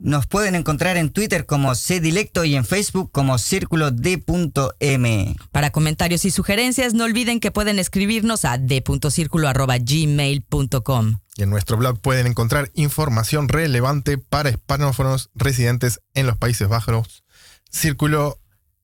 Nos 0.02 0.26
pueden 0.26 0.54
encontrar 0.54 0.96
en 0.96 1.10
Twitter 1.10 1.44
como 1.44 1.74
Cdilecto 1.74 2.46
y 2.46 2.56
en 2.56 2.64
Facebook 2.64 3.10
como 3.12 3.36
Círculo 3.36 3.90
D.M. 3.90 5.36
Para 5.52 5.72
comentarios 5.72 6.24
y 6.24 6.30
sugerencias, 6.30 6.94
no 6.94 7.04
olviden 7.04 7.38
que 7.38 7.50
pueden 7.50 7.78
escribirnos 7.78 8.46
a 8.46 8.56
d.círculo.gmail.com. 8.56 11.18
Y 11.36 11.42
en 11.42 11.50
nuestro 11.50 11.76
blog 11.76 12.00
pueden 12.00 12.26
encontrar 12.26 12.70
información 12.72 13.50
relevante 13.50 14.16
para 14.16 14.48
hispanófonos 14.48 15.28
residentes 15.34 16.00
en 16.14 16.26
los 16.26 16.38
Países 16.38 16.66
Bajos. 16.66 17.22
Círculo 17.70 18.38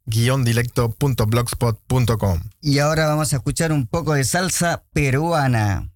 dilecto.blogspot.com. 0.05 2.41
Y 2.61 2.81
ahora 2.81 3.07
vamos 3.07 3.33
a 3.33 3.37
escuchar 3.37 3.73
un 3.73 3.87
poco 3.87 4.13
de 4.13 4.25
salsa 4.25 4.85
peruana. 4.93 5.89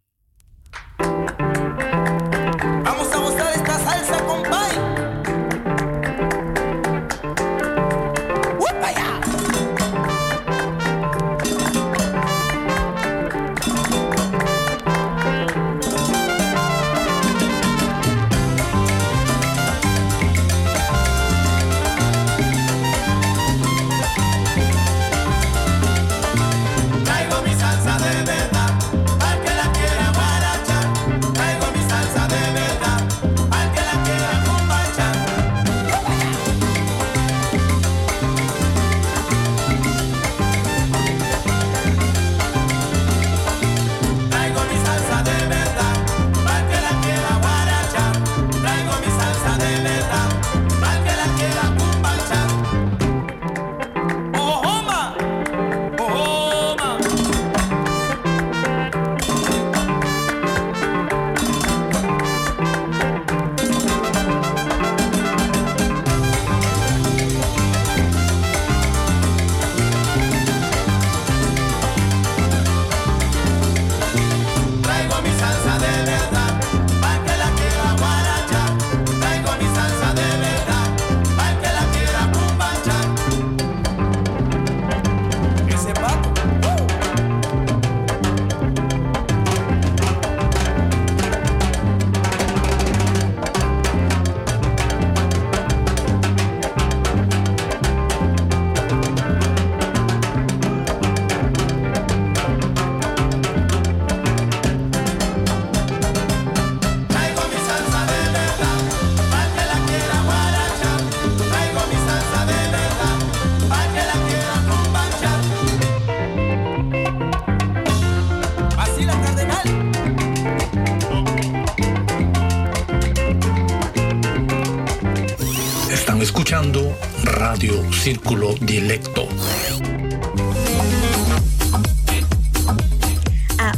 Círculo 128.01 128.55
Dilecto. 128.63 129.29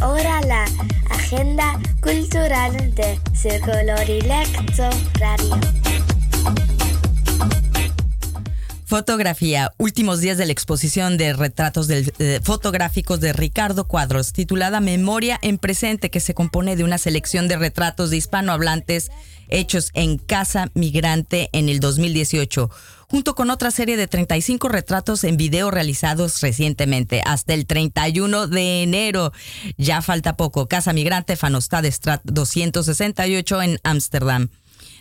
Ahora 0.00 0.40
la 0.42 0.64
agenda 1.10 1.76
cultural 2.00 2.94
de 2.94 3.19
Círculo 3.34 3.96
Dilecto 4.06 4.88
Radio. 5.19 5.58
Fotografía, 8.84 9.72
últimos 9.78 10.20
días 10.20 10.38
de 10.38 10.46
la 10.46 10.52
exposición 10.52 11.16
de 11.16 11.32
retratos 11.32 11.90
eh, 11.90 12.40
fotográficos 12.44 13.19
de 13.20 13.32
Ricardo 13.32 13.88
Cuadros, 13.88 14.32
titulada 14.32 14.80
Memoria 14.80 15.38
en 15.42 15.58
Presente, 15.58 16.10
que 16.10 16.20
se 16.20 16.34
compone 16.34 16.76
de 16.76 16.84
una 16.84 16.98
selección 16.98 17.48
de 17.48 17.56
retratos 17.56 18.10
de 18.10 18.19
hispanohablantes 18.19 19.10
hechos 19.48 19.90
en 19.94 20.19
Casa 20.19 20.70
Migrante 20.74 21.48
en 21.52 21.69
el 21.69 21.80
2018, 21.80 22.70
junto 23.12 23.34
con 23.34 23.50
otra 23.50 23.70
serie 23.70 23.98
de 23.98 24.08
35 24.08 24.70
retratos 24.70 25.22
en 25.24 25.36
video 25.36 25.70
realizados 25.70 26.40
recientemente, 26.40 27.20
hasta 27.26 27.52
el 27.52 27.66
31 27.66 28.46
de 28.46 28.82
enero. 28.82 29.32
Ya 29.76 30.00
falta 30.00 30.38
poco. 30.38 30.66
Casa 30.66 30.94
Migrante, 30.94 31.36
Fanostad 31.36 31.84
Strat 31.84 32.22
268 32.24 33.60
en 33.60 33.78
Ámsterdam. 33.84 34.48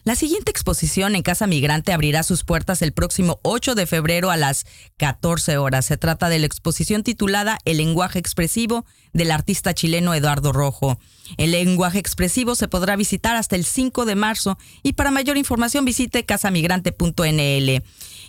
La 0.03 0.15
siguiente 0.15 0.49
exposición 0.49 1.13
en 1.13 1.21
Casa 1.21 1.45
Migrante 1.45 1.93
abrirá 1.93 2.23
sus 2.23 2.43
puertas 2.43 2.81
el 2.81 2.91
próximo 2.91 3.39
8 3.43 3.75
de 3.75 3.85
febrero 3.85 4.31
a 4.31 4.37
las 4.37 4.65
14 4.97 5.57
horas. 5.57 5.85
Se 5.85 5.95
trata 5.95 6.27
de 6.27 6.39
la 6.39 6.47
exposición 6.47 7.03
titulada 7.03 7.59
El 7.65 7.77
lenguaje 7.77 8.17
expresivo 8.17 8.83
del 9.13 9.29
artista 9.29 9.75
chileno 9.75 10.15
Eduardo 10.15 10.53
Rojo. 10.53 10.97
El 11.37 11.51
lenguaje 11.51 11.99
expresivo 11.99 12.55
se 12.55 12.67
podrá 12.67 12.95
visitar 12.95 13.35
hasta 13.35 13.55
el 13.55 13.63
5 13.63 14.05
de 14.05 14.15
marzo 14.15 14.57
y 14.81 14.93
para 14.93 15.11
mayor 15.11 15.37
información 15.37 15.85
visite 15.85 16.25
casamigrante.nl. 16.25 17.83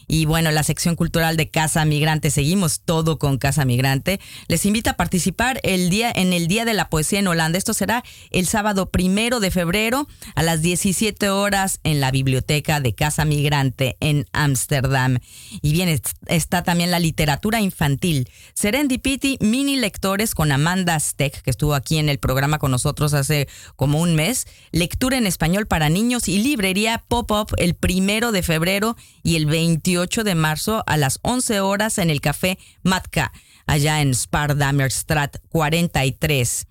Y 0.09 0.27
bueno, 0.27 0.51
la 0.51 0.63
sección 0.63 0.97
cultural 0.97 1.37
de 1.37 1.49
Casa 1.49 1.85
Migrante, 1.85 2.31
seguimos 2.31 2.81
todo 2.81 3.19
con 3.19 3.39
Casa 3.39 3.65
Migrante. 3.65 4.21
Les 4.49 4.67
invita 4.67 4.91
a 4.91 4.97
participar 4.97 5.61
el 5.63 5.91
día, 5.91 6.13
en 6.15 6.33
el 6.33 6.49
Día 6.49 6.65
de 6.65 6.75
la 6.75 6.91
Poesía 6.91 7.21
en 7.21 7.29
Holanda. 7.29 7.57
Esto 7.57 7.73
será 7.73 8.03
el 8.31 8.47
sábado 8.47 8.91
primero 8.91 9.41
de 9.41 9.51
febrero 9.51 10.09
a 10.35 10.43
las 10.43 10.61
17 10.61 11.31
horas 11.31 11.62
en 11.85 12.01
la 12.01 12.11
biblioteca 12.11 12.81
de 12.81 12.95
Casa 12.95 13.25
Migrante 13.25 13.97
en 14.01 14.27
Ámsterdam. 14.33 15.19
Y 15.63 15.73
bien, 15.73 16.01
está 16.27 16.63
también 16.63 16.91
la 16.91 16.99
literatura 16.99 17.61
infantil. 17.61 18.29
Serendipity 18.55 19.39
Mini 19.41 19.77
Lectores 19.77 20.35
con 20.35 20.51
Amanda 20.51 20.99
Steck, 20.99 21.43
que 21.43 21.51
estuvo 21.51 21.75
aquí 21.75 21.99
en 21.99 22.09
el 22.09 22.19
programa 22.19 22.59
con 22.59 22.71
nosotros 22.71 23.15
hace 23.15 23.49
como 23.77 24.01
un 24.01 24.15
mes. 24.15 24.47
Lectura 24.73 25.19
en 25.19 25.27
español 25.27 25.67
para 25.67 25.89
niños 25.89 26.29
y 26.29 26.39
librería 26.39 27.05
Pop-Up 27.07 27.55
el 27.59 27.75
primero 27.75 28.33
de 28.33 28.43
febrero 28.43 28.97
y 29.23 29.37
el 29.37 29.47
28 29.47 30.25
de 30.25 30.35
marzo 30.35 30.83
a 30.87 30.97
las 30.97 31.19
11 31.23 31.61
horas 31.61 31.99
en 31.99 32.11
el 32.11 32.21
Café 32.21 32.59
Matka, 32.83 33.33
allá 33.67 34.01
en 34.01 34.15
Strat 34.15 35.37
43. 35.49 36.67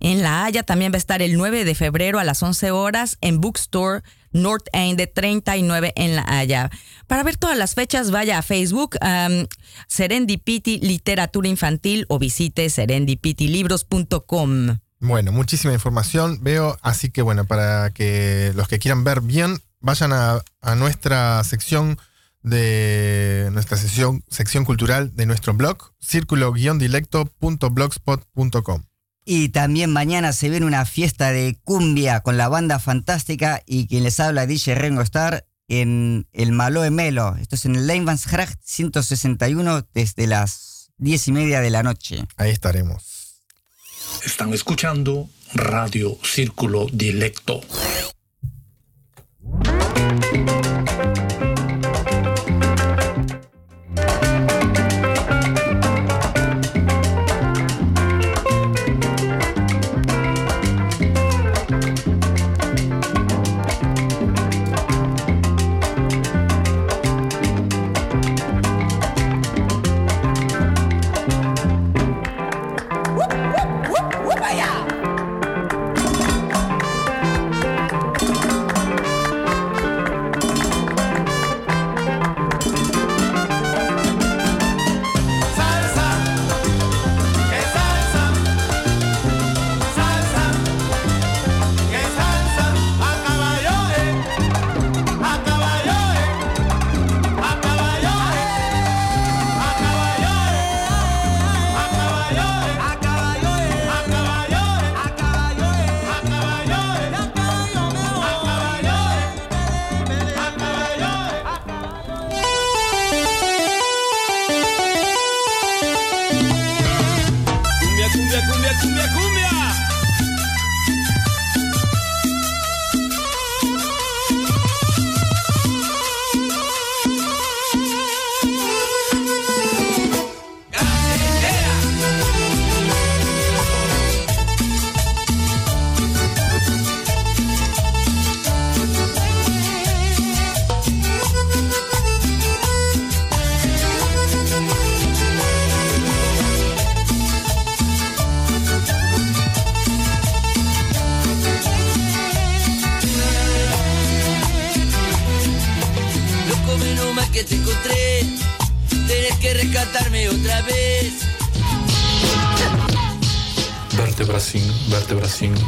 En 0.00 0.22
La 0.22 0.44
Haya 0.44 0.62
también 0.62 0.92
va 0.92 0.96
a 0.96 0.98
estar 0.98 1.22
el 1.22 1.36
9 1.36 1.64
de 1.64 1.74
febrero 1.74 2.18
a 2.18 2.24
las 2.24 2.42
11 2.42 2.70
horas 2.70 3.18
en 3.20 3.40
Bookstore 3.40 4.02
North 4.32 4.66
End 4.72 4.98
de 4.98 5.06
39 5.06 5.92
en 5.96 6.16
La 6.16 6.24
Haya. 6.26 6.70
Para 7.06 7.22
ver 7.22 7.36
todas 7.36 7.56
las 7.56 7.74
fechas, 7.74 8.10
vaya 8.10 8.38
a 8.38 8.42
Facebook 8.42 8.96
Serendipity 9.86 10.80
Literatura 10.80 11.48
Infantil 11.48 12.06
o 12.08 12.18
visite 12.18 12.68
serendipitylibros.com. 12.70 14.78
Bueno, 15.00 15.30
muchísima 15.30 15.72
información 15.72 16.40
veo, 16.42 16.76
así 16.82 17.10
que 17.10 17.22
bueno, 17.22 17.44
para 17.44 17.90
que 17.90 18.52
los 18.56 18.66
que 18.66 18.80
quieran 18.80 19.04
ver 19.04 19.20
bien, 19.20 19.62
vayan 19.80 20.12
a, 20.12 20.42
nuestra 20.76 21.42
sección 21.44 21.96
de 22.42 23.48
nuestra 23.52 23.76
sección, 23.76 24.24
sección 24.28 24.64
cultural 24.64 25.14
de 25.14 25.26
nuestro 25.26 25.54
blog, 25.54 25.92
círculo-dilecto.blogspot.com. 26.00 28.87
Y 29.30 29.50
también 29.50 29.90
mañana 29.90 30.32
se 30.32 30.48
viene 30.48 30.64
una 30.64 30.86
fiesta 30.86 31.32
de 31.32 31.60
cumbia 31.62 32.20
con 32.20 32.38
la 32.38 32.48
banda 32.48 32.78
fantástica 32.78 33.62
y 33.66 33.86
quien 33.86 34.04
les 34.04 34.18
habla 34.20 34.46
DJ 34.46 34.74
Rengo 34.74 35.02
Star 35.02 35.46
en 35.68 36.26
el 36.32 36.50
Malo 36.52 36.90
Melo. 36.90 37.36
Esto 37.38 37.56
es 37.56 37.66
en 37.66 37.76
el 37.76 37.86
Leinvansgracht 37.86 38.58
161 38.62 39.86
desde 39.92 40.26
las 40.26 40.92
10 40.96 41.28
y 41.28 41.32
media 41.32 41.60
de 41.60 41.68
la 41.68 41.82
noche. 41.82 42.24
Ahí 42.38 42.50
estaremos. 42.52 43.42
Están 44.24 44.54
escuchando 44.54 45.28
Radio 45.52 46.16
Círculo 46.22 46.86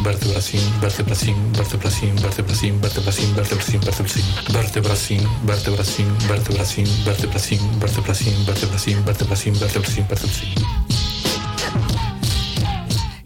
vértebra 0.03 0.41
sin, 0.41 0.81
vértebra 0.81 1.15
sin, 1.15 1.53
vértebra 1.53 1.91
sin, 1.91 2.15
vértebra 2.17 2.55
sin, 2.55 2.81
vértebra 2.81 3.13
sin, 3.13 3.35
vértebra 3.37 4.07
sin, 4.07 4.21
vértebra 4.53 4.95
sin, 4.95 5.27
vértebra 5.47 5.85
sin, 5.85 6.07
vértebra 6.27 6.65
sin, 6.65 8.47
vértebra 8.47 8.79
sin, 8.79 9.05
vértebra 9.05 9.37
sin, 9.37 10.09
vértebra 10.09 10.29
sin. 10.29 10.90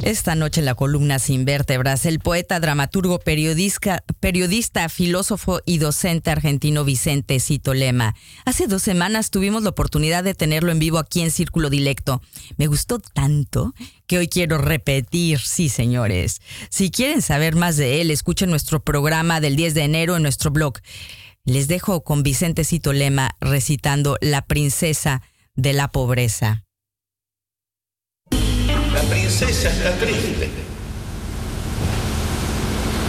Esta 0.04 0.34
noche 0.34 0.60
en 0.60 0.66
la 0.66 0.74
columna 0.74 1.18
Sin 1.18 1.46
Vértebras, 1.46 2.04
el 2.04 2.18
poeta, 2.18 2.60
dramaturgo, 2.60 3.20
periodista, 3.20 4.04
periodista, 4.20 4.90
filósofo 4.90 5.62
y 5.64 5.78
docente 5.78 6.30
argentino 6.30 6.84
Vicente 6.84 7.40
Cito 7.40 7.72
Lema. 7.72 8.14
Hace 8.44 8.66
dos 8.66 8.82
semanas 8.82 9.30
tuvimos 9.30 9.62
la 9.62 9.70
oportunidad 9.70 10.22
de 10.22 10.34
tenerlo 10.34 10.72
en 10.72 10.78
vivo 10.78 10.98
aquí 10.98 11.22
en 11.22 11.30
Círculo 11.30 11.70
Dilecto. 11.70 12.20
Me 12.58 12.66
gustó 12.66 12.98
tanto 12.98 13.72
que 14.06 14.18
hoy 14.18 14.28
quiero 14.28 14.58
repetir, 14.58 15.38
sí 15.38 15.70
señores. 15.70 16.42
Si 16.68 16.90
quieren 16.90 17.22
saber 17.22 17.54
más 17.54 17.78
de 17.78 18.02
él, 18.02 18.10
escuchen 18.10 18.50
nuestro 18.50 18.84
programa 18.84 19.40
del 19.40 19.56
10 19.56 19.72
de 19.72 19.84
enero 19.84 20.16
en 20.16 20.22
nuestro 20.22 20.50
blog. 20.50 20.80
Les 21.46 21.66
dejo 21.66 22.04
con 22.04 22.22
Vicente 22.22 22.64
Cito 22.64 22.92
Lema 22.92 23.36
recitando 23.40 24.18
La 24.20 24.42
princesa 24.42 25.22
de 25.54 25.72
la 25.72 25.88
pobreza. 25.88 26.64
La 29.34 29.40
princesa 29.40 29.68
está 29.68 29.90
triste. 29.96 30.48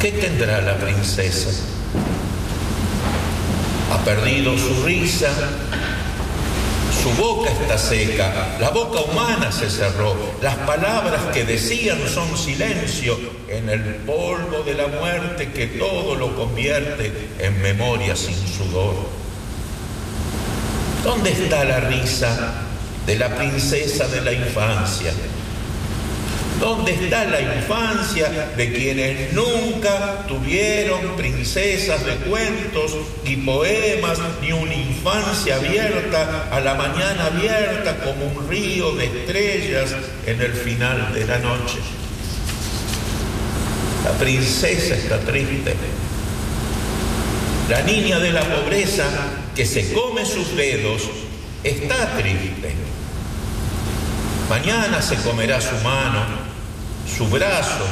¿Qué 0.01 0.12
tendrá 0.12 0.60
la 0.60 0.75
princesa? 0.75 1.51
Ha 3.94 4.03
perdido 4.03 4.58
su 4.58 4.84
risa, 4.84 5.29
Su 7.03 7.12
boca 7.22 7.51
está 7.51 7.77
seca, 7.77 8.58
la 8.60 8.72
boca 8.72 9.01
humana 9.01 9.51
se 9.51 9.70
cerró. 9.70 10.15
Las 10.41 10.55
palabras 10.55 11.22
que 11.32 11.46
decían 11.46 12.00
son 12.12 12.36
silencio 12.36 13.20
en 13.48 13.70
el 13.70 13.82
polvo 13.98 14.63
de 14.65 14.74
la 14.74 14.88
muerte 14.88 15.51
que 15.51 15.67
todo 15.67 16.15
lo 16.15 16.36
convierte 16.36 17.29
en 17.38 17.62
memoria 17.62 18.15
sin 18.15 18.36
sudor. 18.48 18.96
¿Dónde 21.03 21.34
está 21.34 21.63
la 21.65 21.82
risa 21.82 22.63
de 23.05 23.15
la 23.15 23.36
princesa 23.36 24.08
de 24.08 24.22
la 24.22 24.34
infancia? 24.34 25.13
¿Dónde 26.59 26.93
está 26.93 27.25
la 27.25 27.41
infancia 27.41 28.29
de 28.55 28.71
quienes 28.71 29.33
nunca 29.33 30.25
tuvieron 30.27 31.15
princesas 31.17 32.05
de 32.05 32.15
cuentos 32.15 32.95
ni 33.24 33.35
poemas, 33.35 34.19
ni 34.41 34.51
una 34.51 34.74
infancia 34.74 35.57
abierta 35.57 36.50
a 36.51 36.59
la 36.62 36.75
mañana 36.75 37.25
abierta 37.25 37.97
como 38.03 38.25
un 38.25 38.50
río 38.50 38.93
de 38.93 39.05
estrellas 39.05 39.95
en 40.25 40.41
el 40.41 40.53
final 40.53 41.13
de 41.13 41.25
la 41.25 41.39
noche? 41.39 41.77
La 44.05 44.12
princesa 44.12 44.95
está 44.95 45.19
triste. 45.19 45.75
La 47.69 47.81
niña 47.81 48.19
de 48.19 48.31
la 48.31 48.41
pobreza 48.41 49.05
que 49.55 49.65
se 49.65 49.91
come 49.93 50.25
sus 50.25 50.55
dedos 50.55 51.09
está 51.63 52.15
triste. 52.15 52.85
Mañana 54.49 55.01
se 55.01 55.15
comerá 55.17 55.59
su 55.59 55.75
mano 55.83 56.55
su 57.05 57.27
brazo, 57.27 57.85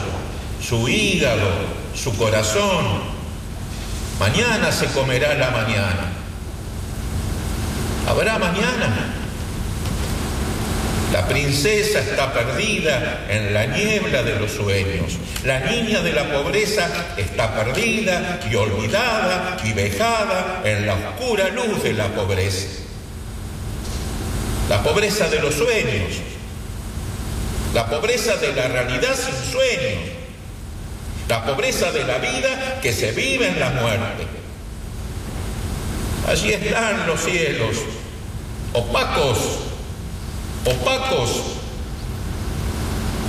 su 0.61 0.87
hígado, 0.87 1.49
su 1.95 2.15
corazón. 2.17 3.13
Mañana 4.19 4.71
se 4.71 4.87
comerá 4.87 5.33
la 5.35 5.51
mañana. 5.51 6.11
¿Habrá 8.07 8.37
mañana? 8.37 9.15
La 11.11 11.27
princesa 11.27 11.99
está 11.99 12.33
perdida 12.33 13.27
en 13.29 13.53
la 13.53 13.67
niebla 13.67 14.23
de 14.23 14.39
los 14.39 14.51
sueños. 14.51 15.19
La 15.45 15.59
niña 15.59 16.01
de 16.01 16.11
la 16.11 16.31
pobreza 16.33 16.89
está 17.17 17.53
perdida 17.53 18.39
y 18.49 18.55
olvidada 18.55 19.57
y 19.63 19.73
vejada 19.73 20.61
en 20.65 20.87
la 20.87 20.95
oscura 20.95 21.49
luz 21.49 21.83
de 21.83 21.93
la 21.93 22.07
pobreza. 22.07 22.81
La 24.69 24.81
pobreza 24.81 25.29
de 25.29 25.39
los 25.39 25.53
sueños, 25.53 26.13
la 27.73 27.87
pobreza 27.87 28.35
de 28.37 28.53
la 28.53 28.67
realidad 28.67 29.15
sin 29.15 29.51
sueño, 29.51 29.99
la 31.27 31.43
pobreza 31.43 31.91
de 31.91 32.03
la 32.03 32.19
vida 32.19 32.79
que 32.81 32.93
se 32.93 33.11
vive 33.11 33.47
en 33.47 33.59
la 33.59 33.69
muerte. 33.71 34.27
Allí 36.27 36.53
están 36.53 37.07
los 37.07 37.19
cielos, 37.19 37.77
opacos, 38.73 39.37
opacos. 40.65 41.29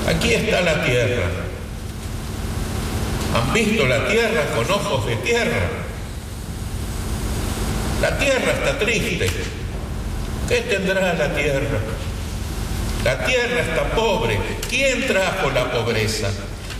Aquí 0.06 0.34
está 0.34 0.60
la 0.60 0.84
tierra. 0.84 1.24
¿Han 3.34 3.52
visto 3.52 3.86
la 3.86 4.06
tierra 4.06 4.44
con 4.54 4.70
ojos 4.70 5.06
de 5.06 5.16
tierra? 5.16 5.68
La 8.02 8.18
tierra 8.18 8.52
está 8.52 8.78
triste. 8.78 9.30
¿Qué 10.48 10.60
tendrá 10.60 11.14
la 11.14 11.34
tierra? 11.34 11.80
La 13.04 13.22
tierra 13.26 13.60
está 13.60 13.84
pobre. 13.90 14.38
¿Quién 14.68 15.06
trajo 15.06 15.50
la 15.50 15.70
pobreza? 15.70 16.30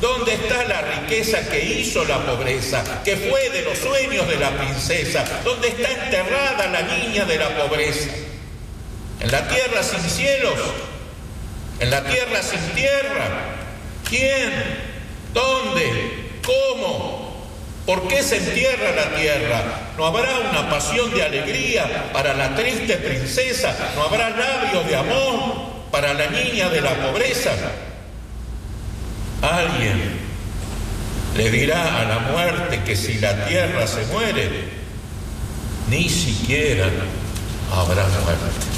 ¿Dónde 0.01 0.33
está 0.33 0.65
la 0.65 0.81
riqueza 0.81 1.47
que 1.51 1.63
hizo 1.63 2.03
la 2.07 2.19
pobreza, 2.25 2.83
que 3.05 3.17
fue 3.17 3.51
de 3.51 3.63
los 3.63 3.77
sueños 3.79 4.27
de 4.27 4.37
la 4.37 4.51
princesa? 4.57 5.23
¿Dónde 5.45 5.69
está 5.69 5.91
enterrada 5.91 6.67
la 6.69 6.83
niña 6.83 7.27
de 7.27 7.39
la 7.39 7.51
pobreza? 7.51 8.09
¿En 9.21 9.31
la 9.31 9.47
tierra 9.49 9.83
sin 9.83 10.01
cielos? 10.01 10.59
¿En 11.81 11.91
la 11.91 12.03
tierra 12.05 12.43
sin 12.43 12.61
tierra? 12.75 13.29
¿Quién? 14.09 14.51
¿Dónde? 15.35 16.41
¿Cómo? 16.45 17.45
¿Por 17.85 18.09
qué 18.09 18.23
se 18.23 18.39
entierra 18.39 18.93
la 18.93 19.15
tierra? 19.15 19.63
¿No 19.99 20.07
habrá 20.07 20.39
una 20.51 20.71
pasión 20.71 21.15
de 21.15 21.23
alegría 21.23 22.11
para 22.15 22.33
la 22.33 22.55
triste 22.57 22.97
princesa? 22.97 23.77
¿No 23.95 24.05
habrá 24.05 24.31
labios 24.31 24.87
de 24.87 24.97
amor? 24.97 25.74
Para 25.95 26.13
la 26.13 26.27
niña 26.29 26.69
de 26.71 26.81
la 26.81 26.93
pobreza, 26.93 27.53
alguien 29.41 30.19
le 31.37 31.49
dirá 31.49 32.01
a 32.01 32.05
la 32.05 32.19
muerte 32.19 32.83
que 32.85 32.97
si 32.97 33.21
la 33.21 33.47
tierra 33.47 33.87
se 33.87 34.05
muere, 34.07 34.71
ni 35.89 36.09
siquiera 36.09 36.87
habrá 37.73 38.09
muerte. 38.09 38.74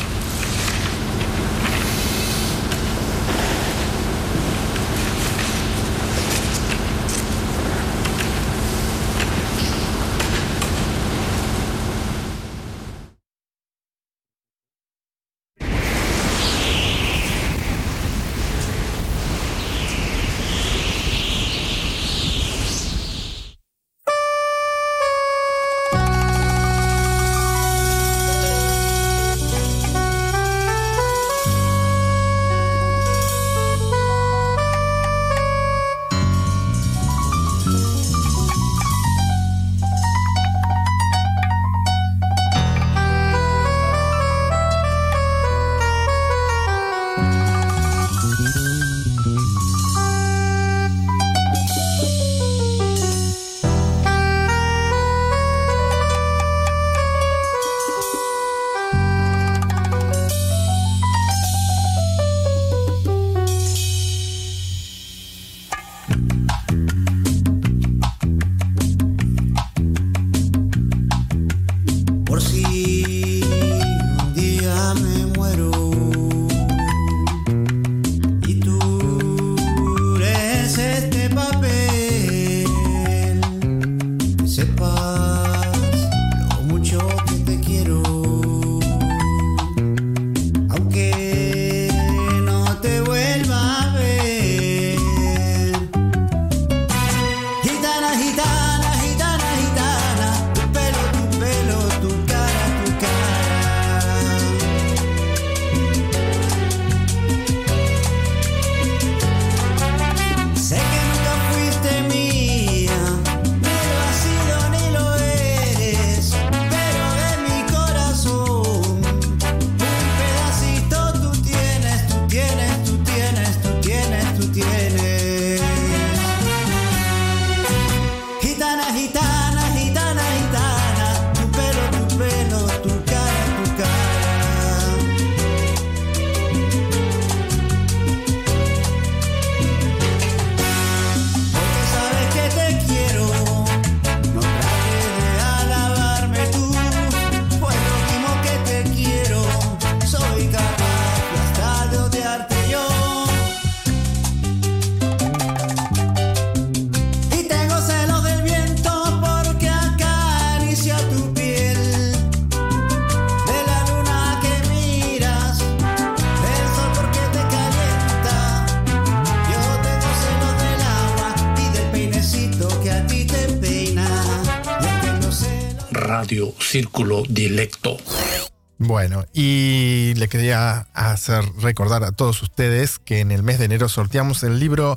Quería 180.28 180.88
hacer 180.95 181.45
recordar 181.59 182.04
a 182.04 182.12
todos 182.12 182.42
ustedes 182.42 182.99
que 182.99 183.21
en 183.21 183.33
el 183.33 183.42
mes 183.42 183.59
de 183.59 183.66
enero 183.66 183.88
sorteamos 183.88 184.42
el 184.42 184.59
libro 184.59 184.97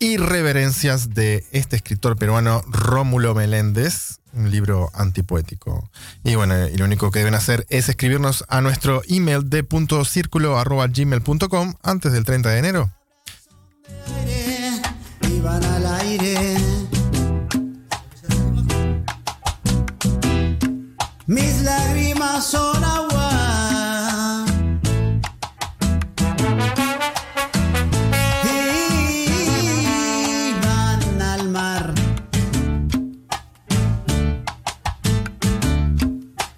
Irreverencias 0.00 1.14
de 1.14 1.44
este 1.52 1.76
escritor 1.76 2.16
peruano 2.16 2.62
Rómulo 2.68 3.34
Meléndez, 3.34 4.20
un 4.32 4.50
libro 4.50 4.90
antipoético. 4.94 5.90
Y 6.22 6.36
bueno, 6.36 6.68
y 6.68 6.76
lo 6.76 6.84
único 6.84 7.10
que 7.10 7.18
deben 7.20 7.34
hacer 7.34 7.66
es 7.68 7.88
escribirnos 7.88 8.44
a 8.48 8.60
nuestro 8.60 9.02
email 9.08 9.50
de 9.50 9.64
punto 9.64 10.02
gmail.com 10.04 11.74
antes 11.82 12.12
del 12.12 12.24
30 12.24 12.48
de 12.50 12.58
enero. 12.58 12.90
Mis 21.26 21.60
lágrimas 21.62 22.46
son 22.46 22.87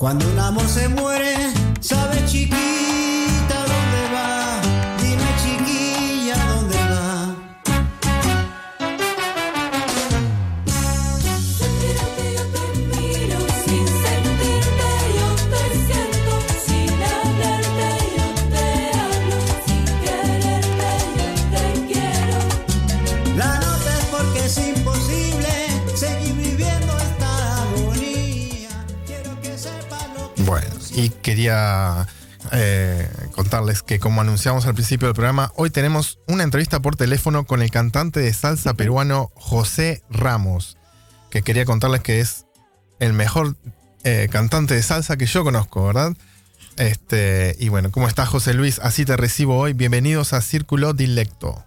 Cuando 0.00 0.26
un 0.30 0.38
amor 0.38 0.66
se 0.66 0.88
muere, 0.88 1.34
quería 31.60 32.06
eh, 32.52 33.08
contarles 33.32 33.82
que 33.82 33.98
como 33.98 34.20
anunciamos 34.20 34.66
al 34.66 34.74
principio 34.74 35.08
del 35.08 35.14
programa, 35.14 35.52
hoy 35.56 35.70
tenemos 35.70 36.18
una 36.26 36.42
entrevista 36.42 36.80
por 36.80 36.96
teléfono 36.96 37.44
con 37.44 37.62
el 37.62 37.70
cantante 37.70 38.20
de 38.20 38.32
salsa 38.32 38.74
peruano 38.74 39.30
José 39.34 40.02
Ramos, 40.10 40.76
que 41.30 41.42
quería 41.42 41.64
contarles 41.64 42.00
que 42.00 42.20
es 42.20 42.46
el 42.98 43.12
mejor 43.12 43.56
eh, 44.04 44.28
cantante 44.30 44.74
de 44.74 44.82
salsa 44.82 45.16
que 45.16 45.26
yo 45.26 45.44
conozco, 45.44 45.86
¿verdad? 45.86 46.16
Este, 46.76 47.56
y 47.58 47.68
bueno, 47.68 47.90
¿cómo 47.90 48.08
estás 48.08 48.28
José 48.28 48.54
Luis? 48.54 48.78
Así 48.78 49.04
te 49.04 49.16
recibo 49.16 49.58
hoy. 49.58 49.74
Bienvenidos 49.74 50.32
a 50.32 50.40
Círculo 50.40 50.94
Dilecto. 50.94 51.62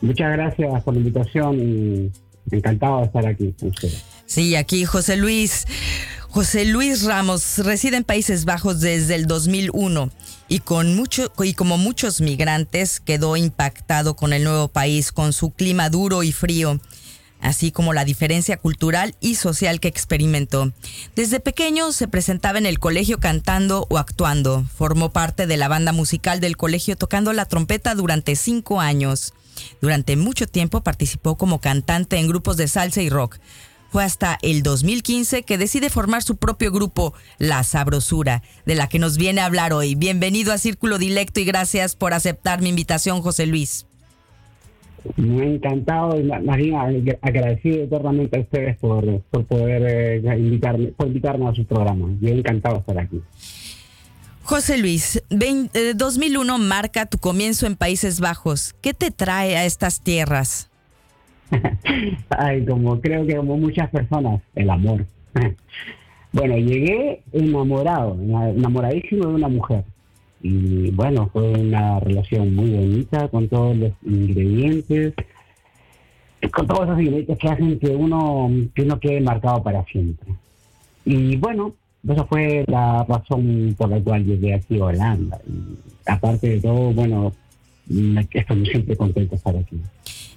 Muchas 0.00 0.32
gracias 0.32 0.82
por 0.82 0.94
la 0.94 1.00
invitación 1.00 1.58
y 1.58 2.12
encantado 2.50 3.00
de 3.00 3.06
estar 3.06 3.26
aquí 3.26 3.54
con 3.58 3.68
ustedes. 3.68 4.04
Sí, 4.26 4.56
aquí 4.56 4.84
José 4.84 5.16
Luis. 5.16 5.66
José 6.36 6.66
Luis 6.66 7.04
Ramos 7.04 7.56
reside 7.60 7.96
en 7.96 8.04
Países 8.04 8.44
Bajos 8.44 8.82
desde 8.82 9.14
el 9.14 9.26
2001 9.26 10.10
y, 10.48 10.58
con 10.58 10.94
mucho, 10.94 11.32
y 11.42 11.54
como 11.54 11.78
muchos 11.78 12.20
migrantes 12.20 13.00
quedó 13.00 13.38
impactado 13.38 14.16
con 14.16 14.34
el 14.34 14.44
nuevo 14.44 14.68
país, 14.68 15.12
con 15.12 15.32
su 15.32 15.52
clima 15.52 15.88
duro 15.88 16.22
y 16.24 16.32
frío, 16.32 16.78
así 17.40 17.72
como 17.72 17.94
la 17.94 18.04
diferencia 18.04 18.58
cultural 18.58 19.14
y 19.18 19.36
social 19.36 19.80
que 19.80 19.88
experimentó. 19.88 20.74
Desde 21.14 21.40
pequeño 21.40 21.90
se 21.92 22.06
presentaba 22.06 22.58
en 22.58 22.66
el 22.66 22.80
colegio 22.80 23.18
cantando 23.18 23.86
o 23.88 23.96
actuando. 23.96 24.66
Formó 24.76 25.12
parte 25.12 25.46
de 25.46 25.56
la 25.56 25.68
banda 25.68 25.92
musical 25.92 26.40
del 26.40 26.58
colegio 26.58 26.96
tocando 26.96 27.32
la 27.32 27.46
trompeta 27.46 27.94
durante 27.94 28.36
cinco 28.36 28.82
años. 28.82 29.32
Durante 29.80 30.16
mucho 30.16 30.46
tiempo 30.46 30.82
participó 30.82 31.38
como 31.38 31.62
cantante 31.62 32.18
en 32.18 32.28
grupos 32.28 32.58
de 32.58 32.68
salsa 32.68 33.00
y 33.00 33.08
rock. 33.08 33.38
Fue 33.96 34.04
hasta 34.04 34.38
el 34.42 34.62
2015 34.62 35.42
que 35.44 35.56
decide 35.56 35.88
formar 35.88 36.22
su 36.22 36.36
propio 36.36 36.70
grupo, 36.70 37.14
La 37.38 37.62
Sabrosura, 37.64 38.42
de 38.66 38.74
la 38.74 38.90
que 38.90 38.98
nos 38.98 39.16
viene 39.16 39.40
a 39.40 39.46
hablar 39.46 39.72
hoy. 39.72 39.94
Bienvenido 39.94 40.52
a 40.52 40.58
Círculo 40.58 40.98
Dilecto 40.98 41.40
y 41.40 41.46
gracias 41.46 41.96
por 41.96 42.12
aceptar 42.12 42.60
mi 42.60 42.68
invitación, 42.68 43.22
José 43.22 43.46
Luis. 43.46 43.86
Me 45.16 45.40
ha 45.40 45.46
encantado 45.46 46.20
y 46.20 46.24
más 46.24 46.56
bien 46.58 46.74
agradecido 47.22 47.84
eternamente 47.84 48.36
a 48.36 48.40
ustedes 48.42 48.76
por, 48.76 49.22
por 49.30 49.46
poder 49.46 49.82
eh, 50.26 50.38
invitarme, 50.40 50.88
por 50.88 51.06
invitarnos 51.06 51.52
a 51.54 51.56
su 51.56 51.64
programa. 51.64 52.08
Yo 52.20 52.28
encantado 52.28 52.74
de 52.74 52.80
estar 52.80 52.98
aquí. 52.98 53.22
José 54.42 54.76
Luis, 54.76 55.22
vein- 55.30 55.70
eh, 55.72 55.94
2001 55.96 56.58
marca 56.58 57.06
tu 57.06 57.16
comienzo 57.16 57.64
en 57.66 57.76
Países 57.76 58.20
Bajos. 58.20 58.74
¿Qué 58.82 58.92
te 58.92 59.10
trae 59.10 59.56
a 59.56 59.64
estas 59.64 60.02
tierras? 60.02 60.68
Ay, 62.30 62.64
como 62.64 63.00
creo 63.00 63.26
que 63.26 63.36
como 63.36 63.56
muchas 63.56 63.90
personas, 63.90 64.40
el 64.54 64.70
amor. 64.70 65.06
Bueno, 66.32 66.54
llegué 66.58 67.22
enamorado, 67.32 68.14
enamoradísimo 68.20 69.26
de 69.26 69.34
una 69.36 69.48
mujer. 69.48 69.84
Y 70.42 70.90
bueno, 70.90 71.30
fue 71.32 71.50
una 71.50 71.98
relación 71.98 72.54
muy 72.54 72.72
bonita 72.72 73.28
con 73.28 73.48
todos 73.48 73.74
los 73.74 73.92
ingredientes, 74.04 75.14
con 76.52 76.66
todos 76.66 76.88
esos 76.88 77.00
ingredientes 77.00 77.38
que 77.38 77.48
hacen 77.48 77.78
que 77.78 77.88
uno, 77.88 78.50
que 78.74 78.82
uno 78.82 79.00
quede 79.00 79.22
marcado 79.22 79.62
para 79.62 79.82
siempre. 79.84 80.34
Y 81.06 81.36
bueno, 81.36 81.72
esa 82.06 82.24
fue 82.24 82.64
la 82.68 83.04
razón 83.04 83.74
por 83.78 83.88
la 83.88 84.00
cual 84.00 84.24
llegué 84.24 84.54
aquí 84.54 84.78
a 84.78 84.84
Holanda. 84.84 85.40
Aparte 86.06 86.50
de 86.50 86.60
todo, 86.60 86.92
bueno, 86.92 87.32
estoy 87.88 88.66
siempre 88.66 88.94
contento 88.94 89.30
de 89.30 89.36
estar 89.36 89.56
aquí. 89.56 89.80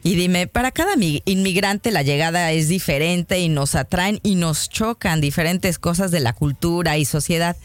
Y 0.03 0.15
dime, 0.15 0.47
para 0.47 0.71
cada 0.71 0.95
mi- 0.95 1.21
inmigrante 1.25 1.91
la 1.91 2.03
llegada 2.03 2.51
es 2.51 2.69
diferente 2.69 3.39
y 3.39 3.49
nos 3.49 3.75
atraen 3.75 4.19
y 4.23 4.35
nos 4.35 4.69
chocan 4.69 5.19
diferentes 5.21 5.77
cosas 5.77 6.09
de 6.11 6.21
la 6.21 6.33
cultura 6.33 6.97
y 6.97 7.05
sociedad. 7.05 7.57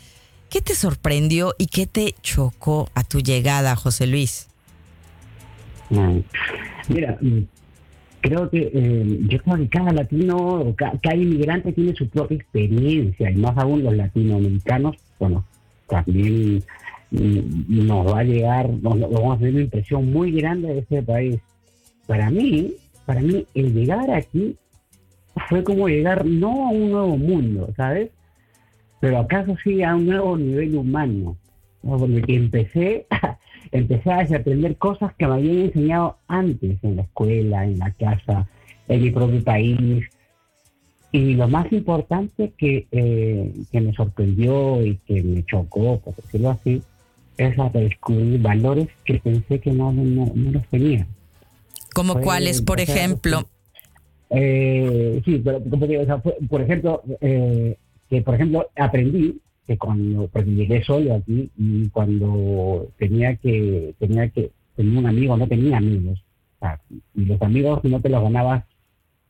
¿Qué 0.51 0.61
te 0.61 0.75
sorprendió 0.75 1.55
y 1.59 1.67
qué 1.67 1.87
te 1.87 2.15
chocó 2.23 2.89
a 2.95 3.05
tu 3.05 3.21
llegada, 3.21 3.77
José 3.77 4.07
Luis? 4.07 4.49
Mira, 6.89 7.19
creo 8.21 8.51
que 8.51 8.71
eh, 8.75 9.19
yo 9.29 9.39
creo 9.39 9.57
que 9.57 9.69
cada 9.69 9.93
latino, 9.93 10.75
ca- 10.77 10.93
cada 11.03 11.17
inmigrante 11.17 11.73
tiene 11.73 11.95
su 11.95 12.09
propia 12.09 12.37
experiencia 12.37 13.31
y 13.31 13.37
más 13.37 13.57
aún 13.57 13.85
los 13.85 13.95
latinoamericanos, 13.97 14.97
bueno, 15.21 15.45
también 15.89 16.65
mm, 17.11 17.87
nos 17.87 18.13
va 18.13 18.21
a 18.21 18.25
llegar, 18.25 18.69
nos, 18.71 18.97
nos 18.97 19.11
vamos 19.11 19.37
a 19.37 19.39
tener 19.39 19.55
una 19.55 19.63
impresión 19.65 20.11
muy 20.13 20.33
grande 20.33 20.69
de 20.75 20.79
este 20.81 21.03
país. 21.03 21.37
Para 22.07 22.31
mí, 22.31 22.75
para 23.07 23.21
mí 23.21 23.47
el 23.55 23.73
llegar 23.73 24.11
aquí 24.11 24.57
fue 25.49 25.65
como 25.65 25.89
llegar 25.89 26.25
no 26.25 26.67
a 26.67 26.71
un 26.71 26.91
nuevo 26.91 27.17
mundo, 27.17 27.69
¿sabes? 27.77 28.11
Pero 29.01 29.19
acaso 29.19 29.57
sí 29.63 29.83
a 29.83 29.95
un 29.95 30.07
nuevo 30.07 30.37
nivel 30.37 30.77
humano, 30.77 31.37
¿no? 31.83 31.99
porque 31.99 32.35
empecé 32.35 33.07
empecé 33.73 34.11
a 34.13 34.19
desaprender 34.19 34.77
cosas 34.77 35.15
que 35.15 35.27
me 35.27 35.35
habían 35.35 35.59
enseñado 35.67 36.19
antes 36.29 36.79
en 36.83 36.97
la 36.97 37.03
escuela, 37.03 37.65
en 37.65 37.79
la 37.79 37.91
casa, 37.93 38.49
en 38.89 39.03
mi 39.03 39.11
propio 39.11 39.43
país. 39.43 40.05
Y 41.13 41.35
lo 41.35 41.49
más 41.49 41.73
importante 41.73 42.53
que, 42.57 42.87
eh, 42.91 43.53
que 43.71 43.81
me 43.81 43.93
sorprendió 43.93 44.85
y 44.85 44.97
que 45.07 45.23
me 45.23 45.45
chocó, 45.45 46.01
por 46.01 46.15
decirlo 46.17 46.51
así, 46.51 46.83
es 47.37 47.59
a 47.59 47.69
descubrir 47.69 48.41
valores 48.41 48.89
que 49.05 49.19
pensé 49.19 49.61
que 49.61 49.73
no, 49.73 49.93
no, 49.93 50.33
no 50.35 50.51
los 50.53 50.67
tenía. 50.69 51.07
¿Como 51.95 52.21
cuáles, 52.21 52.61
por 52.61 52.81
ejemplo? 52.81 53.49
Eh, 54.31 55.23
sí, 55.25 55.41
pero 55.45 55.63
como 55.71 55.87
digo, 55.87 56.03
o 56.03 56.07
sea, 56.07 56.19
fue- 56.21 56.37
por 56.49 56.61
ejemplo, 56.61 57.03
eh, 57.21 57.77
que 58.11 58.21
por 58.23 58.35
ejemplo 58.35 58.69
aprendí 58.77 59.41
que 59.67 59.79
cuando 59.79 60.29
porque 60.29 60.51
llegué 60.51 60.85
solo 60.85 61.15
aquí 61.15 61.51
y 61.57 61.89
cuando 61.89 62.89
tenía 62.99 63.37
que 63.37 63.95
tenía 63.99 64.29
que 64.29 64.51
tenía 64.77 64.99
un 64.99 65.07
amigo 65.07 65.37
no 65.39 65.47
tenía 65.49 65.79
amigos 65.79 66.19
o 66.57 66.59
sea, 66.61 66.81
y 67.15 67.25
los 67.25 67.41
amigos 67.41 67.83
no 67.85 67.99
te 68.01 68.11
los 68.11 68.23
ganabas 68.23 68.65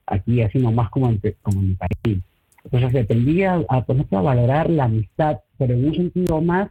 aquí 0.07 0.43
así 0.43 0.59
nomás 0.59 0.91
como 0.91 1.09
en, 1.11 1.21
como 1.41 1.61
en 1.61 1.69
mi 1.69 1.75
país 1.77 2.19
entonces 2.65 3.03
aprendí 3.05 3.45
a, 3.45 3.55
a, 3.69 3.77
a 3.87 4.21
valorar 4.21 4.69
la 4.71 4.85
amistad 4.85 5.39
pero 5.57 5.75
en 5.75 5.87
un 5.87 5.95
sentido 5.95 6.41
más 6.41 6.71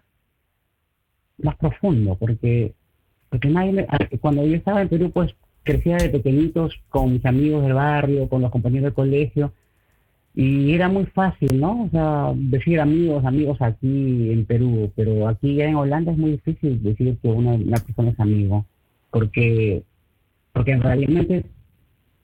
más 1.38 1.56
profundo 1.56 2.16
porque 2.20 2.74
porque 3.30 3.48
nadie 3.48 3.72
me- 3.72 3.88
cuando 4.20 4.46
yo 4.46 4.56
estaba 4.58 4.82
en 4.82 4.90
Perú 4.90 5.10
pues 5.12 5.34
crecía 5.64 5.98
de 5.98 6.10
pequeñitos 6.10 6.80
con 6.90 7.14
mis 7.14 7.26
amigos 7.26 7.64
del 7.64 7.74
barrio, 7.74 8.30
con 8.30 8.42
los 8.42 8.52
compañeros 8.52 8.86
del 8.86 8.94
colegio, 8.94 9.54
y 10.36 10.74
era 10.74 10.90
muy 10.90 11.06
fácil, 11.06 11.60
¿no? 11.60 11.84
O 11.84 11.90
sea, 11.90 12.34
decir 12.36 12.80
amigos, 12.80 13.24
amigos 13.26 13.62
aquí 13.62 14.32
en 14.32 14.46
Perú, 14.46 14.92
pero 14.96 15.28
aquí 15.28 15.56
ya 15.56 15.66
en 15.66 15.76
Holanda 15.76 16.12
es 16.12 16.18
muy 16.18 16.32
difícil 16.32 16.82
decir 16.82 17.18
que 17.22 17.28
una, 17.28 17.52
una 17.54 17.78
persona 17.78 18.10
es 18.12 18.20
amigo, 18.20 18.66
porque 19.12 19.84
porque 20.54 20.76
realmente 20.78 21.46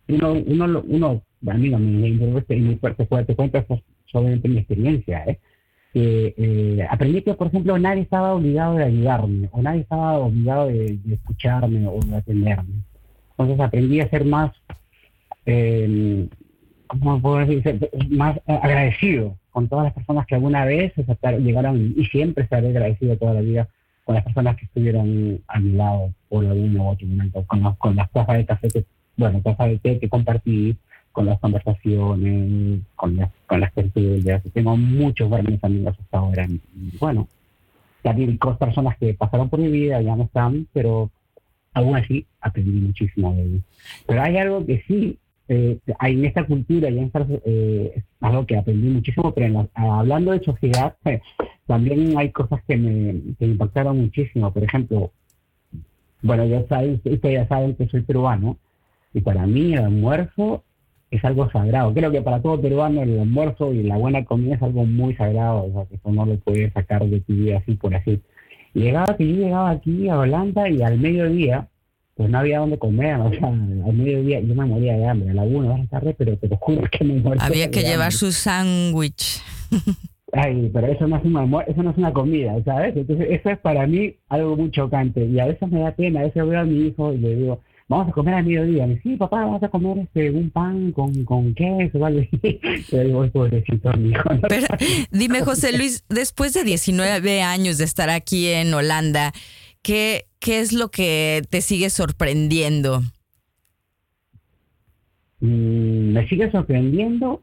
uno, 0.08 0.34
uno, 0.34 0.84
uno 0.88 1.22
a 1.48 1.54
mí, 1.54 1.70
mí, 1.70 2.12
me- 2.12 3.24
te 3.26 3.36
cuento, 3.36 3.66
solamente 4.06 4.50
mi 4.50 4.58
experiencia, 4.60 5.24
¿eh? 5.26 5.40
eh, 6.38 6.88
aprendí 6.90 7.22
que, 7.24 7.34
por 7.34 7.48
ejemplo, 7.48 7.78
nadie 7.80 8.04
estaba 8.04 8.34
obligado 8.34 8.76
de 8.76 8.84
ayudarme, 8.84 9.50
o 9.52 9.62
nadie 9.62 9.82
estaba 9.82 10.18
obligado 10.20 10.68
de, 10.68 10.98
de 11.04 11.14
escucharme 11.16 11.88
o 11.88 12.00
de 12.00 12.16
atenderme. 12.16 12.84
Entonces 13.40 13.60
aprendí 13.66 14.02
a 14.02 14.10
ser 14.10 14.26
más, 14.26 14.52
eh, 15.46 16.28
¿cómo 16.88 17.22
puedo 17.22 17.38
decir? 17.38 17.90
Más 18.10 18.36
eh, 18.48 18.60
agradecido 18.62 19.38
con 19.52 19.70
todas 19.70 19.86
las 19.86 19.94
personas 19.94 20.26
que 20.28 20.36
alguna 20.36 20.66
vez 20.66 20.94
aceptaron- 20.98 21.44
llegaron, 21.44 21.94
y 21.96 22.04
siempre 22.06 22.44
estaré 22.44 22.68
agradecido 22.68 23.16
toda 23.18 23.34
la 23.36 23.42
vida 23.42 23.70
con 24.04 24.16
las 24.16 24.26
personas 24.26 24.58
que 24.58 24.66
estuvieron 24.66 25.40
a 25.48 25.60
mi 25.60 25.72
lado 25.72 26.14
por 26.28 26.46
algún 26.46 26.76
u 26.78 26.90
otro 26.90 27.08
momento, 27.08 27.44
con, 27.48 27.62
los- 27.64 27.78
con 27.78 27.96
las 27.96 28.12
tazas 28.12 28.38
de 28.38 28.46
café 28.46 28.68
que, 28.68 28.84
bueno, 29.16 29.42
tazas 29.42 29.70
de 29.70 29.80
té 29.80 30.00
que 30.00 30.10
compartí, 30.10 30.76
con 31.14 31.26
las 31.26 31.40
conversaciones, 31.40 32.82
con 32.96 33.16
las, 33.16 33.32
con 33.48 33.60
las 33.62 33.74
tertulias. 33.74 34.44
Tengo 34.54 34.76
muchos 34.78 35.28
buenos 35.30 35.62
amigos 35.64 35.96
hasta 36.00 36.18
ahora. 36.18 36.48
Bueno, 37.00 37.28
también 38.04 38.38
con 38.38 38.58
personas 38.58 38.98
que 38.98 39.14
pasaron 39.14 39.50
por 39.50 39.60
mi 39.60 39.70
vida, 39.70 40.02
ya 40.02 40.16
no 40.16 40.24
están, 40.24 40.68
pero 40.74 41.10
aún 41.80 41.96
así 41.96 42.26
aprendí 42.42 42.72
muchísimo 42.80 43.34
de 43.34 43.42
ellos. 43.44 43.62
Pero 44.08 44.22
hay 44.22 44.38
algo 44.38 44.66
que 44.66 44.84
sí, 44.88 45.18
eh, 45.48 45.78
hay 45.98 46.14
en 46.14 46.26
esta 46.26 46.46
cultura 46.46 46.90
y 46.90 46.98
en 46.98 47.04
esta, 47.06 47.26
eh, 47.46 48.04
algo 48.22 48.46
que 48.46 48.58
aprendí 48.58 48.88
muchísimo, 48.90 49.34
pero 49.34 49.48
en 49.48 49.54
la- 49.54 49.70
hablando 49.74 50.32
de 50.32 50.44
sociedad, 50.44 50.96
eh, 51.06 51.22
también 51.66 52.18
hay 52.18 52.30
cosas 52.32 52.62
que 52.68 52.78
me, 52.78 53.14
que 53.38 53.46
me 53.46 53.52
impactaron 53.54 54.00
muchísimo. 54.00 54.52
Por 54.54 54.64
ejemplo, 54.64 55.12
bueno, 56.22 56.46
ya 56.46 56.66
saben, 56.68 57.02
ustedes 57.04 57.22
ya 57.34 57.48
saben 57.48 57.76
que 57.76 57.88
soy 57.88 58.02
peruano, 58.02 58.58
y 59.14 59.22
para 59.22 59.48
mí 59.48 59.74
el 59.74 59.80
almuerzo 59.80 60.64
es 61.12 61.24
algo 61.26 61.50
sagrado. 61.50 61.94
Creo 61.94 62.12
que 62.12 62.22
para 62.22 62.42
todo 62.42 62.62
peruano 62.62 63.02
el 63.02 63.20
almuerzo 63.20 63.74
y 63.74 63.82
la 63.84 63.98
buena 63.98 64.24
comida 64.26 64.56
es 64.56 64.62
algo 64.62 64.86
muy 64.86 65.16
sagrado, 65.16 65.64
o 65.66 65.72
sea, 65.74 65.86
que 65.86 65.96
eso 65.96 66.12
no 66.12 66.26
lo 66.26 66.38
puedes 66.38 66.72
sacar 66.74 67.04
de 67.08 67.20
tu 67.22 67.34
vida 67.34 67.58
así 67.58 67.74
por 67.76 67.96
así. 67.96 68.22
Llegaba 68.74 69.16
que 69.18 69.28
yo 69.28 69.36
llegaba 69.36 69.70
aquí 69.72 70.08
a 70.10 70.20
Holanda 70.20 70.70
y 70.70 70.82
al 70.82 71.00
mediodía, 71.00 71.68
pues 72.16 72.30
no 72.30 72.40
había 72.40 72.60
dónde 72.60 72.78
comer, 72.78 73.16
o 73.16 73.30
sea, 73.32 73.48
al 73.48 73.94
mediodía 73.94 74.40
yo 74.42 74.54
me 74.56 74.66
moría 74.66 74.96
de 74.98 75.08
hambre, 75.08 75.32
a 75.32 75.34
la 75.34 75.44
una 75.44 75.74
de 75.74 75.78
la 75.80 75.86
tarde, 75.88 76.16
pero 76.18 76.38
te 76.38 76.48
lo 76.48 76.58
juro 76.58 76.82
que 76.92 77.04
me 77.04 77.16
moría 77.16 77.42
Había 77.44 77.72
que 77.72 77.82
llevar 77.82 78.08
hambre. 78.08 78.12
su 78.18 78.32
sándwich. 78.32 79.42
Ay, 80.32 80.70
pero 80.72 80.88
eso 80.88 81.08
no 81.08 81.18
es 81.18 81.26
un 81.26 81.34
almuer- 81.34 81.66
eso 81.68 81.82
no 81.82 81.90
es 81.90 81.98
una 81.98 82.14
comida, 82.14 82.54
¿sabes? 82.64 82.96
Entonces, 82.96 83.28
eso 83.32 83.50
es 83.50 83.58
para 83.58 83.88
mí 83.88 84.14
algo 84.28 84.56
muy 84.56 84.70
chocante. 84.70 85.26
Y 85.26 85.40
a 85.40 85.46
veces 85.48 85.68
me 85.70 85.80
da 85.80 85.92
pena, 85.92 86.20
a 86.20 86.24
veces 86.24 86.46
veo 86.48 86.60
a 86.60 86.66
mi 86.66 86.88
hijo 86.88 87.12
y 87.14 87.18
le 87.18 87.36
digo, 87.36 87.62
vamos 87.90 88.08
a 88.10 88.12
comer 88.14 88.36
al 88.36 88.46
mediodía. 88.46 88.88
Me 88.88 88.94
dice, 88.96 89.10
sí, 89.10 89.16
papá, 89.18 89.44
vamos 89.46 89.62
a 89.64 89.68
comer 89.70 89.98
este, 90.00 90.32
un 90.32 90.50
pan 90.52 90.92
con, 90.94 91.26
con 91.26 91.54
queso, 91.56 92.00
¿vale? 92.00 92.30
Y 92.42 92.96
le 92.96 93.04
digo, 93.06 93.24
"Ay, 93.24 93.30
pobrecito 93.32 93.92
mi 93.98 94.12
hijo. 94.12 94.34
¿no? 94.34 94.42
Pero 94.48 94.68
dime, 95.12 95.42
José 95.42 95.78
Luis, 95.78 96.06
después 96.08 96.54
de 96.54 96.64
19 96.64 97.42
años 97.42 97.78
de 97.78 97.84
estar 97.86 98.10
aquí 98.10 98.48
en 98.48 98.74
Holanda, 98.74 99.34
¿qué, 99.82 100.28
qué 100.40 100.60
es 100.62 100.72
lo 100.72 100.90
que 100.90 101.42
te 101.50 101.60
sigue 101.62 101.90
sorprendiendo? 101.90 103.02
Mm, 105.42 106.14
me 106.14 106.28
sigue 106.28 106.52
sorprendiendo. 106.52 107.42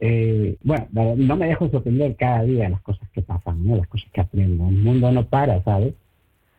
eh, 0.00 0.56
bueno, 0.62 0.88
no 1.16 1.36
me 1.36 1.46
dejo 1.46 1.70
sorprender 1.70 2.16
cada 2.16 2.42
día 2.42 2.68
las 2.68 2.82
cosas 2.82 3.08
que 3.10 3.22
pasan, 3.22 3.64
¿no? 3.64 3.76
las 3.76 3.86
cosas 3.88 4.10
que 4.12 4.20
aprendo. 4.20 4.68
El 4.68 4.76
mundo 4.76 5.12
no 5.12 5.26
para, 5.26 5.62
¿sabes? 5.64 5.94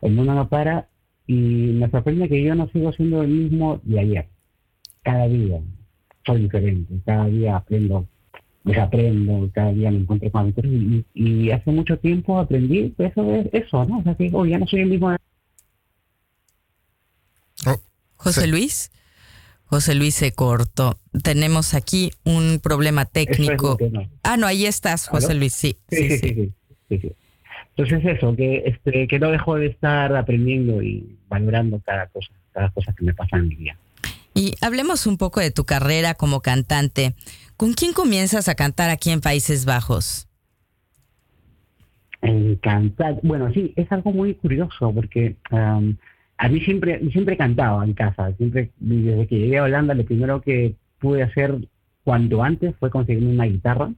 El 0.00 0.12
mundo 0.12 0.34
no 0.34 0.48
para 0.48 0.88
y 1.26 1.34
me 1.34 1.90
sorprende 1.90 2.28
que 2.28 2.42
yo 2.42 2.54
no 2.54 2.68
sigo 2.68 2.92
siendo 2.92 3.22
el 3.22 3.28
mismo 3.28 3.80
de 3.82 4.00
ayer. 4.00 4.28
Cada 5.02 5.26
día 5.28 5.60
soy 6.26 6.42
diferente, 6.42 6.94
cada 7.04 7.26
día 7.26 7.56
aprendo, 7.56 8.08
desaprendo, 8.64 9.50
cada 9.52 9.72
día 9.72 9.90
me 9.90 9.98
encuentro 9.98 10.30
con 10.30 10.40
aventuras 10.42 10.72
y, 10.72 11.04
y 11.14 11.50
hace 11.50 11.70
mucho 11.70 11.98
tiempo 11.98 12.38
aprendí 12.38 12.94
eso 12.98 13.34
es 13.34 13.48
eso, 13.52 13.84
¿no? 13.84 13.98
O 13.98 14.02
sea, 14.02 14.14
que 14.14 14.30
oh, 14.32 14.46
ya 14.46 14.58
no 14.58 14.66
soy 14.66 14.80
el 14.80 14.88
mismo 14.90 15.10
de 15.10 15.18
José 18.16 18.42
Sí. 18.42 18.46
Luis. 18.48 18.90
José 19.66 19.94
Luis 19.94 20.14
se 20.14 20.32
cortó. 20.32 20.98
Tenemos 21.22 21.74
aquí 21.74 22.10
un 22.24 22.60
problema 22.62 23.02
es 23.02 23.10
técnico. 23.10 23.76
Ah, 24.22 24.36
no, 24.36 24.46
ahí 24.46 24.66
estás, 24.66 25.08
José 25.08 25.32
¿Aló? 25.32 25.40
Luis, 25.40 25.52
sí. 25.54 25.76
Sí, 25.90 26.08
sí, 26.08 26.10
sí, 26.10 26.18
sí. 26.18 26.18
sí, 26.18 26.34
sí, 26.34 26.52
sí, 26.88 26.98
sí. 27.00 27.14
Entonces 27.76 28.16
eso, 28.16 28.36
que, 28.36 28.62
este, 28.66 29.08
que 29.08 29.18
no 29.18 29.30
dejo 29.30 29.56
de 29.56 29.66
estar 29.66 30.14
aprendiendo 30.14 30.80
y 30.82 31.16
valorando 31.28 31.80
cada 31.80 32.06
cosa, 32.06 32.32
cada 32.52 32.70
cosa 32.70 32.92
que 32.96 33.04
me 33.04 33.14
pasa 33.14 33.36
en 33.36 33.48
mi 33.48 33.56
vida. 33.56 33.76
Y 34.32 34.54
hablemos 34.60 35.06
un 35.06 35.16
poco 35.16 35.40
de 35.40 35.50
tu 35.50 35.64
carrera 35.64 36.14
como 36.14 36.40
cantante. 36.40 37.14
¿Con 37.56 37.72
quién 37.72 37.92
comienzas 37.92 38.48
a 38.48 38.54
cantar 38.54 38.90
aquí 38.90 39.10
en 39.10 39.20
Países 39.20 39.64
Bajos? 39.64 40.28
En 42.22 42.56
cantar, 42.56 43.18
bueno, 43.22 43.52
sí, 43.52 43.72
es 43.76 43.90
algo 43.92 44.12
muy 44.12 44.34
curioso 44.34 44.92
porque 44.92 45.36
am, 45.50 45.96
a 46.38 46.48
mí 46.48 46.60
siempre, 46.60 47.00
siempre 47.10 47.36
cantaba 47.36 47.84
en 47.84 47.92
casa, 47.92 48.32
siempre, 48.36 48.70
desde 48.78 49.26
que 49.26 49.38
llegué 49.38 49.58
a 49.58 49.64
Holanda, 49.64 49.94
lo 49.94 50.04
primero 50.04 50.40
que 50.40 50.74
pude 50.98 51.22
hacer 51.22 51.56
cuanto 52.02 52.42
antes 52.42 52.74
fue 52.78 52.90
conseguirme 52.90 53.32
una 53.32 53.44
guitarra 53.44 53.92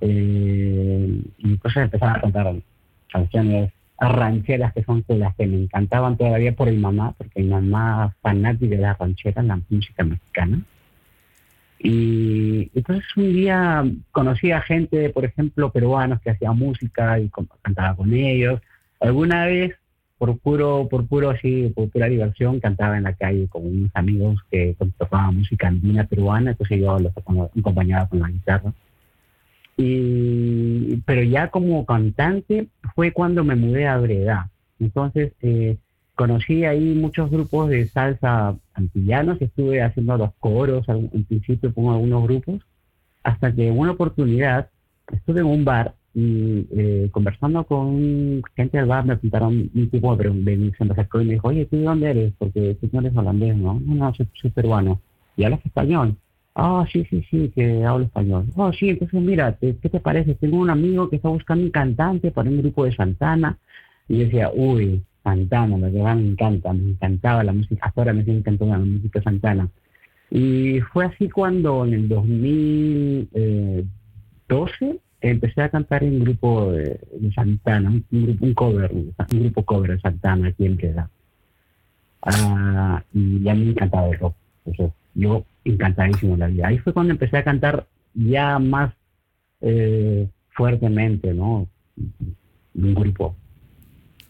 eh, 0.00 1.22
y 1.38 1.46
entonces 1.46 1.82
empezaba 1.82 2.14
a 2.14 2.20
cantar 2.20 2.56
canciones 3.14 3.72
rancheras 3.98 4.72
que 4.74 4.82
son 4.82 5.04
las 5.08 5.34
que 5.36 5.46
me 5.46 5.62
encantaban 5.62 6.16
todavía 6.16 6.54
por 6.54 6.68
mi 6.68 6.76
mamá, 6.76 7.14
porque 7.16 7.42
mi 7.42 7.48
mamá 7.48 8.14
fanática 8.20 8.74
de 8.74 8.82
las 8.82 8.98
rancheras, 8.98 9.44
la 9.44 9.60
música 9.68 10.02
mexicana. 10.02 10.60
Y 11.78 12.70
entonces 12.74 13.04
un 13.16 13.32
día 13.32 13.84
conocí 14.10 14.50
a 14.50 14.62
gente, 14.62 15.10
por 15.10 15.24
ejemplo, 15.24 15.70
peruanos 15.70 16.20
que 16.22 16.30
hacían 16.30 16.58
música 16.58 17.20
y 17.20 17.30
cantaba 17.62 17.94
con 17.94 18.12
ellos. 18.12 18.60
Alguna 19.00 19.46
vez, 19.46 19.76
por 20.18 20.36
puro, 20.38 20.88
por 20.90 21.06
puro 21.06 21.30
así, 21.30 21.72
por 21.74 21.90
pura 21.90 22.06
diversión, 22.06 22.58
cantaba 22.58 22.96
en 22.96 23.04
la 23.04 23.12
calle 23.12 23.46
con 23.48 23.66
unos 23.66 23.90
amigos 23.94 24.40
que 24.50 24.76
tocaban 24.98 25.36
música 25.36 25.68
andina 25.68 26.04
peruana, 26.04 26.52
entonces 26.52 26.80
yo 26.80 26.98
los 26.98 27.12
acompañaba 27.16 28.08
con 28.08 28.20
la 28.20 28.30
guitarra. 28.30 28.72
Y, 29.76 30.96
pero 31.06 31.22
ya 31.22 31.50
como 31.50 31.84
cantante 31.84 32.68
fue 32.94 33.12
cuando 33.12 33.42
me 33.44 33.56
mudé 33.56 33.86
a 33.88 33.98
Breda. 33.98 34.50
Entonces 34.78 35.32
eh, 35.42 35.78
conocí 36.14 36.64
ahí 36.64 36.94
muchos 36.94 37.30
grupos 37.30 37.70
de 37.70 37.86
salsa 37.88 38.56
antillanos, 38.74 39.40
estuve 39.42 39.82
haciendo 39.82 40.16
los 40.16 40.30
coros, 40.38 40.88
al- 40.88 41.10
principio 41.24 41.74
con 41.74 41.88
algunos 41.92 42.22
grupos, 42.24 42.60
hasta 43.24 43.52
que 43.54 43.68
en 43.68 43.78
una 43.78 43.92
oportunidad 43.92 44.70
estuve 45.12 45.40
en 45.40 45.46
un 45.46 45.64
bar 45.64 45.94
y 46.14 46.66
eh, 46.70 47.08
conversando 47.10 47.64
con 47.64 48.40
gente 48.56 48.78
del 48.78 48.86
bar 48.86 49.04
me 49.04 49.16
preguntaron 49.16 49.70
un 49.74 49.90
tipo 49.90 50.16
me- 50.44 50.70
se 50.78 50.84
me 50.84 50.94
y 51.22 51.24
me 51.26 51.32
dijo, 51.34 51.48
oye, 51.48 51.66
¿tú 51.66 51.76
de 51.76 51.82
dónde 51.84 52.10
eres? 52.10 52.32
Porque 52.38 52.76
tú 52.80 52.88
no 52.92 53.00
eres 53.00 53.16
holandés, 53.16 53.56
¿no? 53.56 53.80
No, 53.84 53.94
no, 53.96 54.14
soy, 54.14 54.28
soy 54.34 54.50
peruano. 54.50 55.00
¿Y 55.36 55.42
hablas 55.44 55.64
español? 55.66 56.16
Ah, 56.54 56.86
sí, 56.92 57.04
sí, 57.10 57.26
sí, 57.30 57.50
que 57.54 57.84
hablo 57.84 58.04
español. 58.04 58.46
Oh, 58.54 58.72
sí, 58.72 58.90
entonces 58.90 59.20
mira, 59.20 59.56
¿qué 59.60 59.74
te 59.74 60.00
parece? 60.00 60.34
Tengo 60.36 60.58
un 60.58 60.70
amigo 60.70 61.10
que 61.10 61.16
está 61.16 61.28
buscando 61.28 61.64
un 61.64 61.70
cantante 61.70 62.30
para 62.30 62.48
un 62.48 62.58
grupo 62.58 62.84
de 62.84 62.94
Santana. 62.94 63.58
Y 64.08 64.24
decía, 64.24 64.50
uy, 64.54 65.02
Santana, 65.24 65.76
la 65.78 65.88
verdad 65.88 66.16
me 66.16 66.28
encanta, 66.28 66.72
me 66.72 66.90
encantaba 66.90 67.42
la 67.42 67.52
música, 67.52 67.92
ahora 67.96 68.12
me 68.12 68.24
sigue 68.24 68.38
encantando 68.38 68.76
la 68.76 68.84
música 68.84 69.20
Santana. 69.22 69.68
Y 70.30 70.80
fue 70.92 71.06
así 71.06 71.28
cuando 71.28 71.84
en 71.86 71.94
el 71.94 72.08
2012 72.08 75.00
empecé 75.20 75.62
a 75.62 75.70
cantar 75.70 76.04
en 76.04 76.14
un 76.14 76.20
grupo 76.24 76.72
de, 76.72 77.00
Santana, 77.34 77.90
un, 77.90 78.04
grupo, 78.10 78.44
un 78.44 78.54
cover, 78.54 78.90
un 78.92 79.14
grupo 79.40 79.64
cover 79.64 79.92
de 79.92 80.00
Santana 80.00 80.48
aquí 80.48 80.66
en 80.66 80.76
Queda. 80.76 81.08
Ah, 82.22 83.02
y 83.12 83.42
ya 83.42 83.54
me 83.54 83.70
encantaba 83.70 84.08
el 84.08 84.18
rock. 84.18 84.34
Entonces, 84.66 84.94
yo 85.14 85.44
encantadísimo 85.64 86.36
la 86.36 86.46
vida. 86.48 86.68
Ahí 86.68 86.78
fue 86.78 86.92
cuando 86.92 87.12
empecé 87.12 87.36
a 87.38 87.44
cantar 87.44 87.86
ya 88.14 88.58
más 88.58 88.94
eh, 89.60 90.28
fuertemente, 90.50 91.32
¿no? 91.34 91.68
Un 92.74 92.94
grupo. 92.94 93.36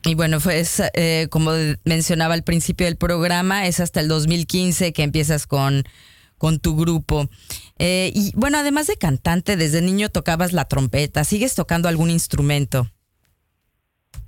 Y 0.07 0.15
bueno, 0.15 0.39
pues 0.43 0.83
eh, 0.95 1.29
como 1.31 1.53
mencionaba 1.85 2.35
al 2.35 2.43
principio 2.45 2.87
del 2.87 2.97
programa, 2.97 3.67
es 3.67 3.81
hasta 3.81 4.01
el 4.01 4.09
2015 4.09 4.93
que 4.93 5.03
empiezas 5.03 5.47
con, 5.47 5.85
con 6.37 6.59
tu 6.59 6.77
grupo. 6.77 7.29
Eh, 7.79 8.13
y 8.15 8.33
bueno, 8.37 8.59
además 8.59 8.87
de 8.87 8.97
cantante, 8.97 9.57
desde 9.57 9.81
niño 9.81 10.11
tocabas 10.11 10.53
la 10.53 10.67
trompeta. 10.67 11.25
¿Sigues 11.25 11.55
tocando 11.55 11.89
algún 11.89 12.11
instrumento? 12.11 12.87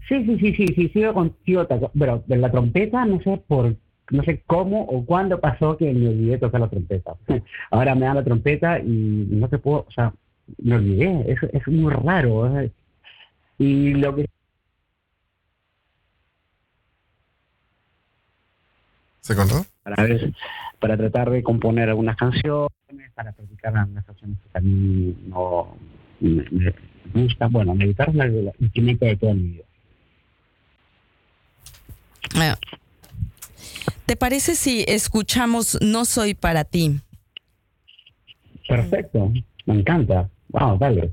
Sí, 0.09 0.25
sí, 0.25 0.39
sí, 0.39 0.55
sí, 0.57 0.67
sí, 0.75 0.89
sigo 0.91 1.13
contigo, 1.13 1.67
toco- 1.67 1.91
pero 1.99 2.23
de 2.27 2.37
la 2.37 2.51
trompeta 2.51 3.05
no 3.05 3.21
sé 3.23 3.43
por, 3.47 3.77
no 4.11 4.23
sé 4.23 4.43
cómo 4.47 4.83
o 4.83 5.05
cuándo 5.05 5.41
pasó 5.41 5.77
que 5.77 5.93
me 5.93 6.09
olvidé 6.09 6.39
tocar 6.39 6.61
la 6.61 6.69
trompeta. 6.69 7.15
Ahora 7.71 7.95
me 7.95 8.07
dan 8.07 8.17
la 8.17 8.25
trompeta 8.25 8.79
y 8.79 9.27
no 9.31 9.49
te 9.49 9.59
puedo, 9.59 9.87
o 9.89 9.91
sea, 9.91 10.13
me 10.59 10.77
olvidé, 10.77 11.33
es, 11.33 11.39
es 11.53 11.67
muy 11.69 11.93
raro. 11.93 12.51
Y 13.59 13.95
lo 13.95 14.15
que 14.15 14.27
¿Se 19.21 19.35
cortó? 19.35 19.67
para 19.83 20.05
ver, 20.05 20.33
para 20.79 20.97
tratar 20.97 21.31
de 21.31 21.43
componer 21.43 21.89
algunas 21.89 22.17
canciones, 22.17 22.69
para 23.15 23.33
practicar 23.33 23.77
algunas 23.77 24.05
canciones 24.05 24.39
que 24.39 24.59
a 24.59 24.61
mí 24.61 25.17
no 25.27 25.77
me, 26.21 26.45
me 26.51 26.75
gustan. 27.13 27.51
Bueno, 27.51 27.75
la 27.75 27.87
guitarra 27.87 28.11
es 28.13 28.17
la, 28.17 28.27
la 28.27 28.53
instrumento 28.61 29.05
de 29.05 29.17
toda 29.17 29.35
mi 29.35 29.49
vida. 29.49 29.65
Eh, 32.35 32.55
¿Te 34.07 34.17
parece 34.17 34.55
si 34.55 34.85
escuchamos 34.87 35.79
No 35.81 36.05
soy 36.05 36.35
para 36.35 36.63
ti? 36.63 37.01
Perfecto, 38.69 39.33
me 39.67 39.75
encanta. 39.75 40.31
Wow, 40.51 40.79
dale. 40.79 41.13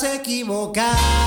Va 0.00 1.17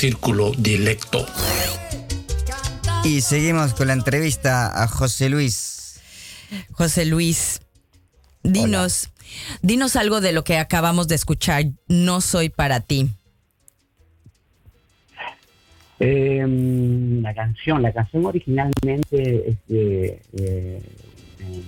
Círculo 0.00 0.52
Dilecto. 0.56 1.26
Y 3.04 3.20
seguimos 3.20 3.74
con 3.74 3.88
la 3.88 3.92
entrevista 3.92 4.82
a 4.82 4.88
José 4.88 5.28
Luis. 5.28 6.00
José 6.70 7.04
Luis, 7.04 7.60
dinos, 8.42 9.10
dinos 9.60 9.96
algo 9.96 10.22
de 10.22 10.32
lo 10.32 10.42
que 10.42 10.56
acabamos 10.56 11.06
de 11.06 11.16
escuchar. 11.16 11.64
No 11.86 12.22
soy 12.22 12.48
para 12.48 12.80
ti. 12.80 13.10
Eh, 15.98 16.46
la 17.20 17.34
canción, 17.34 17.82
la 17.82 17.92
canción 17.92 18.24
originalmente 18.24 19.50
es 19.50 19.56
de, 19.66 20.06
eh, 20.38 20.82
eh, 21.44 21.62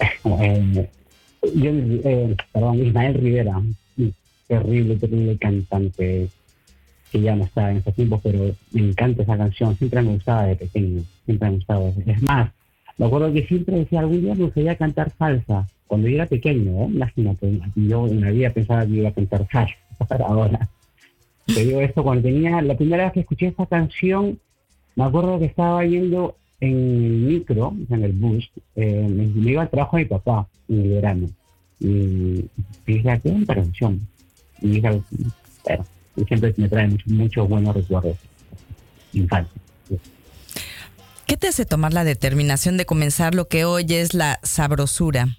eh, 0.24 0.90
yo, 1.54 1.70
eh, 1.70 2.36
perdón, 2.54 2.86
Ismael 2.86 3.14
Rivera, 3.20 3.60
terrible, 4.46 4.96
terrible 4.96 5.36
cantante 5.38 6.28
que 7.10 7.20
ya 7.20 7.36
no 7.36 7.44
está 7.44 7.70
en 7.70 7.76
estos 7.76 7.94
tiempos, 7.94 8.20
pero 8.22 8.54
me 8.72 8.80
encanta 8.88 9.22
esa 9.22 9.36
canción, 9.36 9.76
siempre 9.76 10.02
me 10.02 10.14
gustaba 10.14 10.46
de 10.46 10.56
pequeño, 10.56 11.04
siempre 11.24 11.48
me 11.48 11.56
gustaba. 11.56 11.92
Es 12.06 12.22
más, 12.22 12.50
me 12.98 13.06
acuerdo 13.06 13.32
que 13.32 13.46
siempre 13.46 13.76
decía, 13.76 14.00
algún 14.00 14.22
día 14.22 14.34
me 14.34 14.44
gustaría 14.44 14.76
cantar 14.76 15.12
salsa, 15.16 15.68
cuando 15.86 16.08
yo 16.08 16.16
era 16.16 16.26
pequeño, 16.26 16.72
¿eh? 16.82 16.88
imagínate, 16.92 17.60
yo 17.76 18.08
en 18.08 18.20
la 18.20 18.30
vida 18.30 18.50
pensaba 18.50 18.84
que 18.84 18.92
iba 18.94 19.10
a 19.10 19.12
cantar 19.12 19.46
salsa, 19.50 19.76
para 20.08 20.26
ahora. 20.26 20.68
Te 21.46 21.64
digo 21.64 21.80
esto, 21.80 22.02
cuando 22.02 22.22
tenía, 22.22 22.60
la 22.62 22.76
primera 22.76 23.04
vez 23.04 23.12
que 23.12 23.20
escuché 23.20 23.48
esa 23.48 23.66
canción, 23.66 24.40
me 24.96 25.04
acuerdo 25.04 25.38
que 25.38 25.44
estaba 25.44 25.84
yendo 25.84 26.36
en 26.60 26.70
el 26.72 27.12
micro, 27.12 27.74
en 27.90 28.02
el 28.02 28.12
bus, 28.12 28.50
eh, 28.76 29.06
me, 29.08 29.50
iba 29.50 29.62
al 29.62 29.70
trabajo 29.70 29.98
de 29.98 30.04
mi 30.04 30.08
papá 30.08 30.48
en 30.68 30.80
el 30.80 30.88
verano. 30.90 31.28
Y 31.78 32.44
dije, 32.86 33.20
qué 33.22 33.44
canción. 33.46 34.00
Y 34.60 34.80
siempre 36.26 36.54
me 36.56 36.68
trae 36.68 36.88
muchos, 37.06 37.48
buenos 37.48 37.74
recuerdos. 37.74 38.16
Infancia. 39.12 39.52
¿Qué 41.26 41.36
te 41.36 41.48
hace 41.48 41.64
tomar 41.64 41.92
la 41.92 42.04
determinación 42.04 42.76
de 42.76 42.84
comenzar 42.86 43.34
lo 43.34 43.48
que 43.48 43.64
hoy 43.64 43.86
es 43.88 44.14
la 44.14 44.38
sabrosura? 44.42 45.38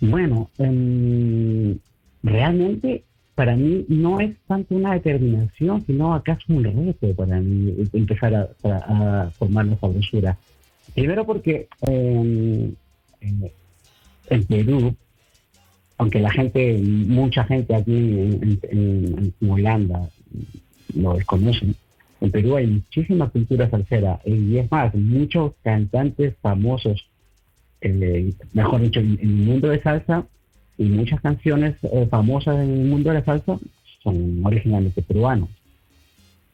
Bueno, 0.00 0.50
em, 0.58 1.78
realmente 2.22 3.02
para 3.34 3.56
mí 3.56 3.84
no 3.88 4.20
es 4.20 4.36
tanto 4.46 4.74
una 4.74 4.92
determinación, 4.94 5.84
sino 5.86 6.14
acaso 6.14 6.44
un 6.48 6.64
reto 6.64 7.14
para 7.14 7.40
mí 7.40 7.74
empezar 7.92 8.34
a, 8.34 8.48
a- 8.62 9.22
a 9.26 9.30
formar 9.32 9.66
la 9.66 9.78
sabrosura. 9.78 10.36
Primero 10.94 11.24
porque 11.26 11.68
em, 11.82 12.74
en, 13.20 13.50
en 14.30 14.44
Perú, 14.44 14.94
aunque 15.98 16.20
la 16.20 16.30
gente, 16.30 16.78
mucha 16.78 17.44
gente 17.44 17.74
aquí 17.74 17.92
en, 17.94 19.32
Holanda 19.48 20.08
lo 20.94 21.14
desconocen, 21.14 21.74
en 22.20 22.30
Perú 22.30 22.56
hay 22.56 22.66
muchísima 22.66 23.28
cultura 23.28 23.68
salsera 23.68 24.20
y 24.24 24.56
es 24.56 24.70
más, 24.70 24.94
muchos 24.94 25.52
cantantes 25.62 26.34
famosos 26.40 27.06
eh, 27.80 28.32
mejor 28.52 28.80
dicho, 28.80 29.00
en, 29.00 29.18
el 29.20 29.28
mundo 29.28 29.68
de 29.68 29.82
salsa 29.82 30.26
y 30.78 30.84
muchas 30.84 31.20
canciones 31.20 31.76
eh, 31.82 32.06
famosas 32.10 32.56
en 32.56 32.70
el 32.70 32.86
mundo 32.86 33.10
de 33.10 33.16
la 33.16 33.24
salsa 33.24 33.58
son 34.02 34.40
originalmente 34.44 35.02
peruanos. 35.02 35.48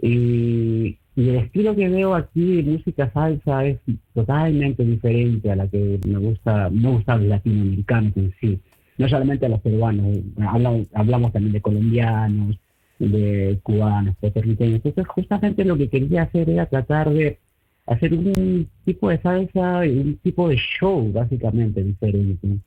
Y, 0.01 0.99
el 1.15 1.37
estilo 1.37 1.77
que 1.77 1.91
veo 1.91 2.15
aquí 2.15 2.63
de 2.63 2.63
música 2.63 3.11
salsa 3.13 3.67
es 3.67 3.79
totalmente 4.15 4.83
diferente 4.83 5.51
a 5.51 5.57
la 5.57 5.69
que 5.69 6.01
me 6.07 6.19
gusta, 6.19 6.71
me 6.71 6.89
gusta 6.89 7.17
los 7.17 7.27
latinoamericanos 7.27 8.17
en 8.17 8.35
sí. 8.41 8.59
No 8.99 9.09
solamente 9.09 9.49
los 9.49 9.61
peruanos, 9.61 10.19
hablamos, 10.39 10.87
hablamos 10.93 11.33
también 11.33 11.55
de 11.55 11.61
colombianos, 11.61 12.59
de 12.99 13.59
cubanos, 13.63 14.17
puertorriqueños. 14.17 14.77
Entonces 14.77 15.07
justamente 15.07 15.65
lo 15.65 15.77
que 15.77 15.89
quería 15.89 16.23
hacer 16.23 16.51
era 16.51 16.67
tratar 16.67 17.11
de 17.11 17.39
hacer 17.87 18.15
un 18.15 18.69
tipo 18.85 19.11
de 19.11 19.21
salsa 19.21 19.81
un 19.81 20.19
tipo 20.23 20.49
de 20.49 20.57
show 20.57 21.11
básicamente 21.13 21.83
diferente. 21.83 22.59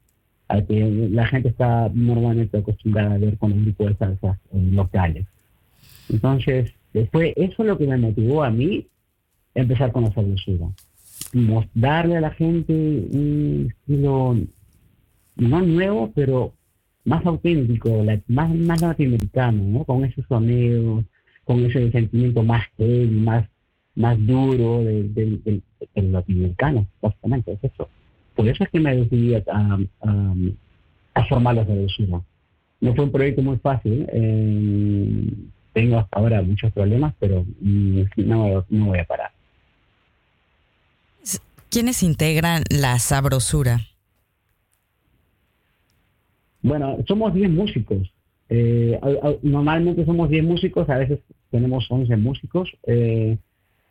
a 0.48 0.62
que 0.62 1.10
la 1.12 1.26
gente 1.26 1.50
está 1.50 1.90
normalmente 1.94 2.58
acostumbrada 2.58 3.16
a 3.16 3.18
ver 3.18 3.38
con 3.38 3.52
un 3.52 3.64
grupo 3.64 3.88
de 3.88 3.96
salsa 3.96 4.40
eh, 4.54 4.70
locales. 4.72 5.26
Entonces, 6.08 6.72
eh, 6.94 7.08
fue 7.12 7.34
eso 7.36 7.64
lo 7.64 7.78
que 7.78 7.88
me 7.88 7.98
motivó 7.98 8.44
a 8.44 8.52
mí 8.52 8.86
empezar 9.56 9.92
con 9.92 10.04
la 10.04 10.14
sabrosura. 10.14 10.68
Darle 11.74 12.18
a 12.18 12.22
la 12.22 12.32
gente 12.32 12.74
un 12.74 13.68
estilo 13.70 14.38
no 15.36 15.62
nuevo, 15.62 16.12
pero 16.16 16.54
más 17.04 17.26
auténtico, 17.26 18.04
la- 18.04 18.20
más, 18.28 18.54
más 18.54 18.82
latinoamericano, 18.82 19.64
¿no? 19.64 19.84
Con 19.84 20.04
ese 20.06 20.24
sonido, 20.24 21.04
con 21.44 21.64
ese 21.66 21.92
sentimiento 21.92 22.44
más 22.44 22.66
heavy, 22.78 23.08
más, 23.08 23.48
más 23.96 24.18
duro 24.26 24.84
del, 24.84 25.14
del, 25.14 25.64
latinoamericano, 25.96 26.88
básicamente, 27.02 27.54
es 27.54 27.64
eso. 27.72 27.88
Por 28.36 28.48
eso 28.48 28.64
es 28.64 28.70
que 28.70 28.80
me 28.80 28.96
decidí 28.96 29.36
a, 29.36 29.44
a, 31.14 31.26
formar 31.30 31.56
la 31.56 31.66
sabrosura. 31.66 32.22
No 32.82 32.94
fue 32.94 33.06
un 33.06 33.12
proyecto 33.12 33.42
muy 33.42 33.58
fácil, 33.58 34.06
eh, 34.12 35.30
tengo 35.74 36.00
hasta 36.00 36.20
ahora 36.20 36.42
muchos 36.42 36.72
problemas, 36.74 37.14
pero 37.20 37.46
no, 37.62 38.66
no 38.70 38.86
voy 38.88 39.00
a 39.00 39.06
parar. 39.06 39.32
¿Quiénes 41.70 42.04
integran 42.04 42.64
la 42.70 43.00
sabrosura? 43.00 43.82
Bueno, 46.66 46.98
somos 47.08 47.32
10 47.32 47.52
músicos. 47.52 48.12
Eh, 48.50 49.00
normalmente 49.44 50.04
somos 50.04 50.30
10 50.30 50.44
músicos, 50.44 50.90
a 50.90 50.98
veces 50.98 51.20
tenemos 51.52 51.86
11 51.88 52.18
músicos. 52.18 52.76
Eh, 52.88 53.38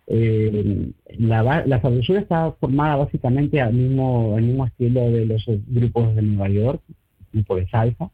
eh, 0.08 0.90
la, 1.18 1.80
sabrosura 1.80 2.18
está 2.18 2.50
formada 2.58 2.96
básicamente 2.96 3.60
al 3.60 3.74
mismo, 3.74 4.34
al 4.36 4.42
mismo 4.42 4.66
estilo 4.66 5.08
de 5.08 5.24
los 5.24 5.44
grupos 5.68 6.16
de 6.16 6.22
Nueva 6.22 6.48
York, 6.48 6.82
grupo 7.32 7.54
de 7.54 7.68
salsa. 7.68 8.10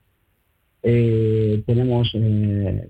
Tenemos 0.83 2.13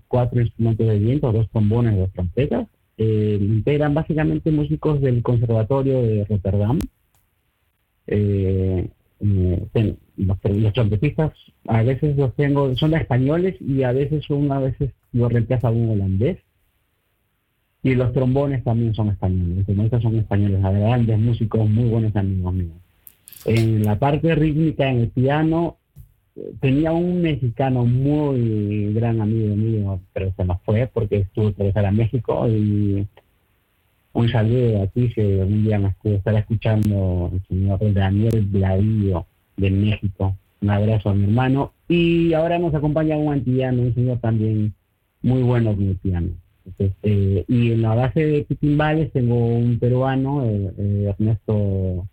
cuatro 0.09 0.40
instrumentos 0.40 0.88
de 0.88 0.98
viento, 0.98 1.33
dos 1.33 1.48
trombones, 1.50 1.96
dos 1.96 2.12
trompetas. 2.12 2.66
Integran 2.98 3.94
básicamente 3.94 4.50
músicos 4.50 5.00
del 5.00 5.22
Conservatorio 5.22 6.02
de 6.02 6.24
Rotterdam. 6.24 6.80
Los, 10.24 10.38
los 10.44 10.72
trompetistas 10.72 11.33
a 11.66 11.83
veces 11.83 12.16
los 12.16 12.35
tengo, 12.35 12.74
son 12.76 12.94
españoles 12.94 13.56
y 13.61 13.83
a 13.83 13.92
veces 13.92 14.24
son, 14.24 14.50
a 14.52 14.59
veces 14.59 14.90
lo 15.12 15.28
reemplaza 15.28 15.70
un 15.70 15.90
holandés. 15.90 16.38
Y 17.83 17.94
los 17.94 18.12
trombones 18.12 18.62
también 18.62 18.94
son 18.94 19.09
españoles, 19.09 19.56
los 19.56 19.66
trombonistas 19.66 20.02
son 20.02 20.16
españoles, 20.16 20.61
grandes 20.61 21.18
músicos, 21.18 21.68
muy 21.68 21.88
buenos 21.88 22.14
amigos 22.14 22.52
míos. 22.52 22.76
En 23.46 23.85
la 23.85 23.98
parte 23.98 24.35
rítmica, 24.35 24.90
en 24.90 25.00
el 25.00 25.09
piano, 25.09 25.78
tenía 26.61 26.92
un 26.92 27.22
mexicano 27.22 27.85
muy 27.87 28.92
gran 28.92 29.20
amigo 29.20 29.56
mío, 29.56 30.00
pero 30.12 30.33
se 30.37 30.44
nos 30.44 30.61
fue 30.62 30.90
porque 30.92 31.18
estuvo 31.18 31.52
que 31.52 31.59
regresar 31.59 31.87
a 31.87 31.90
México 31.90 32.46
y 32.48 33.06
un 34.12 34.28
saludo 34.28 34.83
a 34.83 34.87
ti 34.88 35.11
si 35.14 35.20
algún 35.20 35.64
día 35.64 35.78
me 35.78 35.88
estuvo 35.88 36.14
estar 36.14 36.35
escuchando 36.35 37.30
el 37.33 37.46
señor 37.46 37.92
Daniel 37.94 38.44
Bladillo 38.44 39.26
de 39.61 39.70
México. 39.70 40.37
Un 40.62 40.70
abrazo 40.70 41.11
a 41.11 41.14
mi 41.14 41.25
hermano. 41.25 41.73
Y 41.88 42.33
ahora 42.35 42.59
nos 42.59 42.75
acompaña 42.75 43.16
un 43.16 43.33
antillano, 43.33 43.83
un 43.83 43.94
señor 43.94 44.18
también 44.18 44.75
muy 45.23 45.42
bueno 45.42 45.77
piano. 46.03 46.31
Entonces, 46.66 46.96
eh, 47.03 47.44
y 47.49 47.73
en 47.73 47.83
la 47.83 47.94
base 47.94 48.20
de 48.25 48.44
timbales 48.61 49.12
tengo 49.12 49.35
un 49.37 49.79
peruano, 49.79 50.44
eh, 50.44 50.73
eh, 50.79 51.07
Ernesto 51.09 52.07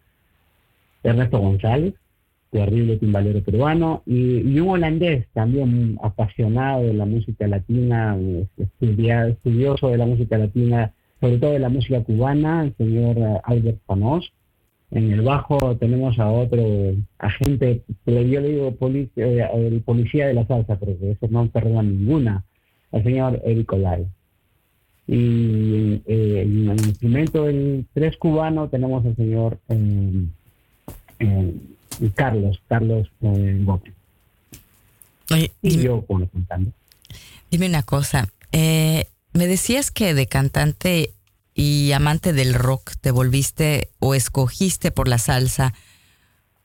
Ernesto 1.04 1.40
González, 1.40 1.94
terrible 2.52 2.98
timbalero 2.98 3.42
peruano, 3.44 4.04
y, 4.06 4.60
un 4.60 4.70
holandés 4.70 5.28
también 5.34 5.98
apasionado 6.02 6.84
de 6.84 6.94
la 6.94 7.06
música 7.06 7.48
latina, 7.48 8.18
estudia- 8.58 9.28
estudioso 9.28 9.90
de 9.90 9.98
la 9.98 10.06
música 10.06 10.38
latina, 10.38 10.94
sobre 11.22 11.38
todo 11.38 11.52
de 11.52 11.60
la 11.60 11.70
música 11.70 12.04
cubana, 12.04 12.64
el 12.64 12.76
señor 12.78 13.18
Albert 13.44 13.80
Panos. 13.86 14.34
En 14.92 15.12
el 15.12 15.22
bajo 15.22 15.76
tenemos 15.76 16.18
a 16.18 16.30
otro 16.30 16.64
agente, 17.20 17.84
pero 18.06 18.22
yo 18.22 18.40
le 18.40 18.50
digo 18.50 18.72
poli- 18.76 19.10
eh, 19.18 19.46
el 19.54 19.82
policía 19.82 20.28
de 20.28 20.34
la 20.34 20.48
salsa, 20.48 20.78
porque 20.78 21.12
ese 21.12 21.28
no 21.28 21.46
perdona 21.50 21.84
ninguna, 21.84 22.46
el 22.94 23.04
señor 23.04 23.42
Eric 23.46 23.74
Olay. 23.74 24.08
Y 25.08 26.02
eh, 26.06 26.42
en 26.46 26.70
el 26.70 26.86
instrumento 26.86 27.44
del 27.46 27.86
tres 27.94 28.18
cubano 28.18 28.70
tenemos 28.70 29.06
al 29.06 29.16
señor 29.16 29.58
eh, 29.70 30.26
eh, 31.20 31.54
Carlos, 32.16 32.62
Carlos 32.68 33.10
Gómez. 33.22 33.94
Oye, 35.32 35.52
Y 35.62 35.70
dime, 35.72 35.84
yo, 35.84 36.06
bueno, 36.08 36.30
cantando. 36.32 36.72
dime 37.52 37.68
una 37.68 37.84
cosa. 37.84 38.30
me 38.52 39.48
decías 39.48 39.92
que 39.92 40.14
de 40.14 40.28
cantante 40.28 41.12
y 41.58 41.92
amante 41.92 42.34
del 42.34 42.54
rock 42.54 42.94
te 43.02 43.10
volviste 43.10 43.90
o 43.98 44.14
escogiste 44.14 44.92
por 44.92 45.08
la 45.08 45.18
salsa. 45.18 45.74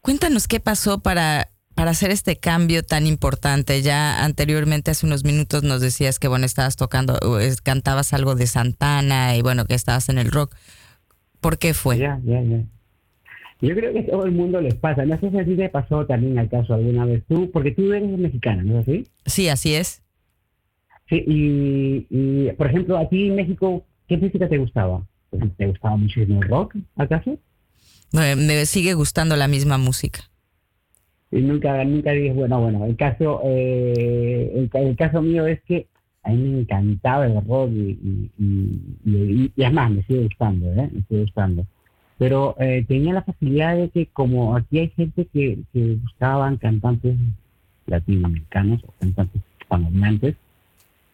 Cuéntanos 0.02 0.46
qué 0.46 0.60
pasó 0.60 1.02
para, 1.02 1.48
para 1.74 1.92
hacer 1.92 2.10
este 2.10 2.36
cambio 2.36 2.82
tan 2.82 3.06
importante. 3.06 3.80
Ya 3.80 4.22
anteriormente, 4.22 4.90
hace 4.90 5.06
unos 5.06 5.24
minutos, 5.24 5.62
nos 5.62 5.80
decías 5.80 6.18
que, 6.18 6.28
bueno, 6.28 6.44
estabas 6.44 6.76
tocando, 6.76 7.18
cantabas 7.62 8.12
algo 8.12 8.34
de 8.34 8.46
Santana 8.46 9.34
y, 9.34 9.40
bueno, 9.40 9.64
que 9.64 9.74
estabas 9.74 10.10
en 10.10 10.18
el 10.18 10.30
rock. 10.30 10.54
¿Por 11.40 11.56
qué 11.56 11.72
fue? 11.72 11.96
Ya, 11.96 12.20
ya, 12.22 12.42
ya. 12.42 12.62
Yo 13.62 13.74
creo 13.74 13.94
que 13.94 14.00
a 14.00 14.06
todo 14.06 14.26
el 14.26 14.32
mundo 14.32 14.60
les 14.60 14.74
pasa. 14.74 15.06
No 15.06 15.18
sé 15.20 15.30
si 15.30 15.38
a 15.38 15.44
ti 15.44 15.56
te 15.56 15.70
pasó 15.70 16.04
también 16.04 16.38
al 16.38 16.50
caso 16.50 16.74
alguna 16.74 17.06
vez 17.06 17.24
tú, 17.26 17.50
porque 17.50 17.70
tú 17.70 17.90
eres 17.94 18.10
mexicana, 18.18 18.62
¿no 18.62 18.80
es 18.80 18.88
así? 18.88 19.06
Sí, 19.24 19.48
así 19.48 19.74
es. 19.74 20.02
Sí, 21.08 21.24
y, 21.26 22.06
y, 22.10 22.52
por 22.52 22.66
ejemplo, 22.66 22.98
a 22.98 23.08
ti 23.08 23.28
en 23.28 23.36
México, 23.36 23.86
¿qué 24.12 24.26
música 24.26 24.48
te 24.48 24.58
gustaba? 24.58 25.02
¿Te 25.56 25.66
gustaba 25.66 25.96
muchísimo 25.96 26.42
el 26.42 26.48
rock, 26.48 26.76
acaso? 26.96 27.38
Me, 28.12 28.36
me 28.36 28.66
sigue 28.66 28.92
gustando 28.94 29.36
la 29.36 29.48
misma 29.48 29.78
música. 29.78 30.20
Y 31.30 31.40
nunca, 31.40 31.82
nunca 31.84 32.12
dices, 32.12 32.34
bueno, 32.34 32.60
bueno, 32.60 32.84
el 32.84 32.94
caso, 32.96 33.40
eh, 33.44 34.52
el, 34.54 34.68
ca- 34.68 34.80
el 34.80 34.94
caso 34.96 35.22
mío 35.22 35.46
es 35.46 35.62
que 35.62 35.86
a 36.24 36.30
mí 36.30 36.36
me 36.36 36.60
encantaba 36.60 37.24
el 37.26 37.34
rock 37.46 37.70
y, 37.72 37.80
y, 37.90 38.30
y, 38.38 38.80
y- 39.06 39.52
y 39.56 39.62
es 39.64 39.72
más, 39.72 39.90
me 39.90 40.02
sigue 40.02 40.24
gustando, 40.24 40.70
¿eh? 40.74 40.90
Me 40.92 41.02
sigue 41.08 41.22
gustando. 41.22 41.66
Pero 42.18 42.54
eh, 42.60 42.84
tenía 42.86 43.14
la 43.14 43.22
facilidad 43.22 43.76
de 43.76 43.88
que 43.88 44.06
como 44.08 44.54
aquí 44.56 44.78
hay 44.80 44.90
gente 44.90 45.26
que, 45.32 45.58
que 45.72 45.94
buscaban 46.02 46.58
cantantes 46.58 47.16
latinoamericanos 47.86 48.84
o 48.84 48.92
cantantes 49.00 49.40
hispanohablantes, 49.58 50.36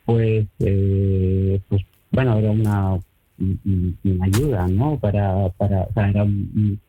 pues, 0.04 0.46
eh, 0.58 1.60
pues 1.68 1.82
bueno, 2.10 2.38
era 2.38 2.50
una, 2.50 2.94
un- 2.94 3.60
un- 3.64 3.98
una 4.04 4.24
ayuda, 4.26 4.66
¿no? 4.68 4.98
Para, 4.98 5.48
para, 5.50 5.82
o 5.82 5.92
sea, 5.92 6.08
era 6.10 6.24
un- 6.24 6.80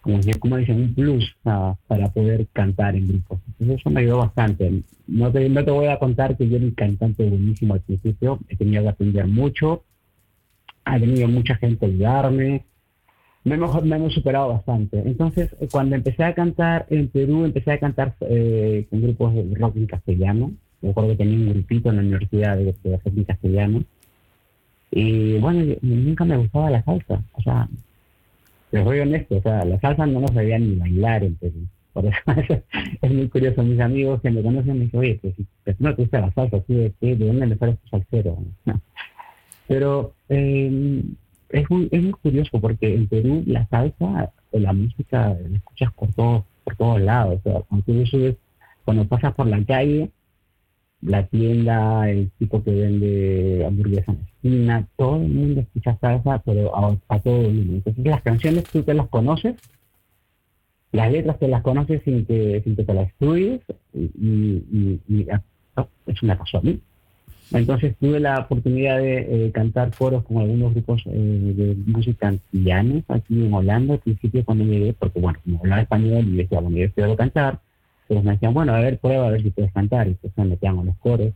como, 0.00 0.20
como 0.38 0.56
dicen, 0.58 0.76
un 0.82 0.94
plus 0.94 1.34
para 1.42 2.08
poder 2.12 2.46
cantar 2.52 2.94
en 2.94 3.08
grupos. 3.08 3.40
Entonces 3.48 3.80
eso 3.80 3.90
me 3.90 4.00
ayudó 4.02 4.18
bastante. 4.18 4.82
No 5.06 5.32
te, 5.32 5.48
no 5.48 5.64
te 5.64 5.70
voy 5.70 5.86
a 5.86 5.98
contar 5.98 6.36
que 6.36 6.46
yo 6.48 6.56
era 6.56 6.64
un 6.66 6.72
cantante 6.72 7.24
buenísimo 7.28 7.74
al 7.74 7.80
principio, 7.80 8.38
he 8.48 8.56
tenido 8.56 8.82
que 8.82 8.88
aprender 8.90 9.26
mucho, 9.26 9.84
ha 10.84 10.98
venido 10.98 11.26
mucha 11.28 11.54
gente 11.56 11.86
a 11.86 11.88
ayudarme, 11.88 12.64
me 13.44 13.54
hemos, 13.56 13.82
me 13.84 13.96
hemos 13.96 14.12
superado 14.14 14.48
bastante. 14.48 15.02
Entonces, 15.04 15.54
eh, 15.60 15.68
cuando 15.70 15.96
empecé 15.96 16.24
a 16.24 16.34
cantar 16.34 16.86
en 16.90 17.08
Perú, 17.08 17.44
empecé 17.44 17.72
a 17.72 17.78
cantar 17.80 18.14
eh, 18.20 18.86
con 18.90 19.02
grupos 19.02 19.34
de 19.34 19.54
rock 19.54 19.76
en 19.76 19.86
castellano. 19.86 20.52
Me 20.80 20.90
acuerdo 20.90 21.10
que 21.10 21.16
tenía 21.16 21.36
un 21.38 21.50
grupito 21.50 21.90
en 21.90 21.96
la 21.96 22.02
universidad 22.02 22.56
de, 22.56 22.74
de 22.82 22.92
rock 22.96 23.06
en 23.06 23.24
castellano. 23.24 23.84
Y 24.96 25.38
bueno, 25.38 25.74
nunca 25.82 26.24
me 26.24 26.36
gustaba 26.36 26.70
la 26.70 26.84
salsa. 26.84 27.20
O 27.32 27.42
sea, 27.42 27.68
te 28.70 28.84
soy 28.84 29.00
honesto, 29.00 29.38
o 29.38 29.42
sea, 29.42 29.64
la 29.64 29.80
salsa 29.80 30.06
no 30.06 30.20
nos 30.20 30.30
sabía 30.30 30.56
ni 30.56 30.76
bailar 30.76 31.24
en 31.24 31.34
Perú. 31.34 31.66
Por 31.92 32.06
eso 32.06 32.16
es 33.02 33.12
muy 33.12 33.28
curioso. 33.28 33.64
Mis 33.64 33.80
amigos 33.80 34.20
que 34.22 34.30
me 34.30 34.40
conocen 34.40 34.78
me 34.78 34.84
dicen, 34.84 35.00
oye, 35.00 35.18
pues, 35.20 35.34
pues, 35.64 35.80
no 35.80 35.96
te 35.96 36.02
gusta 36.02 36.20
la 36.20 36.32
salsa, 36.32 36.62
¿sí? 36.68 36.92
¿de, 37.00 37.16
dónde 37.16 37.46
le 37.48 37.58
sales 37.58 37.76
tu 37.80 37.88
salsero? 37.88 38.38
Pero 39.66 40.14
eh, 40.28 41.02
es, 41.48 41.70
muy, 41.70 41.88
es 41.90 42.02
muy 42.02 42.12
curioso 42.12 42.60
porque 42.60 42.94
en 42.94 43.08
Perú 43.08 43.42
la 43.46 43.66
salsa, 43.66 44.32
la 44.52 44.72
música, 44.72 45.36
la 45.48 45.56
escuchas 45.56 45.92
por 45.94 46.12
todos, 46.12 46.44
por 46.62 46.76
todos 46.76 47.00
lados. 47.00 47.40
O 47.40 47.50
sea, 47.50 47.60
cuando 47.62 47.84
tú 47.84 48.06
subes, 48.06 48.36
cuando 48.84 49.08
pasas 49.08 49.34
por 49.34 49.48
la 49.48 49.64
calle, 49.64 50.10
la 51.04 51.26
tienda, 51.26 52.10
el 52.10 52.30
tipo 52.38 52.62
que 52.62 52.70
vende 52.70 53.64
hamburguesa 53.66 54.12
en 54.12 54.18
la 54.18 54.24
esquina, 54.24 54.88
todo 54.96 55.16
el 55.16 55.28
mundo 55.28 55.60
escucha 55.60 55.98
salsa, 56.00 56.42
pero 56.44 56.74
a, 56.76 56.96
a 57.08 57.18
todo 57.20 57.36
volumen. 57.36 57.76
Entonces 57.76 58.04
las 58.04 58.22
canciones 58.22 58.64
tú 58.64 58.82
te 58.82 58.94
las 58.94 59.08
conoces, 59.08 59.56
las 60.92 61.12
letras 61.12 61.38
te 61.38 61.48
las 61.48 61.62
conoces 61.62 62.02
sin 62.04 62.24
que, 62.24 62.62
sin 62.64 62.76
que 62.76 62.84
te 62.84 62.94
las 62.94 63.08
estudies, 63.08 63.60
y, 63.92 65.26
ah, 65.30 65.86
eso 66.06 66.26
me 66.26 66.36
pasó 66.36 66.58
a 66.58 66.62
mí. 66.62 66.80
Entonces 67.52 67.94
tuve 68.00 68.20
la 68.20 68.40
oportunidad 68.40 68.98
de 68.98 69.46
eh, 69.46 69.52
cantar 69.52 69.94
coros 69.96 70.24
con 70.24 70.38
algunos 70.38 70.72
grupos 70.72 71.02
eh, 71.06 71.52
de 71.54 71.74
música 71.86 72.28
antillanos 72.28 73.04
aquí 73.08 73.44
en 73.44 73.52
Holanda 73.52 73.94
al 73.94 74.00
principio 74.00 74.44
cuando 74.44 74.64
llegué, 74.64 74.94
porque 74.94 75.20
bueno, 75.20 75.38
como 75.44 75.58
hablaba 75.58 75.82
español 75.82 76.24
y 76.26 76.36
decía, 76.36 76.60
bueno, 76.60 76.78
yo 76.78 76.90
quiero 76.92 77.16
cantar, 77.16 77.60
Entonces 78.08 78.24
me 78.24 78.32
decían, 78.32 78.54
bueno, 78.54 78.74
a 78.74 78.80
ver, 78.80 78.98
prueba 78.98 79.28
a 79.28 79.30
ver 79.30 79.42
si 79.42 79.50
puedes 79.50 79.72
cantar. 79.72 80.08
Y 80.08 80.14
pues 80.14 80.32
me 80.36 80.44
metían 80.44 80.78
a 80.78 80.84
los 80.84 80.96
coros. 80.98 81.32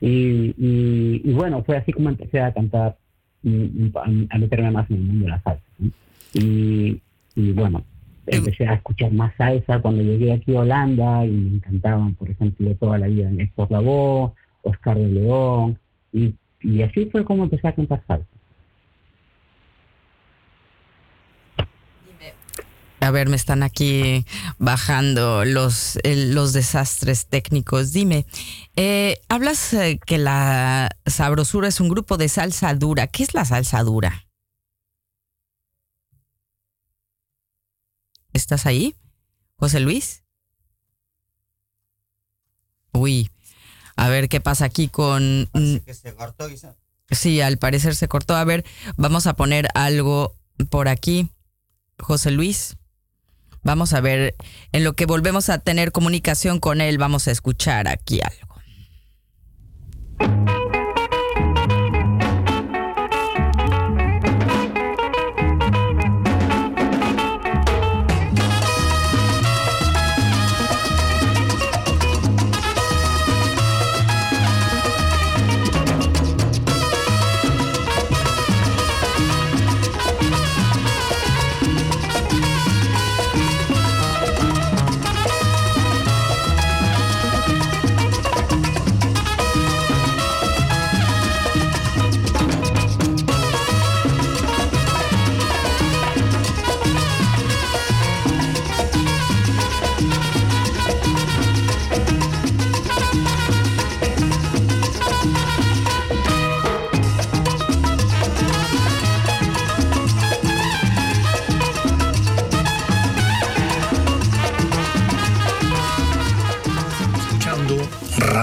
Y, 0.00 0.54
y, 0.58 1.22
y 1.24 1.32
bueno, 1.32 1.62
fue 1.64 1.76
así 1.76 1.92
como 1.92 2.08
empecé 2.08 2.40
a 2.40 2.52
cantar, 2.52 2.96
mm, 3.42 3.96
a, 3.96 4.34
a 4.34 4.38
meterme 4.38 4.70
más 4.70 4.90
en 4.90 4.96
el 4.96 5.02
mundo 5.02 5.24
de 5.26 5.30
la 5.30 5.42
salsa. 5.42 5.64
Y, 6.34 7.00
y 7.36 7.52
bueno, 7.52 7.84
empecé 8.26 8.66
a 8.66 8.74
escuchar 8.74 9.12
más 9.12 9.34
salsa 9.36 9.80
cuando 9.80 10.02
llegué 10.02 10.32
aquí 10.32 10.56
a 10.56 10.60
Holanda 10.60 11.24
y 11.26 11.30
me 11.30 11.56
encantaban, 11.56 12.14
por 12.14 12.30
ejemplo, 12.30 12.74
toda 12.76 12.98
la 12.98 13.06
vida 13.06 13.28
en 13.28 13.40
Héctor 13.40 13.70
Lavoe, 13.70 14.32
Oscar 14.62 14.98
de 14.98 15.08
León. 15.08 15.78
Y, 16.12 16.34
y 16.62 16.82
así 16.82 17.06
fue 17.06 17.24
como 17.24 17.44
empecé 17.44 17.68
a 17.68 17.74
cantar 17.74 18.02
salsa. 18.06 18.26
A 23.02 23.10
ver, 23.10 23.28
me 23.28 23.34
están 23.34 23.64
aquí 23.64 24.24
bajando 24.58 25.44
los, 25.44 25.98
los 26.04 26.52
desastres 26.52 27.26
técnicos. 27.26 27.90
Dime, 27.90 28.26
eh, 28.76 29.20
hablas 29.28 29.74
eh, 29.74 29.98
que 30.06 30.18
la 30.18 30.88
sabrosura 31.04 31.66
es 31.66 31.80
un 31.80 31.88
grupo 31.88 32.16
de 32.16 32.28
salsa 32.28 32.72
dura. 32.74 33.08
¿Qué 33.08 33.24
es 33.24 33.34
la 33.34 33.44
salsa 33.44 33.82
dura? 33.82 34.28
¿Estás 38.32 38.66
ahí, 38.66 38.94
José 39.56 39.80
Luis? 39.80 40.22
Uy, 42.92 43.32
a 43.96 44.08
ver 44.10 44.28
qué 44.28 44.40
pasa 44.40 44.64
aquí 44.64 44.86
con... 44.86 45.50
que 45.84 45.92
se 45.92 46.14
cortó 46.14 46.48
quizá. 46.48 46.76
Sí, 47.10 47.40
al 47.40 47.58
parecer 47.58 47.96
se 47.96 48.06
cortó. 48.06 48.36
A 48.36 48.44
ver, 48.44 48.64
vamos 48.96 49.26
a 49.26 49.34
poner 49.34 49.66
algo 49.74 50.36
por 50.70 50.86
aquí. 50.86 51.28
José 51.98 52.30
Luis. 52.30 52.76
Vamos 53.62 53.92
a 53.92 54.00
ver, 54.00 54.34
en 54.72 54.84
lo 54.84 54.94
que 54.94 55.06
volvemos 55.06 55.48
a 55.48 55.58
tener 55.58 55.92
comunicación 55.92 56.58
con 56.58 56.80
él, 56.80 56.98
vamos 56.98 57.28
a 57.28 57.30
escuchar 57.30 57.88
aquí 57.88 58.20
algo. 58.20 58.51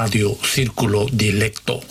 Radio 0.10 0.30
Círculo 0.42 1.06
Dilecto. 1.14 1.82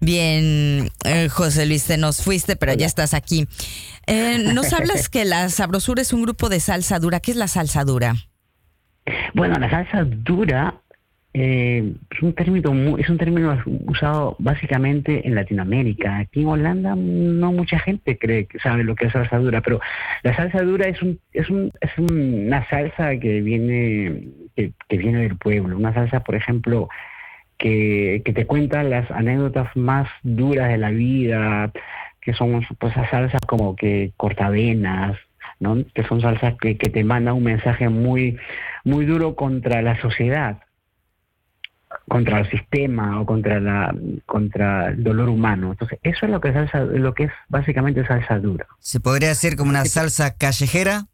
Bien, 0.00 0.88
eh, 1.04 1.28
José 1.28 1.64
Luis, 1.64 1.86
te 1.86 1.96
nos 1.96 2.20
fuiste, 2.20 2.56
pero 2.56 2.74
ya 2.74 2.86
estás 2.86 3.14
aquí. 3.14 3.46
Eh, 4.08 4.50
nos 4.52 4.72
hablas 4.72 5.08
que 5.12 5.24
la 5.24 5.48
sabrosura 5.48 6.02
es 6.02 6.12
un 6.12 6.22
grupo 6.22 6.48
de 6.48 6.58
salsa 6.58 6.98
dura. 6.98 7.20
¿Qué 7.20 7.30
es 7.30 7.36
la 7.36 7.46
salsa 7.46 7.84
dura? 7.84 8.14
Bueno, 9.34 9.60
la 9.60 9.70
salsa 9.70 10.02
dura 10.02 10.74
eh, 11.34 11.94
es 12.10 12.20
un 12.20 12.34
término 12.34 12.98
es 12.98 13.08
un 13.08 13.18
término 13.18 13.56
usado 13.86 14.34
básicamente 14.40 15.24
en 15.24 15.36
Latinoamérica. 15.36 16.18
Aquí 16.18 16.40
en 16.40 16.48
Holanda 16.48 16.96
no 16.96 17.52
mucha 17.52 17.78
gente 17.78 18.18
cree 18.18 18.46
que 18.46 18.58
sabe 18.58 18.82
lo 18.82 18.96
que 18.96 19.06
es 19.06 19.12
salsa 19.12 19.38
dura, 19.38 19.60
pero 19.60 19.80
la 20.24 20.34
salsa 20.34 20.62
dura 20.62 20.88
es 20.88 21.00
un 21.00 21.20
es 21.32 21.48
un 21.48 21.70
es 21.80 21.96
una 21.96 22.68
salsa 22.68 23.16
que 23.20 23.40
viene 23.40 24.30
que, 24.56 24.72
que 24.88 24.98
viene 24.98 25.20
del 25.20 25.36
pueblo, 25.36 25.76
una 25.76 25.94
salsa, 25.94 26.24
por 26.24 26.34
ejemplo, 26.34 26.88
que, 27.58 28.22
que 28.24 28.32
te 28.32 28.46
cuenta 28.46 28.82
las 28.82 29.10
anécdotas 29.10 29.74
más 29.76 30.08
duras 30.22 30.68
de 30.68 30.78
la 30.78 30.90
vida, 30.90 31.72
que 32.20 32.34
son 32.34 32.66
pues 32.78 32.92
esas 32.92 33.10
salsas 33.10 33.40
como 33.46 33.76
que 33.76 34.12
cortavenas, 34.16 35.16
¿no? 35.60 35.76
Que 35.94 36.04
son 36.04 36.20
salsas 36.20 36.54
que, 36.60 36.76
que 36.76 36.90
te 36.90 37.04
mandan 37.04 37.34
un 37.34 37.44
mensaje 37.44 37.88
muy 37.88 38.38
muy 38.84 39.04
duro 39.04 39.34
contra 39.34 39.82
la 39.82 40.00
sociedad, 40.00 40.60
contra 42.08 42.38
el 42.38 42.50
sistema 42.50 43.20
o 43.20 43.26
contra 43.26 43.58
la 43.60 43.94
contra 44.26 44.88
el 44.88 45.02
dolor 45.02 45.28
humano. 45.28 45.72
Entonces, 45.72 45.98
eso 46.02 46.26
es 46.26 46.32
lo 46.32 46.40
que 46.40 46.48
es 46.48 46.54
salsa, 46.54 46.80
lo 46.80 47.14
que 47.14 47.24
es 47.24 47.32
básicamente 47.48 48.06
salsa 48.06 48.38
dura. 48.38 48.66
¿Se 48.78 49.00
podría 49.00 49.28
decir 49.28 49.56
como 49.56 49.70
una 49.70 49.84
salsa 49.84 50.36
callejera? 50.36 51.06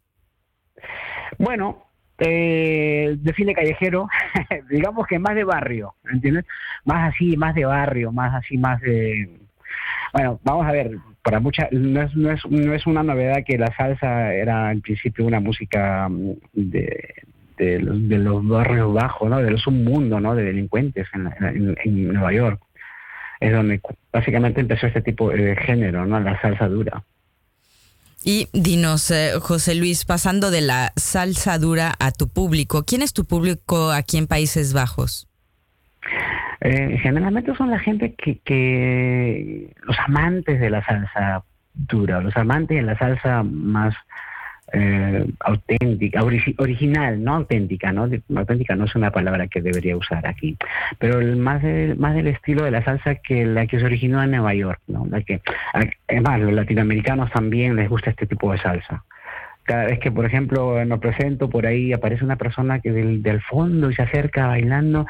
Bueno, 1.39 1.83
eh, 2.19 3.15
define 3.19 3.53
callejero, 3.53 4.07
digamos 4.69 5.07
que 5.07 5.19
más 5.19 5.35
de 5.35 5.43
barrio, 5.43 5.95
¿entiendes? 6.11 6.45
Más 6.85 7.13
así, 7.13 7.35
más 7.37 7.55
de 7.55 7.65
barrio, 7.65 8.11
más 8.11 8.33
así, 8.35 8.57
más 8.57 8.79
de... 8.81 9.29
Bueno, 10.13 10.39
vamos 10.43 10.65
a 10.67 10.71
ver, 10.71 10.91
para 11.23 11.39
mucha, 11.39 11.67
no 11.71 12.01
es, 12.01 12.15
no 12.15 12.31
es, 12.31 12.45
no 12.45 12.73
es 12.73 12.85
una 12.85 13.01
novedad 13.03 13.43
que 13.45 13.57
la 13.57 13.73
salsa 13.75 14.33
era 14.33 14.71
en 14.71 14.81
principio 14.81 15.25
una 15.25 15.39
música 15.39 16.07
mm, 16.09 16.31
de, 16.53 17.13
de, 17.57 17.79
los, 17.79 18.07
de 18.09 18.17
los 18.19 18.47
barrios 18.47 18.93
bajos, 18.93 19.29
¿no? 19.29 19.39
De 19.41 19.49
los 19.51 19.65
un 19.65 19.83
mundo, 19.83 20.19
¿no? 20.19 20.35
De 20.35 20.43
delincuentes 20.43 21.07
en, 21.13 21.27
en- 21.47 21.75
en 21.83 22.13
Nueva 22.13 22.31
York. 22.31 22.61
Es 23.39 23.51
donde 23.51 23.81
básicamente 24.11 24.61
empezó 24.61 24.87
este 24.87 25.01
tipo 25.01 25.29
de 25.31 25.55
género, 25.55 26.05
¿no? 26.05 26.19
La 26.19 26.39
salsa 26.41 26.67
dura. 26.67 27.03
Y 28.25 28.47
dinos, 28.53 29.11
eh, 29.11 29.33
José 29.41 29.75
Luis, 29.75 30.05
pasando 30.05 30.49
de 30.49 30.61
la 30.61 30.93
salsa 30.95 31.57
dura 31.59 31.93
a 31.99 32.11
tu 32.11 32.29
público, 32.29 32.83
¿quién 32.85 33.01
es 33.01 33.13
tu 33.13 33.25
público 33.25 33.91
aquí 33.91 34.17
en 34.17 34.27
Países 34.27 34.73
Bajos? 34.73 35.27
Eh, 36.61 36.97
generalmente 37.01 37.53
son 37.55 37.69
la 37.69 37.79
gente 37.79 38.15
que, 38.15 38.39
que 38.45 39.73
los 39.81 39.97
amantes 40.07 40.61
de 40.61 40.69
la 40.69 40.85
salsa 40.85 41.43
dura, 41.73 42.21
los 42.21 42.35
amantes 42.37 42.77
de 42.77 42.83
la 42.83 42.97
salsa 42.97 43.43
más 43.43 43.93
eh, 44.73 45.25
auténtica, 45.39 46.21
origi- 46.21 46.55
original, 46.57 47.23
no 47.23 47.35
auténtica, 47.35 47.91
¿no? 47.91 48.09
Auténtica 48.35 48.75
no 48.75 48.85
es 48.85 48.95
una 48.95 49.11
palabra 49.11 49.47
que 49.47 49.61
debería 49.61 49.95
usar 49.95 50.25
aquí, 50.25 50.57
pero 50.97 51.21
más, 51.37 51.61
del- 51.61 52.27
estilo 52.27 52.63
de 52.63 52.71
la 52.71 52.83
salsa 52.83 53.15
que 53.15 53.45
la 53.45 53.67
que 53.67 53.79
se 53.79 53.85
originó 53.85 54.21
en 54.23 54.31
Nueva 54.31 54.53
York, 54.55 54.79
¿no? 54.87 55.05
La 55.05 55.21
que, 55.21 55.41
es 56.07 56.21
más, 56.21 56.39
los 56.39 56.53
latinoamericanos 56.53 57.31
también 57.31 57.75
les 57.75 57.87
gusta 57.87 58.09
este 58.09 58.25
tipo 58.25 58.51
de 58.51 58.57
salsa. 58.57 59.03
Cada 59.63 59.85
vez 59.85 59.99
que, 59.99 60.11
por 60.11 60.25
ejemplo, 60.25 60.83
nos 60.83 60.99
presento 60.99 61.49
por 61.49 61.65
ahí, 61.65 61.93
aparece 61.93 62.25
una 62.25 62.35
persona 62.35 62.79
que 62.79 62.91
del, 62.91 63.21
del 63.23 63.41
fondo 63.41 63.89
y 63.89 63.95
se 63.95 64.01
acerca 64.01 64.47
bailando, 64.47 65.05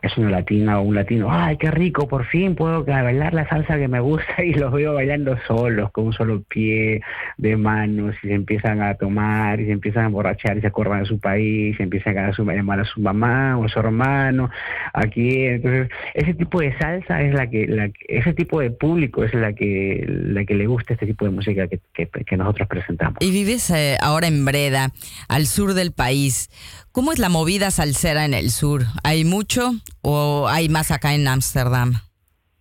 es 0.00 0.16
una 0.16 0.30
latina 0.30 0.78
o 0.78 0.82
un 0.82 0.94
latino, 0.94 1.26
ay, 1.30 1.56
qué 1.56 1.70
rico, 1.72 2.06
por 2.06 2.24
fin 2.26 2.54
puedo 2.54 2.84
bailar 2.84 3.34
la 3.34 3.48
salsa 3.48 3.76
que 3.76 3.88
me 3.88 3.98
gusta 3.98 4.26
y 4.44 4.54
los 4.54 4.72
veo 4.72 4.94
bailando 4.94 5.36
solos, 5.46 5.90
con 5.90 6.06
un 6.06 6.12
solo 6.12 6.42
pie 6.48 7.00
de 7.36 7.56
manos 7.56 8.14
y 8.22 8.28
se 8.28 8.34
empiezan 8.34 8.80
a 8.80 8.94
tomar 8.94 9.60
y 9.60 9.66
se 9.66 9.72
empiezan 9.72 10.04
a 10.04 10.06
emborrachar 10.06 10.56
y 10.56 10.60
se 10.60 10.68
acuerdan 10.68 11.00
de 11.00 11.06
su 11.06 11.18
país, 11.18 11.76
se 11.76 11.82
empiezan 11.82 12.16
a, 12.16 12.30
llamar 12.30 12.80
a 12.80 12.84
su 12.84 13.00
mamá 13.00 13.58
o 13.58 13.64
a 13.64 13.68
su 13.68 13.78
hermano 13.80 14.50
aquí, 14.92 15.46
entonces 15.46 15.88
ese 16.14 16.34
tipo 16.34 16.60
de 16.60 16.76
salsa 16.78 17.20
es 17.22 17.34
la 17.34 17.48
que, 17.48 17.66
la 17.66 17.90
ese 18.08 18.32
tipo 18.34 18.60
de 18.60 18.70
público 18.70 19.24
es 19.24 19.34
la 19.34 19.52
que, 19.52 20.04
la 20.08 20.44
que 20.44 20.54
le 20.54 20.66
gusta 20.66 20.94
este 20.94 21.06
tipo 21.06 21.24
de 21.24 21.32
música 21.32 21.66
que, 21.66 21.80
que- 21.92 22.08
que 22.08 22.36
nosotros 22.36 22.68
presentamos. 22.68 23.16
Y 23.20 23.30
vives 23.30 23.68
eh, 23.70 23.96
ahora 24.00 24.28
en 24.28 24.44
Breda, 24.44 24.90
al 25.28 25.46
sur 25.46 25.74
del 25.74 25.92
país. 25.92 26.50
¿Cómo 26.92 27.12
es 27.12 27.18
la 27.18 27.28
movida 27.28 27.70
salsera 27.70 28.24
en 28.24 28.34
el 28.34 28.50
sur? 28.50 28.82
¿Hay 29.04 29.24
mucho 29.24 29.72
o 30.10 30.48
hay 30.48 30.68
más 30.70 30.90
acá 30.90 31.14
en 31.14 31.28
Ámsterdam? 31.28 31.92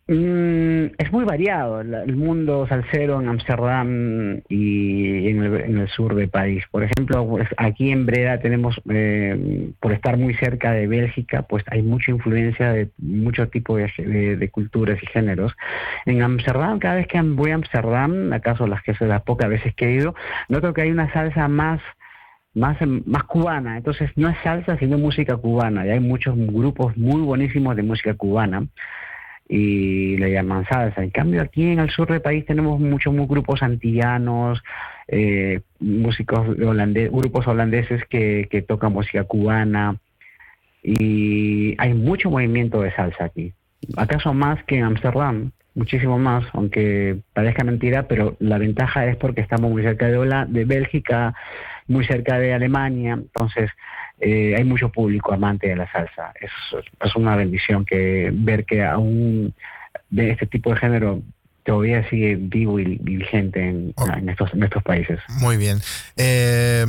Mm, 0.09 0.93
es 0.97 1.11
muy 1.11 1.25
variado 1.25 1.81
el 1.81 2.15
mundo 2.15 2.65
salsero 2.69 3.19
en 3.19 3.27
Ámsterdam 3.27 4.39
y 4.47 5.27
en 5.27 5.43
el, 5.43 5.89
sur 5.89 6.15
del 6.15 6.29
país. 6.29 6.63
Por 6.71 6.83
ejemplo, 6.83 7.27
pues, 7.27 7.47
aquí 7.57 7.91
en 7.91 8.05
Breda 8.05 8.39
tenemos, 8.39 8.79
eh, 8.89 9.69
por 9.81 9.91
estar 9.91 10.15
muy 10.15 10.33
cerca 10.35 10.71
de 10.71 10.87
Bélgica, 10.87 11.41
pues 11.41 11.65
hay 11.69 11.81
mucha 11.81 12.11
influencia 12.11 12.71
de 12.71 12.89
mucho 12.99 13.49
tipo 13.49 13.75
de, 13.75 13.91
de- 13.97 14.37
de 14.37 14.49
culturas 14.49 14.97
y 15.03 15.07
géneros. 15.07 15.53
En 16.05 16.21
Ámsterdam, 16.21 16.79
cada 16.79 16.95
vez 16.95 17.07
que 17.07 17.21
voy 17.21 17.51
a 17.51 17.55
Ámsterdam, 17.55 18.31
acaso 18.31 18.65
las 18.65 18.81
que 18.83 18.95
las 19.01 19.23
pocas 19.23 19.49
veces 19.49 19.75
que 19.75 19.87
he 19.89 19.91
ido, 19.91 20.15
noto 20.47 20.73
que 20.73 20.83
hay 20.83 20.91
una 20.91 21.11
salsa 21.11 21.49
más 21.49 21.81
más, 22.57 22.77
más 23.05 23.23
cubana. 23.23 23.77
Entonces 23.77 24.09
no 24.15 24.27
es 24.29 24.37
salsa, 24.43 24.77
sino 24.77 24.97
música 24.97 25.37
cubana. 25.37 25.85
Y 25.85 25.89
hay 25.89 25.99
muchos 25.99 26.35
grupos 26.37 26.97
muy 26.97 27.21
buenísimos 27.21 27.75
de 27.75 27.83
música 27.83 28.13
cubana 28.13 28.67
y 29.49 30.17
le 30.17 30.31
llaman 30.31 30.65
salsa. 30.65 31.03
En 31.03 31.09
cambio, 31.11 31.41
aquí 31.41 31.63
en 31.71 31.79
el 31.79 31.89
sur 31.89 32.07
del 32.09 32.21
país 32.21 32.45
tenemos 32.45 32.79
muchos 32.79 33.13
mu- 33.13 33.27
grupos 33.27 33.63
antillanos, 33.63 34.61
eh, 35.07 35.61
músicos 35.79 36.41
holandeses, 36.59 37.11
grupos 37.11 37.47
holandeses 37.47 38.03
que, 38.09 38.47
que 38.51 38.61
tocan 38.61 38.91
música 38.91 39.23
cubana 39.23 39.95
y 40.83 41.75
hay 41.77 41.93
mucho 41.93 42.29
movimiento 42.29 42.81
de 42.81 42.91
salsa 42.93 43.25
aquí. 43.25 43.53
¿Acaso 43.95 44.33
más 44.33 44.63
que 44.65 44.77
en 44.77 44.83
Ámsterdam? 44.85 45.51
Muchísimo 45.75 46.17
más, 46.17 46.43
aunque 46.53 47.17
parezca 47.33 47.63
mentira, 47.63 48.07
pero 48.07 48.35
la 48.39 48.57
ventaja 48.57 49.05
es 49.05 49.15
porque 49.15 49.41
estamos 49.41 49.69
muy 49.71 49.83
cerca 49.83 50.07
de, 50.07 50.17
Hola- 50.17 50.45
de 50.47 50.65
Bélgica, 50.65 51.35
muy 51.87 52.05
cerca 52.05 52.37
de 52.37 52.53
Alemania, 52.53 53.13
entonces 53.13 53.69
eh, 54.19 54.55
hay 54.57 54.63
mucho 54.63 54.89
público 54.89 55.33
amante 55.33 55.67
de 55.67 55.75
la 55.75 55.91
salsa. 55.91 56.33
Es, 56.39 56.51
es 56.99 57.15
una 57.15 57.35
bendición 57.35 57.85
que 57.85 58.29
ver 58.33 58.65
que 58.65 58.83
aún 58.83 59.53
de 60.09 60.31
este 60.31 60.45
tipo 60.47 60.71
de 60.73 60.77
género 60.77 61.21
todavía 61.63 62.07
sigue 62.09 62.35
vivo 62.39 62.79
y, 62.79 62.99
y 63.05 63.15
vigente 63.17 63.59
en, 63.59 63.93
en 64.17 64.29
estos, 64.29 64.53
en 64.53 64.63
estos 64.63 64.83
países. 64.83 65.19
Muy 65.41 65.57
bien. 65.57 65.79
Eh, 66.15 66.85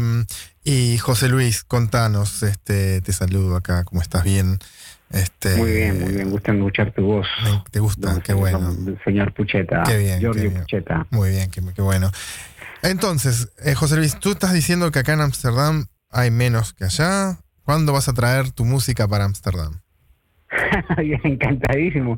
y 0.64 0.98
José 0.98 1.28
Luis, 1.28 1.64
contanos, 1.64 2.42
este, 2.42 3.00
te 3.00 3.12
saludo 3.12 3.56
acá, 3.56 3.84
¿cómo 3.84 4.02
estás? 4.02 4.22
Bien. 4.22 4.58
Este, 5.10 5.56
Muy 5.56 5.72
bien, 5.72 6.00
muy 6.02 6.12
bien. 6.12 6.30
Gusta 6.30 6.52
escuchar 6.52 6.92
tu 6.92 7.02
voz. 7.02 7.26
¿Te 7.70 7.80
gusta? 7.80 8.20
Qué 8.22 8.34
bueno. 8.34 8.76
Señor 9.04 9.32
Pucheta. 9.32 9.82
Qué 9.86 9.96
bien, 9.96 10.20
Giorgio 10.20 10.42
qué 10.42 10.48
bien. 10.48 10.60
Pucheta. 10.60 11.06
Muy 11.10 11.30
bien, 11.30 11.50
qué, 11.50 11.62
qué 11.74 11.80
bueno. 11.80 12.10
Entonces, 12.82 13.52
eh, 13.64 13.74
José 13.74 13.96
Luis, 13.96 14.18
tú 14.18 14.32
estás 14.32 14.52
diciendo 14.52 14.90
que 14.90 15.00
acá 15.00 15.12
en 15.12 15.20
Ámsterdam 15.20 15.86
hay 16.10 16.30
menos 16.30 16.72
que 16.72 16.84
allá. 16.84 17.38
¿Cuándo 17.64 17.92
vas 17.92 18.08
a 18.08 18.14
traer 18.14 18.50
tu 18.50 18.64
música 18.64 19.06
para 19.06 19.24
Ámsterdam? 19.24 19.80
Bien, 20.98 21.20
encantadísimo. 21.24 22.16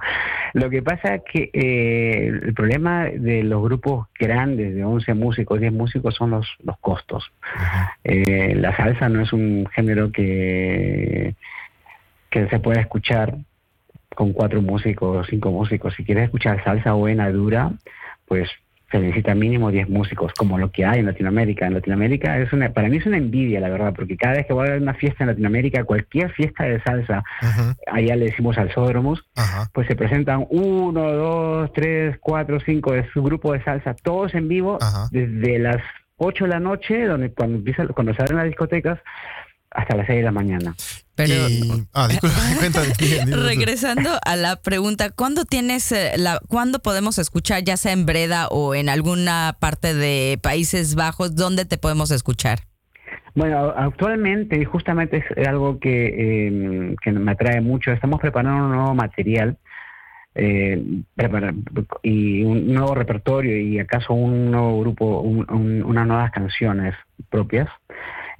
Lo 0.52 0.70
que 0.70 0.82
pasa 0.82 1.16
es 1.16 1.22
que 1.32 1.50
eh, 1.52 2.26
el 2.28 2.54
problema 2.54 3.04
de 3.06 3.42
los 3.42 3.62
grupos 3.62 4.08
grandes 4.18 4.74
de 4.74 4.84
11 4.84 5.14
músicos, 5.14 5.60
10 5.60 5.72
músicos, 5.72 6.14
son 6.14 6.30
los, 6.30 6.46
los 6.62 6.78
costos. 6.78 7.32
Eh, 8.04 8.54
la 8.54 8.76
salsa 8.76 9.08
no 9.08 9.22
es 9.22 9.32
un 9.32 9.66
género 9.74 10.12
que, 10.12 11.34
que 12.30 12.48
se 12.48 12.60
pueda 12.60 12.80
escuchar 12.80 13.36
con 14.14 14.32
cuatro 14.32 14.60
músicos 14.60 15.16
o 15.16 15.24
cinco 15.28 15.50
músicos. 15.50 15.94
Si 15.96 16.04
quieres 16.04 16.24
escuchar 16.24 16.62
salsa 16.62 16.92
buena, 16.92 17.30
dura, 17.30 17.72
pues 18.26 18.48
se 18.90 18.98
necesita 18.98 19.34
mínimo 19.34 19.70
10 19.70 19.88
músicos, 19.88 20.32
como 20.36 20.58
lo 20.58 20.70
que 20.72 20.84
hay 20.84 21.00
en 21.00 21.06
Latinoamérica. 21.06 21.66
En 21.66 21.74
Latinoamérica 21.74 22.38
es 22.38 22.52
una, 22.52 22.72
para 22.72 22.88
mí 22.88 22.96
es 22.96 23.06
una 23.06 23.18
envidia, 23.18 23.60
la 23.60 23.68
verdad, 23.68 23.92
porque 23.94 24.16
cada 24.16 24.34
vez 24.34 24.46
que 24.46 24.52
voy 24.52 24.68
a 24.68 24.74
una 24.74 24.94
fiesta 24.94 25.24
en 25.24 25.28
Latinoamérica, 25.28 25.84
cualquier 25.84 26.32
fiesta 26.32 26.64
de 26.64 26.82
salsa, 26.82 27.22
allá 27.86 28.16
le 28.16 28.26
decimos 28.26 28.56
salsódromos, 28.56 29.24
pues 29.72 29.86
se 29.86 29.96
presentan 29.96 30.46
uno, 30.50 31.12
dos, 31.12 31.72
tres, 31.72 32.16
cuatro, 32.20 32.58
cinco 32.60 32.92
de 32.92 33.08
su 33.12 33.22
grupo 33.22 33.52
de 33.52 33.62
salsa, 33.62 33.94
todos 33.94 34.34
en 34.34 34.48
vivo, 34.48 34.78
desde 35.10 35.58
las 35.58 35.82
8 36.22 36.44
de 36.44 36.50
la 36.50 36.60
noche, 36.60 37.06
donde 37.06 37.32
cuando 37.32 37.56
empieza, 37.56 37.86
cuando 37.88 38.12
se 38.14 38.22
abren 38.22 38.36
las 38.36 38.46
discotecas, 38.46 38.98
hasta 39.70 39.96
las 39.96 40.06
6 40.06 40.18
de 40.18 40.24
la 40.24 40.32
mañana. 40.32 40.74
Pero 41.14 41.34
Ah, 41.92 42.08
disculpa, 42.08 42.38
cuenta. 42.58 42.82
regresando 43.26 44.10
a 44.24 44.36
la 44.36 44.56
pregunta, 44.56 45.10
¿cuándo 45.10 45.44
tienes 45.44 45.92
eh, 45.92 46.12
la 46.16 46.40
cuándo 46.48 46.78
podemos 46.80 47.18
escuchar 47.18 47.62
ya 47.62 47.76
sea 47.76 47.92
en 47.92 48.06
Breda 48.06 48.48
o 48.48 48.74
en 48.74 48.88
alguna 48.88 49.56
parte 49.60 49.94
de 49.94 50.38
Países 50.42 50.94
Bajos 50.94 51.36
dónde 51.36 51.64
te 51.66 51.78
podemos 51.78 52.10
escuchar? 52.10 52.60
Bueno, 53.34 53.72
actualmente, 53.76 54.60
y 54.60 54.64
justamente 54.64 55.22
es 55.36 55.46
algo 55.46 55.78
que, 55.78 56.48
eh, 56.48 56.96
que 57.02 57.12
me 57.12 57.30
atrae 57.30 57.60
mucho, 57.60 57.92
estamos 57.92 58.20
preparando 58.20 58.64
un 58.64 58.72
nuevo 58.72 58.94
material 58.94 59.56
eh, 60.34 60.82
prepara- 61.16 61.54
y 62.02 62.42
un 62.44 62.72
nuevo 62.72 62.94
repertorio 62.94 63.56
y 63.60 63.78
acaso 63.80 64.14
un 64.14 64.50
nuevo 64.52 64.80
grupo, 64.80 65.20
un- 65.20 65.46
un- 65.50 65.82
unas 65.82 66.06
nuevas 66.06 66.30
canciones 66.30 66.94
propias. 67.30 67.68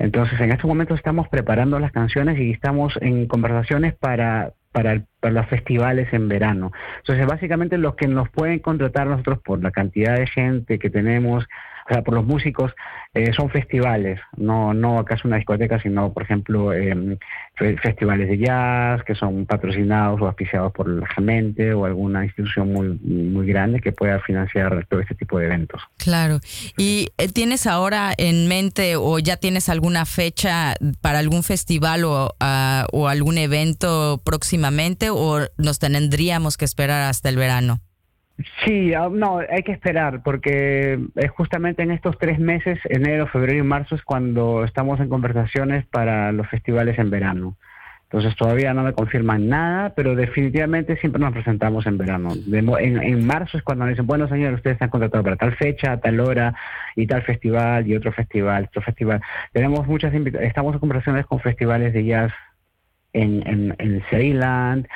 Entonces, 0.01 0.41
en 0.41 0.51
estos 0.51 0.67
momentos 0.67 0.97
estamos 0.97 1.29
preparando 1.29 1.79
las 1.79 1.93
canciones 1.93 2.39
y 2.39 2.53
estamos 2.53 2.95
en 3.03 3.27
conversaciones 3.27 3.95
para, 3.95 4.55
para, 4.73 5.03
para 5.21 5.35
los 5.35 5.47
festivales 5.47 6.11
en 6.13 6.27
verano. 6.27 6.73
Entonces, 7.01 7.27
básicamente 7.27 7.77
los 7.77 7.97
que 7.97 8.09
nos 8.09 8.31
pueden 8.31 8.61
contratar 8.61 9.07
nosotros 9.07 9.41
por 9.45 9.63
la 9.63 9.71
cantidad 9.71 10.17
de 10.17 10.27
gente 10.27 10.79
que 10.79 10.89
tenemos, 10.89 11.47
sea, 11.93 12.03
por 12.03 12.15
los 12.15 12.25
músicos, 12.25 12.73
eh, 13.15 13.33
son 13.33 13.51
festivales, 13.51 14.21
no, 14.37 14.73
no 14.73 14.99
acaso 15.01 15.27
una 15.27 15.37
discoteca, 15.39 15.81
sino, 15.83 16.13
por 16.13 16.23
ejemplo, 16.23 16.73
em, 16.73 17.17
fe- 17.57 17.77
festivales 17.79 18.29
de 18.29 18.39
jazz 18.39 19.03
que 19.05 19.15
son 19.17 19.47
patrocinados 19.47 20.21
o 20.21 20.27
auspiciados 20.27 20.73
por 20.73 20.89
la 20.89 21.07
Gemente 21.09 21.75
o 21.75 21.85
alguna 21.85 22.25
institución 22.25 22.73
muy, 22.73 22.89
muy 23.03 23.47
grande 23.47 23.81
que 23.81 23.91
pueda 23.93 24.21
financiar 24.21 24.87
todo 24.89 25.01
este 25.01 25.15
tipo 25.17 25.39
de 25.39 25.47
eventos. 25.47 25.81
Claro. 25.97 26.39
¿Y 26.77 27.09
eh, 27.19 27.29
tienes 27.29 27.67
ahora 27.67 28.13
en 28.17 28.47
mente 28.47 28.95
o 28.97 29.19
ya 29.19 29.37
tienes 29.37 29.69
alguna 29.69 30.07
fecha 30.07 30.75
para 31.01 31.19
algún 31.19 31.43
festival 31.43 32.05
o, 32.05 32.35
ah, 32.39 32.87
o 32.93 33.09
algún 33.09 33.39
evento 33.39 34.21
próximamente 34.25 35.11
o 35.11 35.41
nos 35.59 35.79
tendríamos 35.81 36.57
que 36.57 36.65
esperar 36.65 37.03
hasta 37.03 37.29
el 37.29 37.37
verano? 37.37 37.81
Sí, 38.65 38.95
ah, 38.95 39.09
no, 39.11 39.39
hay 39.39 39.63
que 39.63 39.73
esperar 39.73 40.23
porque 40.23 40.99
es 41.17 41.31
justamente 41.31 41.83
en 41.83 41.91
estos 41.91 42.19
tres 42.19 42.39
meses, 42.39 42.79
enero, 42.85 43.27
febrero 43.27 43.59
y 43.59 43.63
marzo, 43.63 43.95
es 43.95 44.03
cuando 44.03 44.65
estamos 44.65 45.01
en 45.01 45.09
conversaciones 45.09 45.87
para 45.87 46.33
los 46.33 46.49
festivales 46.49 46.99
en 46.99 47.11
verano. 47.11 47.57
Entonces 48.05 48.35
todavía 48.35 48.75
no 48.75 48.83
me 48.83 48.93
confirman 48.93 49.49
nada, 49.49 49.95
pero 49.95 50.17
definitivamente 50.17 50.97
siempre 50.97 51.21
nos 51.21 51.33
presentamos 51.33 51.87
en 51.87 51.97
verano. 51.97 52.31
En, 52.53 53.01
en 53.01 53.25
marzo 53.25 53.57
es 53.57 53.63
cuando 53.63 53.85
nos 53.85 53.93
dicen, 53.93 54.07
bueno 54.07 54.29
señor, 54.29 54.55
ustedes 54.55 54.75
están 54.75 54.91
contratados 54.91 55.25
para 55.25 55.37
tal 55.37 55.55
fecha, 55.55 55.97
tal 56.01 56.19
hora, 56.19 56.55
y 56.97 57.07
tal 57.07 57.23
festival, 57.23 57.87
y 57.87 57.95
otro 57.95 58.13
festival, 58.13 58.65
otro 58.69 58.83
festival. 58.83 59.21
Tenemos 59.53 59.87
muchas 59.87 60.13
estamos 60.13 60.75
en 60.75 60.81
conversaciones 60.81 61.25
con 61.27 61.39
festivales 61.41 61.93
de 61.93 62.05
jazz 62.05 62.33
en, 63.13 63.47
en, 63.47 63.75
en 63.79 64.03
Ceyland. 64.11 64.89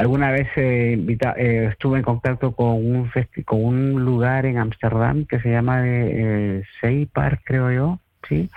Alguna 0.00 0.30
vez 0.30 0.48
eh, 0.56 0.98
eh, 1.36 1.68
estuve 1.70 1.98
en 1.98 2.04
contacto 2.04 2.52
con 2.52 2.68
un 2.68 3.10
con 3.44 3.62
un 3.64 4.02
lugar 4.04 4.46
en 4.46 4.56
Ámsterdam 4.56 5.26
que 5.26 5.40
se 5.40 5.50
llama 5.50 5.82
eh, 5.84 6.62
Sea 6.80 7.06
Park, 7.12 7.42
creo 7.44 7.70
yo, 7.70 7.98
sí. 8.26 8.48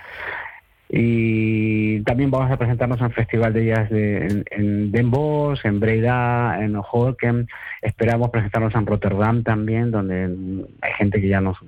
Y 0.88 2.00
también 2.02 2.30
vamos 2.30 2.50
a 2.50 2.56
presentarnos 2.56 2.98
en 3.00 3.06
el 3.06 3.12
Festival 3.12 3.52
de 3.52 3.66
Jazz 3.66 3.90
de, 3.90 4.26
en, 4.26 4.44
en 4.50 4.92
Den 4.92 5.10
Bosch, 5.10 5.64
en 5.66 5.80
Breda, 5.80 6.62
en 6.62 6.76
Hoeken. 6.76 7.46
Esperamos 7.82 8.30
presentarnos 8.30 8.74
en 8.74 8.86
Rotterdam 8.86 9.42
también, 9.42 9.90
donde 9.90 10.24
hay 10.80 10.92
gente 10.96 11.20
que 11.20 11.28
ya 11.28 11.40
nos- 11.40 11.58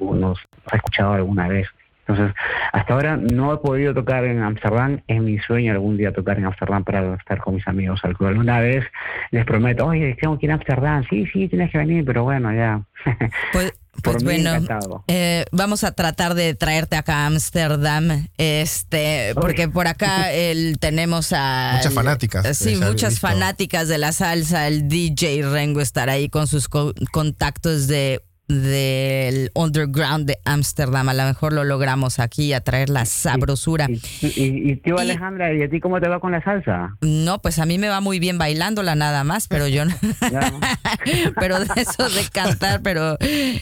nos 0.00 0.38
ha 0.70 0.76
escuchado 0.76 1.12
alguna 1.14 1.48
vez. 1.48 1.66
Entonces, 2.08 2.34
hasta 2.72 2.94
ahora 2.94 3.16
no 3.16 3.52
he 3.52 3.56
podido 3.58 3.92
tocar 3.92 4.24
en 4.24 4.40
Ámsterdam. 4.42 5.00
Es 5.08 5.20
mi 5.20 5.38
sueño 5.40 5.72
algún 5.72 5.96
día 5.96 6.12
tocar 6.12 6.38
en 6.38 6.44
Ámsterdam 6.44 6.84
para 6.84 7.14
estar 7.16 7.38
con 7.38 7.56
mis 7.56 7.66
amigos. 7.66 8.00
Alguna 8.04 8.60
vez 8.60 8.84
les 9.32 9.44
prometo, 9.44 9.86
oye, 9.86 10.16
tengo 10.20 10.38
que 10.38 10.46
ir 10.46 10.52
a 10.52 10.54
Ámsterdam. 10.54 11.04
Sí, 11.10 11.26
sí, 11.32 11.48
tienes 11.48 11.70
que 11.72 11.78
venir, 11.78 12.04
pero 12.04 12.22
bueno, 12.24 12.52
ya. 12.54 12.82
Pues, 13.52 13.72
Por 14.02 14.12
pues 14.12 14.16
mí, 14.24 14.24
bueno, 14.34 14.50
encantado. 14.50 15.04
eh, 15.08 15.46
vamos 15.52 15.82
a 15.82 15.92
tratar 15.92 16.34
de 16.34 16.54
traerte 16.54 16.96
acá 16.96 17.24
a 17.24 17.26
Ámsterdam, 17.28 18.26
este, 18.36 19.32
porque 19.34 19.68
por 19.68 19.86
acá 19.88 20.30
el, 20.34 20.78
tenemos 20.78 21.32
a 21.34 21.72
Muchas 21.76 21.94
fanáticas, 21.94 22.56
Sí, 22.58 22.76
muchas 22.76 23.12
visto. 23.14 23.26
fanáticas 23.26 23.88
de 23.88 23.96
la 23.98 24.12
salsa. 24.12 24.68
El 24.68 24.86
DJ 24.88 25.42
Rengo 25.50 25.80
estará 25.80 26.12
ahí 26.12 26.28
con 26.28 26.46
sus 26.46 26.68
co- 26.68 26.92
contactos 27.10 27.86
de 27.88 28.20
del 28.48 29.50
underground 29.54 30.26
de 30.26 30.38
Ámsterdam. 30.44 31.08
A 31.08 31.14
lo 31.14 31.24
mejor 31.24 31.52
lo 31.52 31.64
logramos 31.64 32.18
aquí 32.18 32.52
a 32.52 32.60
traer 32.60 32.90
la 32.90 33.04
sabrosura. 33.04 33.88
Y, 33.90 34.26
y, 34.26 34.70
y 34.72 34.76
tío 34.76 34.98
Alejandra, 34.98 35.52
¿y 35.54 35.62
a 35.62 35.68
ti 35.68 35.80
cómo 35.80 36.00
te 36.00 36.08
va 36.08 36.20
con 36.20 36.32
la 36.32 36.42
salsa? 36.42 36.96
No, 37.00 37.40
pues 37.40 37.58
a 37.58 37.66
mí 37.66 37.78
me 37.78 37.88
va 37.88 38.00
muy 38.00 38.18
bien 38.18 38.38
bailándola 38.38 38.94
nada 38.94 39.24
más, 39.24 39.48
pero 39.48 39.66
yo 39.66 39.84
no. 39.84 39.94
pero 41.40 41.60
de 41.60 41.68
eso 41.76 42.08
de 42.08 42.24
cantar, 42.32 42.82
pero 42.82 43.18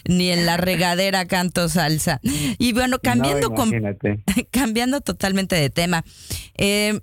ni 0.07 0.30
en 0.30 0.47
la 0.47 0.57
regadera 0.57 1.26
canto 1.26 1.68
salsa. 1.68 2.20
Y 2.59 2.72
bueno, 2.72 2.99
cambiando, 3.03 3.51
No, 3.51 3.64
cambiando 4.51 5.01
totalmente 5.01 5.57
de 5.57 5.70
tema, 5.70 6.05
eh, 6.57 7.01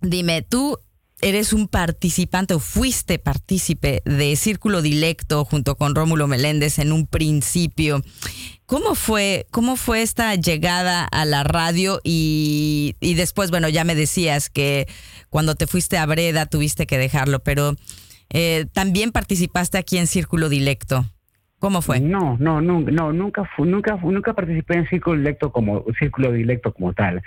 dime, 0.00 0.42
tú 0.42 0.78
eres 1.20 1.52
un 1.52 1.68
participante 1.68 2.54
o 2.54 2.58
fuiste 2.58 3.18
partícipe 3.18 4.02
de 4.04 4.36
Círculo 4.36 4.82
Dilecto 4.82 5.44
junto 5.44 5.76
con 5.76 5.94
Rómulo 5.94 6.26
Meléndez 6.26 6.78
en 6.78 6.92
un 6.92 7.06
principio. 7.06 8.02
¿Cómo 8.66 8.94
fue, 8.94 9.46
cómo 9.50 9.76
fue 9.76 10.02
esta 10.02 10.34
llegada 10.34 11.04
a 11.04 11.24
la 11.24 11.44
radio 11.44 12.00
y, 12.04 12.96
y 13.00 13.14
después, 13.14 13.50
bueno, 13.50 13.68
ya 13.68 13.84
me 13.84 13.94
decías 13.94 14.50
que 14.50 14.86
cuando 15.30 15.54
te 15.54 15.66
fuiste 15.66 15.98
a 15.98 16.06
Breda 16.06 16.46
tuviste 16.46 16.86
que 16.86 16.98
dejarlo, 16.98 17.40
pero 17.40 17.76
eh, 18.30 18.66
también 18.72 19.12
participaste 19.12 19.78
aquí 19.78 19.98
en 19.98 20.06
Círculo 20.06 20.48
Dilecto. 20.48 21.06
¿Cómo 21.58 21.80
fue? 21.80 22.00
No, 22.00 22.36
no, 22.38 22.60
nunca, 22.60 22.90
no, 22.90 23.12
nunca, 23.12 23.50
nunca, 23.58 23.96
nunca 23.96 24.34
participé 24.34 24.74
en 24.74 24.88
círculo 24.88 25.16
dilecto 25.16 25.50
como 25.50 25.84
círculo 25.98 26.30
dilecto 26.30 26.74
como 26.74 26.92
tal. 26.92 27.22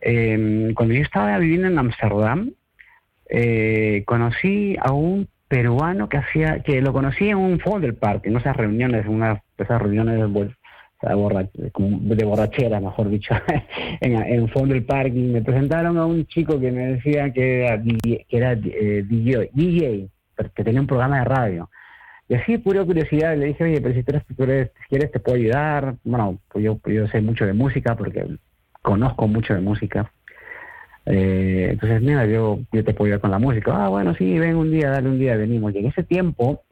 Eh, 0.00 0.70
cuando 0.76 0.94
yo 0.94 1.02
estaba 1.02 1.36
viviendo 1.38 1.66
en 1.66 1.78
Amsterdam, 1.78 2.52
eh, 3.34 4.02
conocí 4.06 4.76
a 4.78 4.92
un 4.92 5.26
peruano 5.48 6.08
que 6.08 6.18
hacía, 6.18 6.60
que 6.62 6.80
lo 6.82 6.92
conocí 6.92 7.28
en 7.30 7.38
un 7.38 7.58
folder 7.60 7.94
park, 7.96 8.26
en 8.26 8.36
esas 8.36 8.56
reuniones, 8.56 9.06
unas 9.06 9.40
esas 9.56 9.80
reuniones 9.80 10.16
de, 10.16 10.50
de 11.02 12.24
borrachera, 12.24 12.80
mejor 12.80 13.08
dicho, 13.08 13.34
en, 14.00 14.12
en 14.22 14.48
folder 14.48 14.84
park 14.84 15.12
y 15.14 15.22
me 15.22 15.42
presentaron 15.42 15.96
a 15.98 16.06
un 16.06 16.26
chico 16.26 16.60
que 16.60 16.70
me 16.70 16.86
decía 16.94 17.32
que 17.32 17.64
era, 17.64 17.76
DJ, 17.78 18.26
que 18.28 18.36
era 18.36 18.52
eh, 18.52 19.04
DJ, 19.08 19.50
DJ, 19.54 20.08
que 20.54 20.64
tenía 20.64 20.80
un 20.80 20.86
programa 20.86 21.18
de 21.18 21.24
radio. 21.24 21.70
Y 22.28 22.34
así, 22.34 22.56
pura 22.58 22.84
curiosidad, 22.84 23.36
le 23.36 23.46
dije, 23.46 23.64
oye, 23.64 23.80
pero 23.80 23.94
si 23.94 24.02
tú 24.02 24.12
eres, 24.12 24.26
tú 24.36 24.42
eres- 24.44 24.70
si 24.82 24.88
quieres 24.90 25.10
te 25.10 25.20
puedo 25.20 25.36
ayudar. 25.36 25.96
Bueno, 26.04 26.38
pues 26.50 26.64
yo 26.64 26.78
sé 27.08 27.20
mucho 27.20 27.44
de 27.44 27.52
música 27.52 27.94
porque 27.96 28.26
conozco 28.80 29.26
mucho 29.28 29.54
de 29.54 29.60
música. 29.60 30.10
Eh, 31.06 31.68
entonces, 31.72 32.00
mira, 32.02 32.26
yo, 32.26 32.60
yo 32.72 32.84
te 32.84 32.94
puedo 32.94 33.06
ayudar 33.06 33.20
con 33.20 33.30
la 33.30 33.38
música. 33.38 33.72
Ah, 33.84 33.88
bueno, 33.88 34.14
sí, 34.14 34.38
ven 34.38 34.56
un 34.56 34.70
día, 34.70 34.90
dale 34.90 35.08
un 35.08 35.18
día, 35.18 35.36
venimos. 35.36 35.74
Y 35.74 35.78
en 35.78 35.86
ese 35.86 36.02
tiempo 36.04 36.62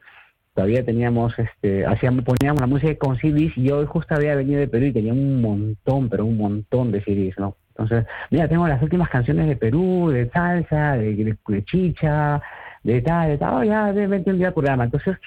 todavía 0.53 0.83
teníamos, 0.85 1.37
este, 1.39 1.85
hacíamos, 1.85 2.25
poníamos 2.25 2.61
la 2.61 2.67
música 2.67 2.95
con 2.95 3.17
CDs 3.17 3.57
y 3.57 3.63
yo 3.63 3.85
justo 3.87 4.15
había 4.15 4.35
venido 4.35 4.59
de 4.59 4.67
Perú 4.67 4.85
y 4.87 4.93
tenía 4.93 5.13
un 5.13 5.41
montón, 5.41 6.09
pero 6.09 6.25
un 6.25 6.37
montón 6.37 6.91
de 6.91 7.01
CDs, 7.03 7.37
¿no? 7.37 7.55
Entonces, 7.69 8.05
mira, 8.29 8.47
tengo 8.47 8.67
las 8.67 8.81
últimas 8.81 9.09
canciones 9.09 9.47
de 9.47 9.55
Perú, 9.55 10.09
de 10.11 10.29
salsa, 10.29 10.97
de, 10.97 11.15
de- 11.15 11.37
de 11.47 11.63
chicha, 11.65 12.41
de 12.83 13.01
tal, 13.01 13.29
de 13.29 13.37
tal, 13.37 13.53
oh, 13.55 13.63
ya, 13.63 13.91
ven, 13.91 14.09
vente 14.09 14.31
un 14.31 14.37
día 14.37 14.47
al 14.47 14.53
programa. 14.53 14.83
Entonces, 14.85 15.17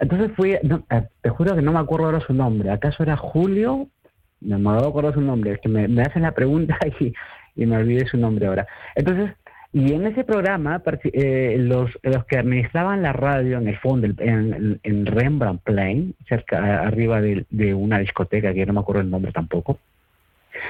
entonces 0.00 0.32
fui, 0.36 0.56
no, 0.64 0.84
eh, 0.90 1.04
te 1.22 1.30
juro 1.30 1.54
que 1.54 1.62
no 1.62 1.72
me 1.72 1.78
acuerdo 1.78 2.06
ahora 2.06 2.20
su 2.20 2.34
nombre. 2.34 2.70
¿Acaso 2.70 3.02
era 3.04 3.16
Julio? 3.16 3.88
No 4.40 4.58
me 4.58 4.70
acuerdo 4.76 5.12
su 5.14 5.20
nombre. 5.20 5.52
Es 5.52 5.60
que 5.60 5.68
me, 5.68 5.88
me 5.88 6.02
hacen 6.02 6.22
la 6.22 6.32
pregunta 6.32 6.76
y, 7.00 7.12
y 7.56 7.66
me 7.66 7.76
olvidé 7.76 8.06
su 8.06 8.16
nombre 8.16 8.46
ahora. 8.46 8.66
Entonces, 8.94 9.30
y 9.72 9.92
en 9.92 10.06
ese 10.06 10.22
programa, 10.22 10.80
eh, 11.02 11.56
los, 11.58 11.90
los 12.02 12.24
que 12.26 12.38
administraban 12.38 13.02
la 13.02 13.12
radio 13.12 13.58
en 13.58 13.66
el 13.66 13.76
fondo, 13.78 14.06
en, 14.18 14.78
en- 14.82 15.06
Rembrandt 15.06 15.62
Plain, 15.64 16.14
cerca, 16.28 16.80
arriba 16.82 17.20
de, 17.20 17.44
de 17.50 17.74
una 17.74 17.98
discoteca 17.98 18.54
que 18.54 18.64
no 18.66 18.72
me 18.72 18.80
acuerdo 18.80 19.00
el 19.02 19.10
nombre 19.10 19.32
tampoco, 19.32 19.78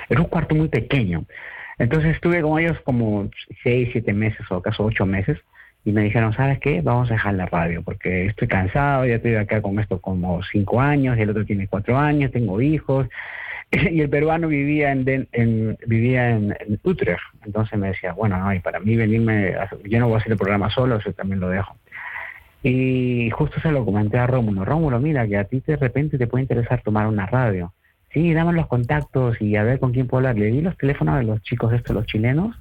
era 0.09 0.21
un 0.21 0.27
cuarto 0.29 0.55
muy 0.55 0.69
pequeño. 0.69 1.25
Entonces 1.79 2.15
estuve 2.15 2.41
con 2.41 2.59
ellos 2.59 2.79
como 2.83 3.29
seis, 3.63 3.91
siete 3.93 4.13
meses 4.13 4.51
o 4.51 4.57
acaso 4.57 4.85
ocho 4.85 5.05
meses 5.05 5.39
y 5.85 5.93
me 5.93 6.03
dijeron, 6.05 6.33
¿sabes 6.33 6.59
qué? 6.61 6.81
Vamos 6.81 7.11
a 7.11 7.15
dejar 7.15 7.35
la 7.35 7.45
radio 7.47 7.83
porque 7.83 8.27
estoy 8.27 8.49
cansado, 8.49 9.05
ya 9.05 9.17
estoy 9.17 9.35
acá 9.35 9.61
con 9.61 9.79
esto 9.79 10.01
como 10.01 10.43
cinco 10.45 10.81
años, 10.81 11.19
el 11.19 11.29
otro 11.29 11.45
tiene 11.45 11.69
cuatro 11.69 11.99
años, 11.99 12.33
tengo 12.33 12.61
hijos. 12.63 13.07
Y 13.91 14.01
el 14.01 14.09
peruano 14.09 14.49
vivía 14.49 14.93
en, 14.93 15.05
Den- 15.05 15.29
en- 15.33 15.77
vivía 15.87 16.31
en, 16.31 16.55
Utrecht. 16.83 17.21
Entonces 17.45 17.79
me 17.79 17.89
decía, 17.89 18.13
bueno, 18.13 18.39
no, 18.39 18.53
y 18.55 18.61
para 18.61 18.81
mí 18.81 18.97
venirme, 18.97 19.55
yo 19.85 19.99
no 20.01 20.07
voy 20.09 20.17
a 20.17 20.19
hacer 20.19 20.33
el 20.33 20.39
programa 20.39 20.71
solo, 20.71 20.97
eso 20.97 21.13
también 21.13 21.41
lo 21.41 21.49
dejo. 21.49 21.77
Y 22.63 23.31
justo 23.31 23.61
se 23.61 23.71
lo 23.71 23.85
comenté 23.85 24.19
a 24.19 24.27
Rómulo. 24.27 24.65
Rómulo, 24.65 24.99
mira, 25.01 25.27
que 25.27 25.37
a 25.37 25.45
ti 25.45 25.63
de 25.67 25.77
repente 25.77 26.17
te 26.17 26.27
puede 26.27 26.43
interesar 26.43 26.81
tomar 26.83 27.07
una 27.07 27.27
radio. 27.27 27.73
Sí, 28.13 28.33
dame 28.33 28.53
los 28.53 28.69
contactos 28.69 29.41
y 29.41 29.57
a 29.57 29.65
ver 29.65 29.81
con 29.81 29.93
quién 29.93 30.07
puedo 30.07 30.21
hablar. 30.27 30.39
Le 30.39 30.47
di 30.47 30.61
los 30.63 30.77
teléfonos 30.79 31.19
de 31.19 31.25
los 31.25 31.43
chicos 31.43 31.73
estos, 31.75 31.95
los 31.97 32.07
chilenos, 32.07 32.57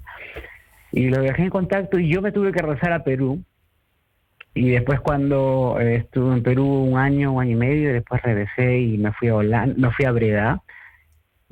y 0.92 1.10
lo 1.10 1.22
dejé 1.22 1.44
en 1.44 1.50
contacto 1.50 2.00
y 2.00 2.10
yo 2.10 2.22
me 2.22 2.32
tuve 2.32 2.52
que 2.52 2.62
regresar 2.62 2.92
a 2.92 3.04
Perú. 3.04 3.42
Y 4.56 4.70
después 4.72 5.00
cuando 5.00 5.78
eh, 5.80 5.96
estuve 5.96 6.34
en 6.34 6.44
Perú 6.44 6.66
un 6.66 6.98
año, 6.98 7.32
un 7.34 7.42
año 7.42 7.52
y 7.52 7.56
medio, 7.56 7.94
después 7.94 8.22
regresé 8.22 8.80
y 8.80 8.98
me 8.98 9.12
fui 9.14 9.30
a 9.30 9.36
Holanda, 9.36 9.74
me 9.78 9.92
fui 9.92 10.06
a 10.06 10.12
Breda. 10.12 10.62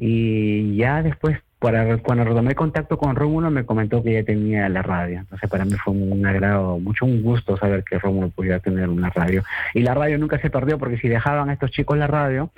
Y 0.04 0.76
ya 0.78 1.04
después, 1.04 1.38
para, 1.60 2.00
cuando 2.00 2.24
retomé 2.24 2.56
contacto 2.56 2.98
con 2.98 3.16
Rómulo, 3.16 3.52
me 3.52 3.66
comentó 3.66 4.02
que 4.02 4.14
ya 4.14 4.24
tenía 4.24 4.68
la 4.68 4.82
radio. 4.82 5.20
Entonces 5.20 5.48
para 5.48 5.64
mí 5.64 5.74
fue 5.74 5.94
un 5.94 6.26
agrado, 6.26 6.80
mucho 6.80 7.06
un 7.06 7.22
gusto 7.22 7.56
saber 7.56 7.84
que 7.84 8.00
Rómulo 8.00 8.30
pudiera 8.32 8.60
tener 8.60 8.90
una 8.90 9.12
radio. 9.12 9.44
Y 9.76 9.82
la 9.82 9.94
radio 9.94 10.18
nunca 10.18 10.40
se 10.42 10.50
perdió 10.50 10.80
porque 10.80 10.98
si 10.98 11.08
dejaban 11.08 11.52
a 11.52 11.54
estos 11.54 11.70
chicos 11.70 12.00
la 12.00 12.08
radio, 12.08 12.50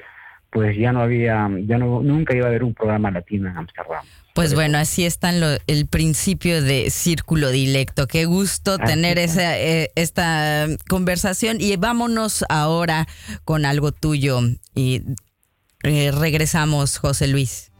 pues 0.51 0.77
ya 0.77 0.93
no 0.93 1.01
había, 1.01 1.49
ya 1.65 1.77
no, 1.77 2.01
nunca 2.01 2.33
iba 2.33 2.45
a 2.45 2.49
haber 2.49 2.63
un 2.63 2.73
programa 2.73 3.11
latino 3.11 3.49
en 3.49 3.57
Amsterdam. 3.57 4.05
Pues 4.33 4.53
bueno, 4.55 4.77
así 4.77 5.05
está 5.05 5.29
en 5.29 5.41
lo- 5.41 5.57
el 5.67 5.85
principio 5.87 6.61
de 6.63 6.89
Círculo 6.91 7.49
Dilecto. 7.51 8.07
Qué 8.07 8.23
gusto 8.25 8.77
Así 8.79 8.93
tener 8.93 9.19
esa, 9.19 9.59
eh, 9.59 9.91
esta 9.95 10.65
conversación 10.87 11.57
y 11.59 11.75
vámonos 11.75 12.45
ahora 12.47 13.05
con 13.43 13.65
algo 13.65 13.91
tuyo 13.91 14.39
y 14.73 15.01
eh, 15.83 16.11
regresamos, 16.11 16.97
José 16.97 17.27
Luis. 17.27 17.71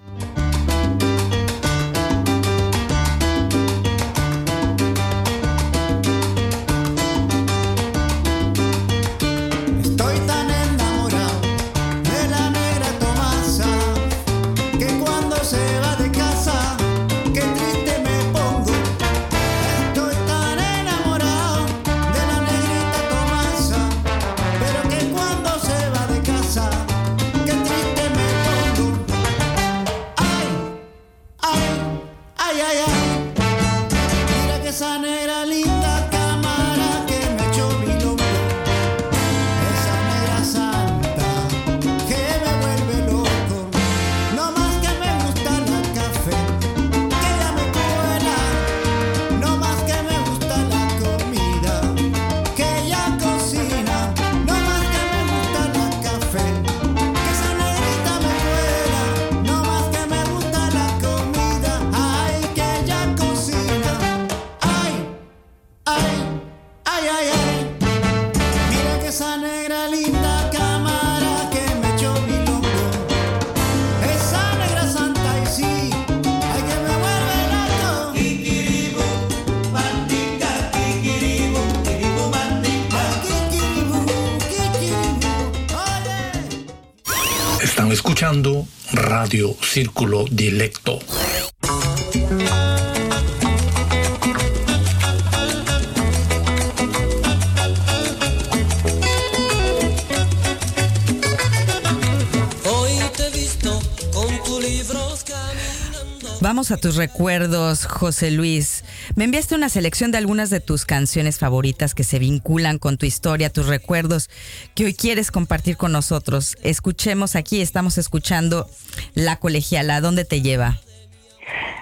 Libros 104.59 105.23
caminando. 105.23 106.37
Vamos 106.41 106.71
a 106.71 106.77
tus 106.77 106.95
recuerdos, 106.95 107.85
José 107.85 108.31
Luis. 108.31 108.82
Me 109.15 109.25
enviaste 109.25 109.53
una 109.53 109.69
selección 109.69 110.11
de 110.11 110.17
algunas 110.17 110.49
de 110.49 110.59
tus 110.59 110.85
canciones 110.85 111.37
favoritas 111.37 111.93
que 111.93 112.03
se 112.03 112.17
vinculan 112.17 112.79
con 112.79 112.97
tu 112.97 113.05
historia, 113.05 113.51
tus 113.51 113.67
recuerdos, 113.67 114.27
que 114.73 114.85
hoy 114.85 114.95
quieres 114.95 115.29
compartir 115.29 115.77
con 115.77 115.91
nosotros. 115.91 116.57
Escuchemos 116.63 117.35
aquí, 117.35 117.61
estamos 117.61 117.99
escuchando 117.99 118.67
La 119.13 119.35
Colegiala. 119.35 119.97
¿A 119.97 120.01
dónde 120.01 120.25
te 120.25 120.41
lleva? 120.41 120.79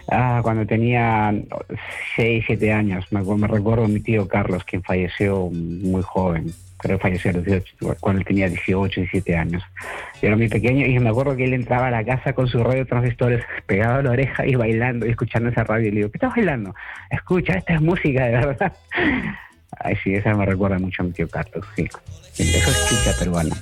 Ah, 0.10 0.42
cuando 0.44 0.66
tenía 0.66 1.34
6, 2.18 2.44
7 2.48 2.74
años, 2.74 3.06
me, 3.12 3.22
me 3.22 3.48
recuerdo 3.48 3.88
mi 3.88 4.02
tío 4.02 4.28
Carlos, 4.28 4.66
quien 4.66 4.84
falleció 4.84 5.50
muy 5.50 6.02
joven, 6.02 6.54
creo 6.82 6.98
que 6.98 7.04
falleció 7.04 7.32
a 7.32 7.34
los 7.36 7.46
18, 7.46 7.98
cuando 8.00 8.20
él 8.20 8.26
tenía 8.26 8.50
18, 8.50 9.02
17 9.02 9.36
años. 9.36 9.64
Yo 10.22 10.28
era 10.28 10.36
muy 10.36 10.50
pequeño 10.50 10.86
y 10.86 11.00
me 11.00 11.10
acuerdo 11.10 11.36
que 11.36 11.46
él 11.46 11.54
entraba 11.54 11.88
a 11.88 11.92
la 11.92 12.04
casa 12.04 12.34
con 12.34 12.48
su 12.48 12.64
radio 12.64 12.86
transistores 12.86 13.44
pegado 13.68 14.00
a 14.00 14.04
la 14.04 14.12
oreja 14.12 14.46
y 14.46 14.56
bailando 14.56 15.06
y 15.06 15.12
escuchando 15.12 15.50
esa 15.50 15.64
radio. 15.64 15.88
Y 15.88 15.92
le 15.92 15.98
digo, 15.98 16.12
¿qué 16.12 16.18
estás 16.18 16.36
bailando? 16.36 16.74
Escucha, 17.10 17.54
esta 17.54 17.76
es 17.76 17.82
música 17.82 18.26
de 18.26 18.32
verdad. 18.32 18.74
Ay, 19.80 19.96
sí, 20.04 20.14
esa 20.14 20.34
me 20.34 20.46
recuerda 20.46 20.80
mucho 20.80 21.02
a 21.02 21.06
mi 21.06 21.12
tío 21.12 21.30
Carlos, 21.30 21.66
sí. 21.76 21.88
Eso 22.38 22.72
es 22.72 22.90
chicha 22.90 23.18
peruana. 23.18 23.56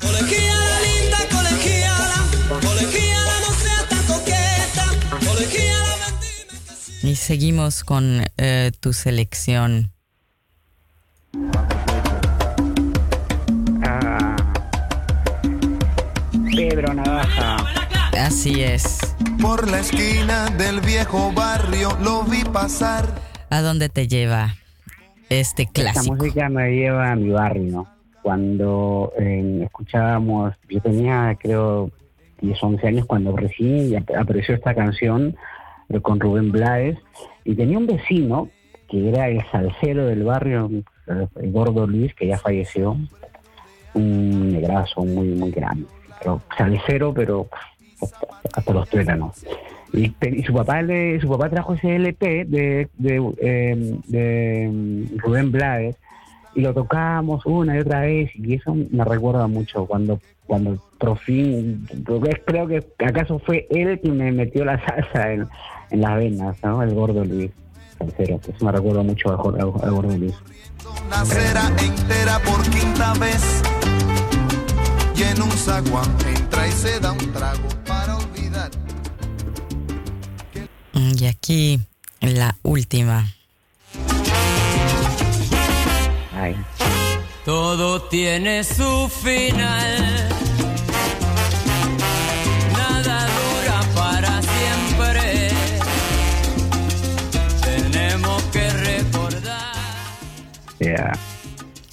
Colegiala 0.00 0.80
linda, 0.80 1.18
colegiala, 1.30 2.14
colegiala 2.48 3.32
no 3.40 3.54
sea 3.54 3.88
tan 3.88 4.02
coqueta, 4.06 4.84
colegiala 5.26 6.06
ven 7.02 7.10
Y 7.10 7.16
seguimos 7.16 7.84
con 7.84 8.24
eh, 8.36 8.72
tu 8.80 8.92
selección. 8.92 9.95
Pedro 16.56 16.94
Navaja. 16.94 17.56
Así 18.18 18.62
es. 18.62 19.14
Por 19.40 19.70
la 19.70 19.80
esquina 19.80 20.46
del 20.56 20.80
viejo 20.80 21.30
barrio 21.32 21.90
lo 22.02 22.22
vi 22.24 22.42
pasar. 22.44 23.04
¿A 23.50 23.60
dónde 23.60 23.88
te 23.88 24.08
lleva 24.08 24.54
este 25.28 25.64
Esta 25.64 25.82
clásico? 25.92 26.16
música 26.16 26.48
me 26.48 26.70
lleva 26.74 27.12
a 27.12 27.16
mi 27.16 27.28
barrio. 27.30 27.86
Cuando 28.22 29.12
eh, 29.18 29.60
escuchábamos, 29.64 30.54
yo 30.68 30.80
tenía 30.80 31.36
creo 31.40 31.90
10, 32.40 32.62
11 32.62 32.86
años 32.88 33.06
cuando 33.06 33.36
recién 33.36 33.96
ap- 33.96 34.10
apareció 34.18 34.54
esta 34.54 34.74
canción 34.74 35.36
eh, 35.90 36.00
con 36.00 36.18
Rubén 36.18 36.50
Blades 36.50 36.98
y 37.44 37.54
tenía 37.54 37.78
un 37.78 37.86
vecino 37.86 38.48
que 38.88 39.08
era 39.10 39.28
el 39.28 39.44
salsero 39.50 40.06
del 40.06 40.24
barrio, 40.24 40.70
el 41.06 41.52
gordo 41.52 41.86
Luis, 41.86 42.14
que 42.14 42.28
ya 42.28 42.38
falleció, 42.38 42.96
un 43.94 44.52
negrazo 44.52 45.04
muy, 45.04 45.28
muy 45.28 45.50
grande, 45.50 45.86
pero 46.18 46.40
pero 47.14 47.46
hasta, 48.54 48.72
los 48.72 48.88
tuétanos. 48.88 49.44
Y, 49.92 50.12
y 50.20 50.42
su 50.42 50.52
papá 50.52 50.82
le, 50.82 51.20
su 51.20 51.28
papá 51.28 51.48
trajo 51.48 51.74
ese 51.74 51.96
LP 51.96 52.44
de, 52.46 52.88
de, 52.98 53.32
eh, 53.40 53.98
de, 54.08 54.68
mm, 54.70 55.18
Rubén 55.18 55.52
Blades 55.52 55.96
y 56.54 56.60
lo 56.60 56.74
tocábamos 56.74 57.44
una 57.46 57.76
y 57.76 57.80
otra 57.80 58.00
vez 58.00 58.30
y 58.34 58.54
eso 58.54 58.74
me 58.90 59.04
recuerda 59.04 59.46
mucho 59.46 59.86
cuando 59.86 60.20
cuando 60.46 60.78
por 60.98 61.18
fin 61.18 61.86
creo 62.46 62.66
que 62.66 62.86
acaso 63.04 63.38
fue 63.40 63.66
él 63.70 64.00
quien 64.00 64.16
me 64.16 64.32
metió 64.32 64.64
la 64.64 64.82
salsa 64.86 65.32
en, 65.32 65.46
en 65.90 66.00
las 66.00 66.16
venas 66.16 66.56
¿no? 66.62 66.82
el 66.82 66.94
gordo 66.94 67.24
Luis 67.24 67.50
Salcero 67.98 68.40
eso 68.46 68.64
me 68.64 68.72
recuerda 68.72 69.02
mucho 69.02 69.30
al, 69.30 69.60
al- 69.60 69.72
al 69.82 69.90
gordo 69.92 70.16
Luis 70.16 70.34
Una 71.06 71.24
cera 71.26 71.68
entera 71.78 72.38
por 72.40 72.62
quinta 72.70 73.12
vez. 73.20 73.62
Y 75.16 75.22
en 75.22 75.42
un 75.42 75.50
zaguán 75.52 76.16
entra 76.26 76.68
y 76.68 76.72
se 76.72 77.00
da 77.00 77.12
un 77.12 77.32
trago 77.32 77.68
para 77.86 78.16
olvidar. 78.16 78.70
Y 80.92 81.26
aquí 81.26 81.80
la 82.20 82.56
última. 82.62 83.32
Ay. 86.34 86.54
Todo 87.46 88.02
tiene 88.02 88.62
su 88.64 89.08
final. 89.08 90.28
Nada 92.72 93.26
dura 93.38 93.80
para 93.94 94.42
siempre. 94.42 95.50
Tenemos 97.62 98.42
que 98.52 98.68
recordar. 98.70 99.74
Yeah. 100.78 101.12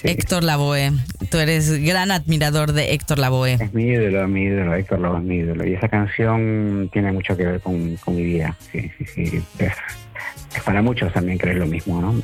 Sí. 0.01 0.09
Héctor 0.09 0.43
Lavoe. 0.43 0.91
Tú 1.33 1.39
eres 1.39 1.83
gran 1.83 2.11
admirador 2.11 2.73
de 2.73 2.93
Héctor 2.93 3.17
Lavoe. 3.17 3.53
Es 3.53 3.73
mi 3.73 3.85
ídolo, 3.85 4.27
mi 4.27 4.43
ídolo, 4.43 4.75
Héctor 4.75 4.99
Lavoe 4.99 5.17
es 5.17 5.23
mi 5.23 5.37
ídolo. 5.37 5.65
Y 5.65 5.73
esa 5.73 5.87
canción 5.87 6.91
tiene 6.93 7.11
mucho 7.11 7.35
que 7.35 7.43
ver 7.43 7.59
con, 7.59 7.95
con 7.95 8.15
mi 8.15 8.21
vida. 8.21 8.55
Sí, 8.71 8.91
sí, 8.99 9.05
sí. 9.07 9.43
Es, 9.57 9.73
es 10.55 10.61
para 10.63 10.83
muchos 10.83 11.11
también 11.11 11.39
creer 11.39 11.57
lo 11.57 11.65
mismo, 11.65 11.99
¿no? 11.99 12.21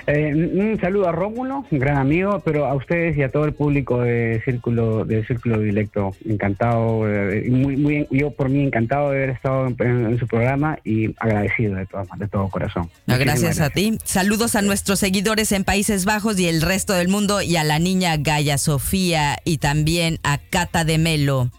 Eh, 0.06 0.34
un 0.34 0.78
saludo 0.80 1.08
a 1.08 1.12
Rómulo, 1.12 1.64
un 1.70 1.78
gran 1.78 1.96
amigo, 1.96 2.40
pero 2.44 2.66
a 2.66 2.74
ustedes 2.74 3.16
y 3.16 3.22
a 3.22 3.28
todo 3.28 3.44
el 3.44 3.52
público 3.52 4.00
de 4.00 4.42
Círculo, 4.44 5.04
de 5.04 5.24
Círculo 5.26 5.60
Directo. 5.60 6.14
Encantado, 6.28 7.08
eh, 7.08 7.46
muy, 7.48 7.76
muy, 7.76 8.08
yo 8.10 8.30
por 8.32 8.48
mí 8.48 8.64
encantado 8.64 9.10
de 9.10 9.18
haber 9.18 9.30
estado 9.30 9.68
en, 9.68 9.76
en 9.80 10.18
su 10.18 10.26
programa 10.26 10.78
y 10.84 11.14
agradecido 11.20 11.76
de 11.76 11.86
todo, 11.86 12.04
de 12.16 12.28
todo 12.28 12.48
corazón. 12.48 12.90
No, 13.06 13.16
gracias 13.18 13.60
a 13.60 13.70
ti. 13.70 13.96
Saludos 14.04 14.56
a 14.56 14.62
nuestros 14.62 14.98
seguidores 14.98 15.52
en 15.52 15.64
Países 15.64 16.04
Bajos 16.04 16.38
y 16.40 16.48
el 16.48 16.62
resto 16.62 16.94
del 16.94 17.08
mundo 17.08 17.40
y 17.40 17.56
a 17.56 17.64
la 17.64 17.78
niña 17.78 18.16
Gaya 18.16 18.58
Sofía 18.58 19.38
y 19.44 19.58
también 19.58 20.18
a 20.24 20.38
Cata 20.38 20.84
de 20.84 20.98
Melo. 20.98 21.50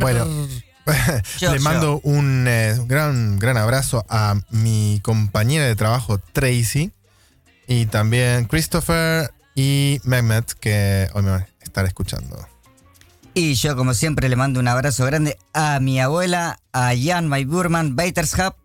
Bueno, 0.00 0.26
le 1.40 1.60
mando 1.60 2.00
un 2.02 2.46
eh, 2.48 2.76
gran, 2.86 3.38
gran 3.38 3.56
abrazo 3.56 4.04
a 4.08 4.34
mi 4.50 5.00
compañera 5.02 5.64
de 5.64 5.76
trabajo 5.76 6.18
Tracy 6.18 6.92
y 7.66 7.86
también 7.86 8.46
Christopher 8.46 9.32
y 9.54 10.00
Mehmet 10.04 10.52
que 10.54 11.08
hoy 11.14 11.22
me 11.22 11.30
van 11.30 11.42
a 11.42 11.64
estar 11.64 11.84
escuchando. 11.86 12.46
Y 13.34 13.54
yo, 13.54 13.76
como 13.76 13.94
siempre, 13.94 14.28
le 14.28 14.36
mando 14.36 14.60
un 14.60 14.68
abrazo 14.68 15.06
grande 15.06 15.38
a 15.54 15.80
mi 15.80 16.00
abuela, 16.00 16.58
a 16.72 16.92
Jan 16.94 17.30
Burman 17.46 17.96
Beiterschap, 17.96 18.56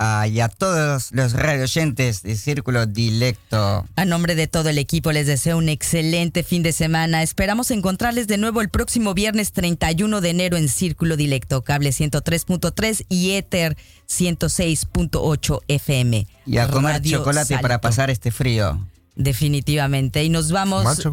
a, 0.00 0.26
y 0.26 0.40
a 0.40 0.48
todos 0.48 1.12
los 1.12 1.34
radioyentes 1.34 2.22
de 2.22 2.34
Círculo 2.34 2.86
Dilecto. 2.86 3.86
A 3.94 4.04
nombre 4.06 4.34
de 4.34 4.46
todo 4.46 4.70
el 4.70 4.78
equipo 4.78 5.12
les 5.12 5.26
deseo 5.26 5.58
un 5.58 5.68
excelente 5.68 6.42
fin 6.42 6.62
de 6.62 6.72
semana. 6.72 7.22
Esperamos 7.22 7.70
encontrarles 7.70 8.26
de 8.26 8.38
nuevo 8.38 8.62
el 8.62 8.70
próximo 8.70 9.12
viernes 9.12 9.52
31 9.52 10.22
de 10.22 10.30
enero 10.30 10.56
en 10.56 10.68
Círculo 10.68 11.18
Dilecto, 11.18 11.62
cable 11.62 11.90
103.3 11.90 13.04
y 13.10 13.32
Ether 13.32 13.76
106.8 14.08 15.60
FM. 15.68 16.26
Y 16.46 16.56
a 16.56 16.68
comer 16.68 16.94
Radio 16.94 17.18
chocolate 17.18 17.58
para 17.58 17.82
pasar 17.82 18.08
este 18.08 18.30
frío. 18.30 18.86
Definitivamente. 19.16 20.24
Y 20.24 20.30
nos 20.30 20.50
vamos, 20.50 21.06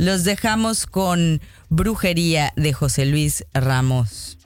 los 0.00 0.24
dejamos 0.24 0.84
con 0.84 1.40
Brujería 1.70 2.52
de 2.56 2.74
José 2.74 3.06
Luis 3.06 3.46
Ramos. 3.54 4.37